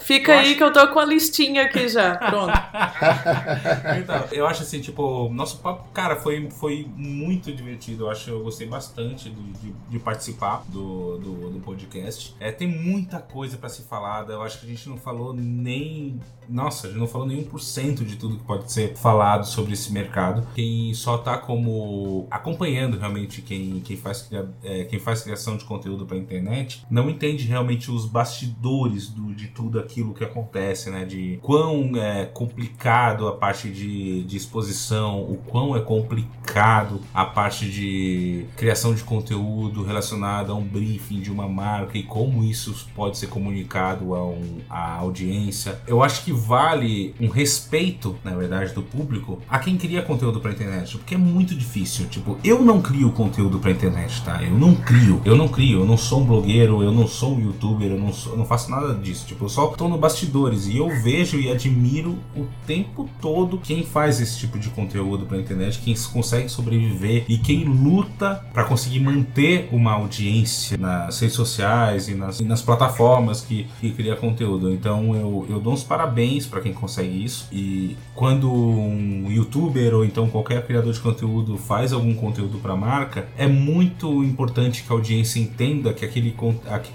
Fica 0.00 0.32
eu 0.32 0.38
aí 0.38 0.46
acho... 0.46 0.56
que 0.56 0.64
eu 0.64 0.72
tô 0.72 0.88
com 0.88 0.98
a 0.98 1.04
listinha 1.04 1.64
aqui 1.64 1.88
já. 1.88 2.16
Pronto. 2.16 2.52
então, 4.00 4.24
eu 4.32 4.46
acho 4.46 4.62
assim, 4.62 4.80
tipo, 4.80 5.02
nosso 5.32 5.58
papo, 5.58 5.88
cara, 5.92 6.16
foi, 6.16 6.50
foi 6.50 6.88
muito 6.96 7.52
divertido. 7.52 8.04
Eu 8.04 8.10
acho 8.10 8.30
eu 8.30 8.42
gostei 8.42 8.66
bastante 8.66 9.30
de, 9.30 9.52
de, 9.52 9.72
de 9.88 9.98
participar 9.98 10.64
do, 10.68 11.18
do, 11.18 11.50
do, 11.50 11.60
podcast. 11.60 12.34
É, 12.38 12.52
tem 12.52 12.68
muita 12.68 13.18
coisa 13.18 13.56
para 13.56 13.68
se 13.68 13.82
falar. 13.82 14.28
Eu 14.28 14.42
acho 14.42 14.60
que 14.60 14.66
a 14.66 14.68
gente 14.68 14.88
não 14.88 14.96
falou 14.96 15.32
nem. 15.32 16.20
Nossa, 16.50 16.88
a 16.88 16.90
gente 16.90 16.98
não 16.98 17.06
falou 17.06 17.26
nem 17.26 17.44
1% 17.44 18.04
de 18.04 18.16
tudo 18.16 18.36
que 18.36 18.44
pode 18.44 18.70
ser 18.72 18.96
falado 18.96 19.46
sobre 19.46 19.72
esse 19.72 19.92
mercado. 19.92 20.46
Quem 20.54 20.92
só 20.94 21.16
tá 21.16 21.38
como 21.38 22.26
acompanhando 22.30 22.98
realmente 22.98 23.40
quem, 23.40 23.80
quem, 23.80 23.96
faz, 23.96 24.28
é, 24.62 24.84
quem 24.84 24.98
faz 24.98 25.22
criação 25.22 25.56
de 25.56 25.64
conteúdo 25.64 26.04
pra 26.04 26.16
internet 26.16 26.84
não 26.90 27.08
entende 27.08 27.46
realmente 27.46 27.90
os 27.90 28.04
bastidores 28.04 29.08
do, 29.08 29.32
de 29.32 29.48
tudo 29.48 29.78
aquilo 29.78 30.12
que 30.12 30.24
acontece, 30.24 30.90
né? 30.90 31.04
De 31.04 31.38
quão 31.40 31.96
é 31.96 32.26
complicado 32.26 33.28
a 33.28 33.36
parte 33.36 33.70
de, 33.70 34.24
de 34.24 34.36
exposição 34.36 35.22
o 35.22 35.36
quão 35.36 35.76
é 35.76 35.80
complicado 35.80 37.00
a 37.14 37.24
parte 37.24 37.70
de 37.70 38.46
criação 38.56 38.94
de 38.94 39.04
conteúdo 39.04 39.84
relacionado 39.84 40.50
a 40.50 40.54
um 40.54 40.64
briefing 40.64 41.20
de 41.20 41.30
uma 41.30 41.48
marca 41.48 41.96
e 41.96 42.02
como 42.02 42.42
isso 42.42 42.88
pode 42.94 43.18
ser 43.18 43.28
comunicado 43.28 44.14
a 44.14 44.26
um, 44.26 44.60
à 44.68 44.96
audiência. 44.96 45.80
Eu 45.86 46.02
acho 46.02 46.24
que 46.24 46.32
vale 46.40 47.14
um 47.20 47.28
respeito, 47.28 48.16
na 48.24 48.34
verdade, 48.34 48.72
do 48.72 48.82
público 48.82 49.40
a 49.48 49.58
quem 49.58 49.76
cria 49.76 50.02
conteúdo 50.02 50.40
para 50.40 50.52
internet, 50.52 50.96
porque 50.96 51.14
é 51.14 51.18
muito 51.18 51.54
difícil. 51.54 52.06
Tipo, 52.06 52.38
eu 52.42 52.62
não 52.62 52.80
crio 52.80 53.10
conteúdo 53.12 53.58
para 53.58 53.70
internet, 53.70 54.22
tá? 54.22 54.42
Eu 54.42 54.56
não 54.56 54.74
crio, 54.74 55.20
eu 55.24 55.36
não 55.36 55.48
crio, 55.48 55.80
eu 55.80 55.86
não 55.86 55.96
sou 55.96 56.20
um 56.20 56.24
blogueiro, 56.24 56.82
eu 56.82 56.92
não 56.92 57.06
sou 57.06 57.36
um 57.36 57.40
youtuber, 57.40 57.90
eu 57.90 57.98
não, 57.98 58.12
sou, 58.12 58.32
eu 58.32 58.38
não 58.38 58.44
faço 58.44 58.70
nada 58.70 58.94
disso. 58.94 59.26
Tipo, 59.26 59.44
eu 59.44 59.48
só 59.48 59.66
tô 59.68 59.88
no 59.88 59.98
bastidores 59.98 60.66
e 60.66 60.76
eu 60.76 60.88
vejo 61.02 61.38
e 61.38 61.50
admiro 61.50 62.18
o 62.36 62.46
tempo 62.66 63.08
todo 63.20 63.58
quem 63.58 63.84
faz 63.84 64.20
esse 64.20 64.38
tipo 64.38 64.58
de 64.58 64.70
conteúdo 64.70 65.26
para 65.26 65.38
internet, 65.38 65.78
quem 65.78 65.94
consegue 66.12 66.48
sobreviver 66.48 67.24
e 67.28 67.38
quem 67.38 67.64
luta 67.64 68.44
para 68.52 68.64
conseguir 68.64 69.00
manter 69.00 69.68
uma 69.72 69.92
audiência 69.92 70.76
nas 70.76 71.20
redes 71.20 71.36
sociais 71.36 72.08
e 72.08 72.14
nas, 72.14 72.40
e 72.40 72.44
nas 72.44 72.62
plataformas 72.62 73.40
que, 73.40 73.66
que 73.80 73.90
cria 73.92 74.16
conteúdo. 74.16 74.72
Então 74.72 75.14
eu, 75.14 75.46
eu 75.48 75.60
dou 75.60 75.72
uns 75.72 75.84
parabéns 75.84 76.29
para 76.46 76.60
quem 76.60 76.72
consegue 76.72 77.24
isso. 77.24 77.48
E 77.52 77.96
quando 78.14 78.50
um 78.52 79.30
youtuber 79.30 79.94
ou 79.94 80.04
então 80.04 80.28
qualquer 80.28 80.66
criador 80.66 80.92
de 80.92 81.00
conteúdo 81.00 81.56
faz 81.56 81.92
algum 81.92 82.14
conteúdo 82.14 82.58
para 82.58 82.76
marca, 82.76 83.28
é 83.36 83.46
muito 83.46 84.22
importante 84.24 84.82
que 84.82 84.92
a 84.92 84.96
audiência 84.96 85.40
entenda 85.40 85.92
que 85.92 86.04
aquele, 86.04 86.34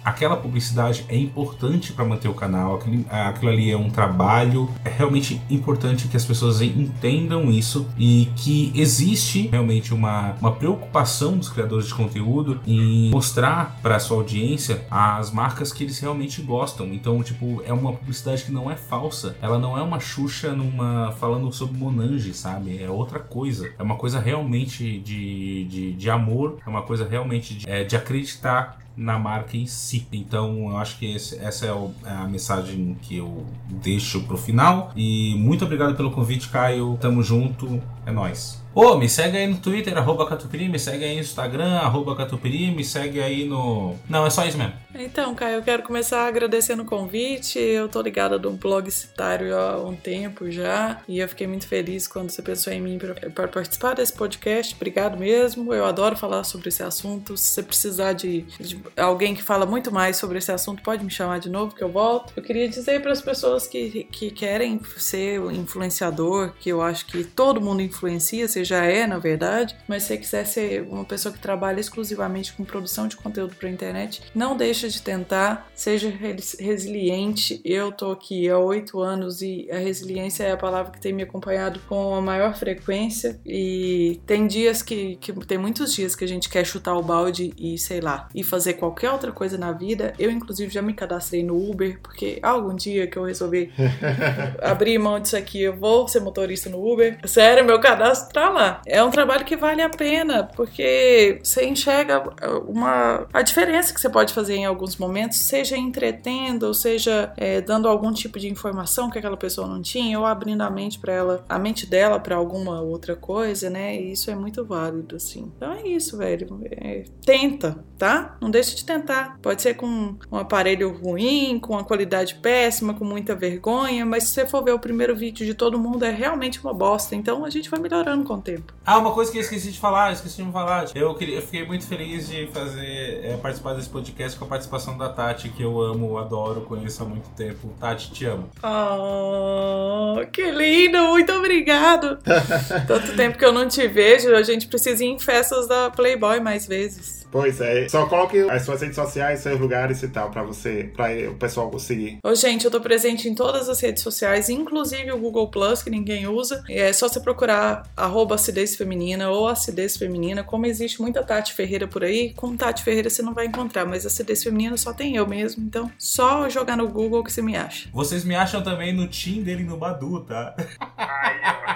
aquela 0.04 0.38
publicidade 0.38 1.06
é 1.10 1.18
importante 1.18 1.94
para 1.94 2.06
manter 2.06 2.28
o 2.28 2.34
canal, 2.34 2.76
aquele, 2.76 3.06
aquilo 3.10 3.52
ali 3.52 3.72
é 3.72 3.78
um 3.78 3.90
trabalho. 3.90 4.70
É 4.84 4.90
realmente 4.90 5.42
importante 5.50 6.08
que 6.08 6.18
as 6.18 6.26
pessoas 6.26 6.62
entendam 6.62 7.50
isso 7.52 7.88
e 7.98 8.30
que 8.36 8.72
existe 8.76 9.48
realmente 9.48 9.94
uma, 9.94 10.36
uma 10.40 10.52
preocupação 10.52 11.38
dos 11.38 11.50
criadores 11.50 11.88
de 11.88 11.94
conteúdo 11.94 12.60
em 12.66 13.10
mostrar 13.12 13.80
para 13.82 14.00
sua 14.00 14.18
audiência 14.18 14.86
as 14.90 15.32
marcas 15.32 15.72
que 15.72 15.84
eles 15.84 16.00
realmente 16.00 16.42
gostam. 16.42 16.88
Então, 16.94 17.22
tipo, 17.24 17.62
é 17.66 17.74
uma 17.74 17.94
publicidade 17.94 18.44
que 18.44 18.52
não 18.52 18.70
é 18.70 18.76
falsa. 18.76 19.15
Ela 19.42 19.58
não 19.58 19.78
é 19.78 19.82
uma 19.82 20.00
Xuxa 20.00 20.52
numa 20.54 21.12
falando 21.14 21.52
sobre 21.52 21.78
Monange, 21.78 22.34
sabe? 22.34 22.82
É 22.82 22.90
outra 22.90 23.20
coisa. 23.20 23.72
É 23.78 23.84
uma 23.84 23.96
coisa 23.96 24.20
realmente 24.20 25.00
de, 25.00 25.66
de, 25.66 25.94
de 25.94 26.10
amor, 26.10 26.58
é 26.66 26.70
uma 26.70 26.82
coisa 26.82 27.08
realmente 27.08 27.54
de, 27.56 27.70
é, 27.70 27.84
de 27.84 27.96
acreditar 27.96 28.85
na 28.96 29.20
marca 29.20 29.58
em 29.58 29.66
si. 29.66 30.08
Então 30.12 30.70
eu 30.70 30.78
acho 30.78 30.98
que 30.98 31.14
esse, 31.14 31.38
essa 31.40 31.66
é, 31.66 31.72
o, 31.72 31.92
é, 32.06 32.10
a 32.10 32.28
mensagem 32.28 32.96
que 33.02 33.18
eu 33.18 33.46
deixo 33.70 34.22
pro 34.24 34.38
final. 34.38 34.92
E 34.96 35.36
muito 35.36 35.66
obrigado 35.66 35.96
pelo 35.96 36.12
convite, 36.12 36.50
Caio. 36.50 36.98
Tamo 37.00 37.22
junto. 37.24 37.82
É 38.06 38.12
nóis. 38.12 38.64
Ô, 38.76 38.88
oh, 38.88 38.98
me 38.98 39.08
segue 39.08 39.38
aí 39.38 39.48
no 39.48 39.56
Twitter, 39.56 39.98
arroba 39.98 40.28
Catupiri, 40.28 40.68
me 40.68 40.78
segue 40.78 41.06
aí 41.06 41.16
no 41.16 41.22
Instagram, 41.22 41.78
arroba 41.78 42.14
Catupiri, 42.14 42.72
me 42.72 42.84
segue 42.84 43.22
aí 43.22 43.46
no. 43.48 43.96
Não, 44.10 44.26
é 44.26 44.30
só 44.30 44.46
isso 44.46 44.58
mesmo. 44.58 44.74
Então, 44.94 45.34
Caio, 45.34 45.56
eu 45.56 45.62
quero 45.62 45.82
começar 45.82 46.28
agradecendo 46.28 46.84
o 46.84 46.86
convite. 46.86 47.58
Eu 47.58 47.88
tô 47.88 48.02
ligada 48.02 48.38
do 48.38 48.52
blog 48.52 48.92
citário 48.92 49.58
há 49.58 49.82
um 49.82 49.96
tempo 49.96 50.52
já. 50.52 51.02
E 51.08 51.20
eu 51.20 51.28
fiquei 51.30 51.48
muito 51.48 51.66
feliz 51.68 52.06
quando 52.06 52.30
você 52.30 52.42
pensou 52.42 52.74
em 52.74 52.82
mim 52.82 53.00
para 53.34 53.48
participar 53.48 53.94
desse 53.94 54.12
podcast. 54.12 54.76
Obrigado 54.76 55.18
mesmo. 55.18 55.74
Eu 55.74 55.86
adoro 55.86 56.18
falar 56.18 56.44
sobre 56.44 56.68
esse 56.68 56.84
assunto. 56.84 57.38
Se 57.38 57.52
você 57.52 57.64
precisar 57.64 58.12
de, 58.12 58.42
de 58.60 58.78
alguém 58.96 59.34
que 59.34 59.42
fala 59.42 59.66
muito 59.66 59.92
mais 59.92 60.18
sobre 60.18 60.38
esse 60.38 60.52
assunto, 60.52 60.84
pode 60.84 61.04
me 61.04 61.12
chamar 61.12 61.40
de 61.40 61.50
novo 61.50 61.76
que 61.76 61.84
eu 61.84 61.90
volto. 61.90 62.34
Eu 62.36 62.44
queria 62.44 62.68
dizer 62.68 63.02
para 63.02 63.12
as 63.12 63.22
pessoas 63.22 63.68
que, 63.68 64.08
que 64.12 64.32
querem 64.32 64.80
ser 64.98 65.40
influenciador, 65.52 66.54
que 66.60 66.70
eu 66.70 66.82
acho 66.82 67.06
que 67.08 67.24
todo 67.24 67.62
mundo 67.62 67.82
influencia, 67.82 68.48
seja 68.48 68.76
já 68.76 68.84
é, 68.84 69.08
na 69.08 69.18
verdade, 69.18 69.76
mas 69.88 70.04
se 70.04 70.10
você 70.10 70.18
quiser 70.18 70.46
ser 70.46 70.82
uma 70.90 71.06
pessoa 71.06 71.32
que 71.32 71.40
trabalha 71.40 71.80
exclusivamente 71.80 72.54
com 72.54 72.64
produção 72.64 73.08
de 73.08 73.16
conteúdo 73.16 73.56
para 73.56 73.70
internet, 73.70 74.22
não 74.34 74.58
deixa 74.58 74.90
de 74.90 75.02
tentar, 75.02 75.70
seja 75.74 76.12
resiliente. 76.60 77.62
Eu 77.64 77.92
tô 77.92 78.12
aqui 78.12 78.50
há 78.50 78.58
oito 78.58 79.00
anos 79.00 79.42
e 79.42 79.68
a 79.72 79.78
resiliência 79.78 80.44
é 80.44 80.52
a 80.52 80.58
palavra 80.58 80.92
que 80.92 81.00
tem 81.00 81.14
me 81.14 81.24
acompanhado 81.24 81.80
com 81.88 82.16
a 82.16 82.22
maior 82.22 82.56
frequência 82.56 83.40
e 83.46 84.20
tem 84.26 84.48
dias 84.48 84.82
que, 84.82 85.16
que 85.18 85.32
tem 85.46 85.58
muitos 85.58 85.94
dias 85.94 86.16
que 86.16 86.26
a 86.26 86.28
gente 86.28 86.50
quer 86.50 86.66
chutar 86.66 86.96
o 86.96 87.04
balde 87.04 87.54
e 87.58 87.78
sei 87.78 88.02
lá, 88.02 88.28
e 88.36 88.44
fazer 88.44 88.74
qualquer 88.76 89.12
outra 89.12 89.32
coisa 89.32 89.58
na 89.58 89.72
vida. 89.72 90.14
Eu 90.20 90.32
inclusive 90.32 90.72
já 90.72 90.82
me 90.82 90.94
cadastrei 90.94 91.44
no 91.44 91.58
Uber 91.70 92.00
porque 92.02 92.40
algum 92.42 92.76
dia 92.76 93.08
que 93.08 93.18
eu 93.18 93.24
resolvi 93.24 93.72
abrir 94.62 94.98
mão 94.98 95.20
disso 95.20 95.38
aqui, 95.38 95.62
eu 95.62 95.76
vou 95.76 96.08
ser 96.08 96.20
motorista 96.20 96.70
no 96.70 96.86
Uber. 96.86 97.20
Sério, 97.26 97.66
meu 97.66 97.80
cadastro 97.80 98.34
tá 98.34 98.50
lá. 98.50 98.82
É 98.86 99.04
um 99.04 99.12
trabalho 99.12 99.46
que 99.46 99.56
vale 99.56 99.82
a 99.82 99.90
pena, 99.90 100.44
porque 100.56 101.40
você 101.44 101.66
enxerga 101.66 102.24
uma, 102.68 103.28
a 103.34 103.42
diferença 103.42 103.94
que 103.94 104.00
você 104.00 104.10
pode 104.10 104.34
fazer 104.34 104.56
em 104.56 104.66
alguns 104.66 104.98
momentos, 104.98 105.40
seja 105.40 105.78
entretendo, 105.78 106.64
ou 106.64 106.74
seja 106.74 107.34
é, 107.38 107.62
dando 107.62 107.88
algum 107.88 108.12
tipo 108.12 108.40
de 108.40 108.50
informação 108.50 109.10
que 109.10 109.18
aquela 109.18 109.38
pessoa 109.38 109.68
não 109.68 109.82
tinha, 109.82 110.20
ou 110.20 110.26
abrindo 110.26 110.62
a 110.62 110.70
mente 110.70 111.00
para 111.00 111.14
ela, 111.14 111.46
a 111.48 111.60
mente 111.60 111.86
dela 111.86 112.20
para 112.20 112.36
alguma 112.36 112.82
outra 112.82 113.16
coisa, 113.16 113.70
né? 113.70 113.96
E 113.96 114.12
isso 114.12 114.30
é 114.30 114.36
muito 114.36 114.66
válido, 114.66 115.16
assim. 115.16 115.52
Então 115.56 115.72
é 115.74 115.88
isso, 115.88 116.18
velho. 116.18 116.62
É, 116.72 117.04
tenta, 117.26 117.78
tá? 117.98 118.38
Não 118.42 118.50
deixe 118.66 118.76
de 118.76 118.86
tentar. 118.86 119.38
Pode 119.42 119.62
ser 119.62 119.76
com 119.76 120.16
um 120.32 120.38
aparelho 120.38 120.92
ruim, 120.92 121.60
com 121.60 121.74
uma 121.74 121.84
qualidade 121.84 122.36
péssima, 122.36 122.94
com 122.94 123.06
muita 123.06 123.36
vergonha, 123.36 124.06
mas 124.06 124.24
se 124.24 124.30
você 124.30 124.46
for 124.46 124.64
ver 124.64 124.72
o 124.72 124.80
primeiro 124.80 125.16
vídeo 125.16 125.46
de 125.46 125.54
todo 125.54 125.78
mundo, 125.78 126.04
é 126.04 126.10
realmente 126.10 126.60
uma 126.60 126.74
bosta. 126.74 127.16
Então 127.16 127.46
a 127.46 127.50
gente 127.50 127.70
vai 127.70 127.80
melhorando 127.80 128.24
com 128.24 128.36
o 128.36 128.42
tempo. 128.42 128.74
Ah, 128.86 128.98
uma 128.98 129.12
coisa 129.12 129.32
que 129.32 129.38
eu 129.38 129.42
esqueci 129.42 129.72
de 129.72 129.80
falar, 129.80 130.12
esqueci 130.12 130.44
de 130.44 130.52
falar. 130.52 130.86
Eu, 130.96 131.14
queria, 131.16 131.36
eu 131.36 131.42
fiquei 131.42 131.66
muito 131.66 131.86
feliz 131.86 132.28
de 132.28 132.48
fazer 132.48 133.22
é, 133.24 133.38
participar 133.38 133.74
desse 133.74 133.90
podcast 133.90 134.38
com 134.38 134.46
a 134.46 134.48
participação 134.48 134.98
da 134.98 135.10
Tati, 135.10 135.50
que 135.50 135.64
eu 135.64 135.80
amo, 135.82 136.18
adoro, 136.18 136.62
conheço 136.62 137.04
há 137.04 137.06
muito 137.06 137.30
tempo. 137.36 137.70
Tati, 137.80 138.12
te 138.12 138.26
amo. 138.26 138.50
Oh, 138.64 140.26
que 140.32 140.50
lindo! 140.52 140.98
Muito 141.06 141.32
obrigado! 141.32 142.18
Tanto 142.88 143.16
tempo 143.16 143.38
que 143.38 143.46
eu 143.46 143.52
não 143.52 143.68
te 143.68 143.88
vejo, 143.88 144.34
a 144.34 144.44
gente 144.44 144.68
precisa 144.68 145.04
ir 145.04 145.10
em 145.10 145.20
festas 145.20 145.68
da 145.68 145.90
Playboy 145.90 146.40
mais 146.40 146.66
vezes. 146.68 147.25
Pois 147.36 147.60
é. 147.60 147.90
Só 147.90 148.06
coloque 148.06 148.40
as 148.50 148.62
suas 148.62 148.80
redes 148.80 148.96
sociais, 148.96 149.42
seus 149.42 149.60
lugares 149.60 150.02
e 150.02 150.08
tal, 150.08 150.32
pra 150.32 150.42
você, 150.42 150.90
pra 150.96 151.10
o 151.30 151.36
pessoal 151.36 151.70
conseguir. 151.70 152.18
Ô, 152.24 152.34
gente, 152.34 152.64
eu 152.64 152.72
tô 152.72 152.80
presente 152.80 153.28
em 153.28 153.36
todas 153.36 153.68
as 153.68 153.82
redes 153.82 154.02
sociais, 154.02 154.48
inclusive 154.48 155.12
o 155.12 155.18
Google 155.18 155.50
Plus, 155.50 155.84
que 155.84 155.90
ninguém 155.90 156.26
usa. 156.28 156.64
É 156.70 156.94
só 156.94 157.10
você 157.10 157.20
procurar 157.20 157.92
arroba 157.98 158.36
acidez 158.36 158.78
feminina 158.78 159.30
ou 159.30 159.50
acidez 159.50 159.98
feminina. 159.98 160.46
Como 160.46 160.66
existe 160.66 161.02
muita 161.02 161.24
Tati 161.24 161.54
Ferreira 161.54 161.90
por 161.90 162.06
aí, 162.06 162.34
com 162.34 162.56
Tati 162.56 162.82
Ferreira 162.82 163.10
você 163.10 163.22
não 163.22 163.34
vai 163.34 163.48
encontrar, 163.48 163.86
mas 163.86 164.06
acidez 164.06 164.42
feminina 164.42 164.78
só 164.78 164.94
tem 164.94 165.18
eu 165.18 165.28
mesmo. 165.28 165.62
Então, 165.62 165.92
só 165.98 166.48
jogar 166.48 166.78
no 166.78 166.88
Google 166.88 167.22
que 167.22 167.34
você 167.34 167.42
me 167.42 167.58
acha. 167.58 167.90
Vocês 167.92 168.24
me 168.24 168.34
acham 168.34 168.64
também 168.64 168.94
no 168.94 169.10
Tinder 169.10 169.60
e 169.60 169.64
no 169.66 169.76
Badu, 169.76 170.22
tá? 170.22 170.56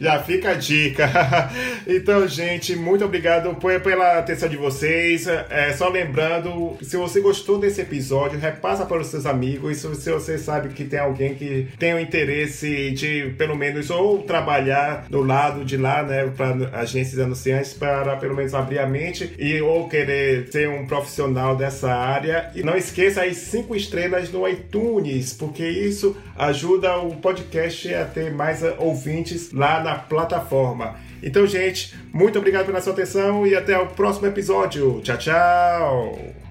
Já 0.00 0.22
fica 0.22 0.50
a 0.50 0.54
dica. 0.54 1.06
Então, 1.86 2.26
gente, 2.26 2.74
muito 2.76 3.04
obrigado 3.04 3.54
pela 3.82 4.18
atenção 4.18 4.48
de 4.52 4.58
vocês. 4.58 5.26
É, 5.26 5.72
só 5.72 5.88
lembrando, 5.88 6.76
se 6.82 6.96
você 6.96 7.20
gostou 7.20 7.58
desse 7.58 7.80
episódio, 7.80 8.38
repassa 8.38 8.84
para 8.84 9.00
os 9.00 9.08
seus 9.08 9.26
amigos. 9.26 9.78
Se 9.78 10.10
você 10.10 10.38
sabe 10.38 10.68
que 10.68 10.84
tem 10.84 10.98
alguém 10.98 11.34
que 11.34 11.68
tem 11.78 11.94
o 11.94 12.00
interesse 12.00 12.90
de, 12.92 13.34
pelo 13.36 13.56
menos, 13.56 13.90
ou 13.90 14.22
trabalhar 14.22 15.06
do 15.08 15.22
lado 15.22 15.64
de 15.64 15.76
lá, 15.76 16.02
né, 16.02 16.30
para 16.36 16.70
agências 16.78 17.18
anunciantes, 17.18 17.72
para 17.72 18.16
pelo 18.16 18.36
menos 18.36 18.54
abrir 18.54 18.78
a 18.78 18.86
mente 18.86 19.34
e 19.38 19.60
ou 19.60 19.88
querer 19.88 20.48
ser 20.52 20.68
um 20.68 20.86
profissional 20.86 21.56
dessa 21.56 21.92
área. 21.92 22.50
E 22.54 22.62
não 22.62 22.76
esqueça 22.76 23.24
as 23.24 23.36
cinco 23.38 23.74
estrelas 23.74 24.30
no 24.30 24.46
iTunes, 24.46 25.32
porque 25.32 25.66
isso 25.66 26.16
ajuda 26.36 26.98
o 26.98 27.16
podcast 27.16 27.94
a 27.94 28.04
ter 28.04 28.32
mais 28.32 28.62
ouvintes 28.78 29.50
lá 29.52 29.82
na 29.82 29.94
plataforma. 29.94 30.96
Então, 31.22 31.46
gente, 31.46 31.94
muito 32.12 32.38
obrigado 32.38 32.66
pela 32.66 32.80
sua 32.80 32.92
atenção 32.92 33.46
e 33.46 33.54
até 33.54 33.78
o 33.78 33.86
próximo 33.86 34.26
episódio. 34.26 35.00
Tchau, 35.02 35.18
tchau! 35.18 36.41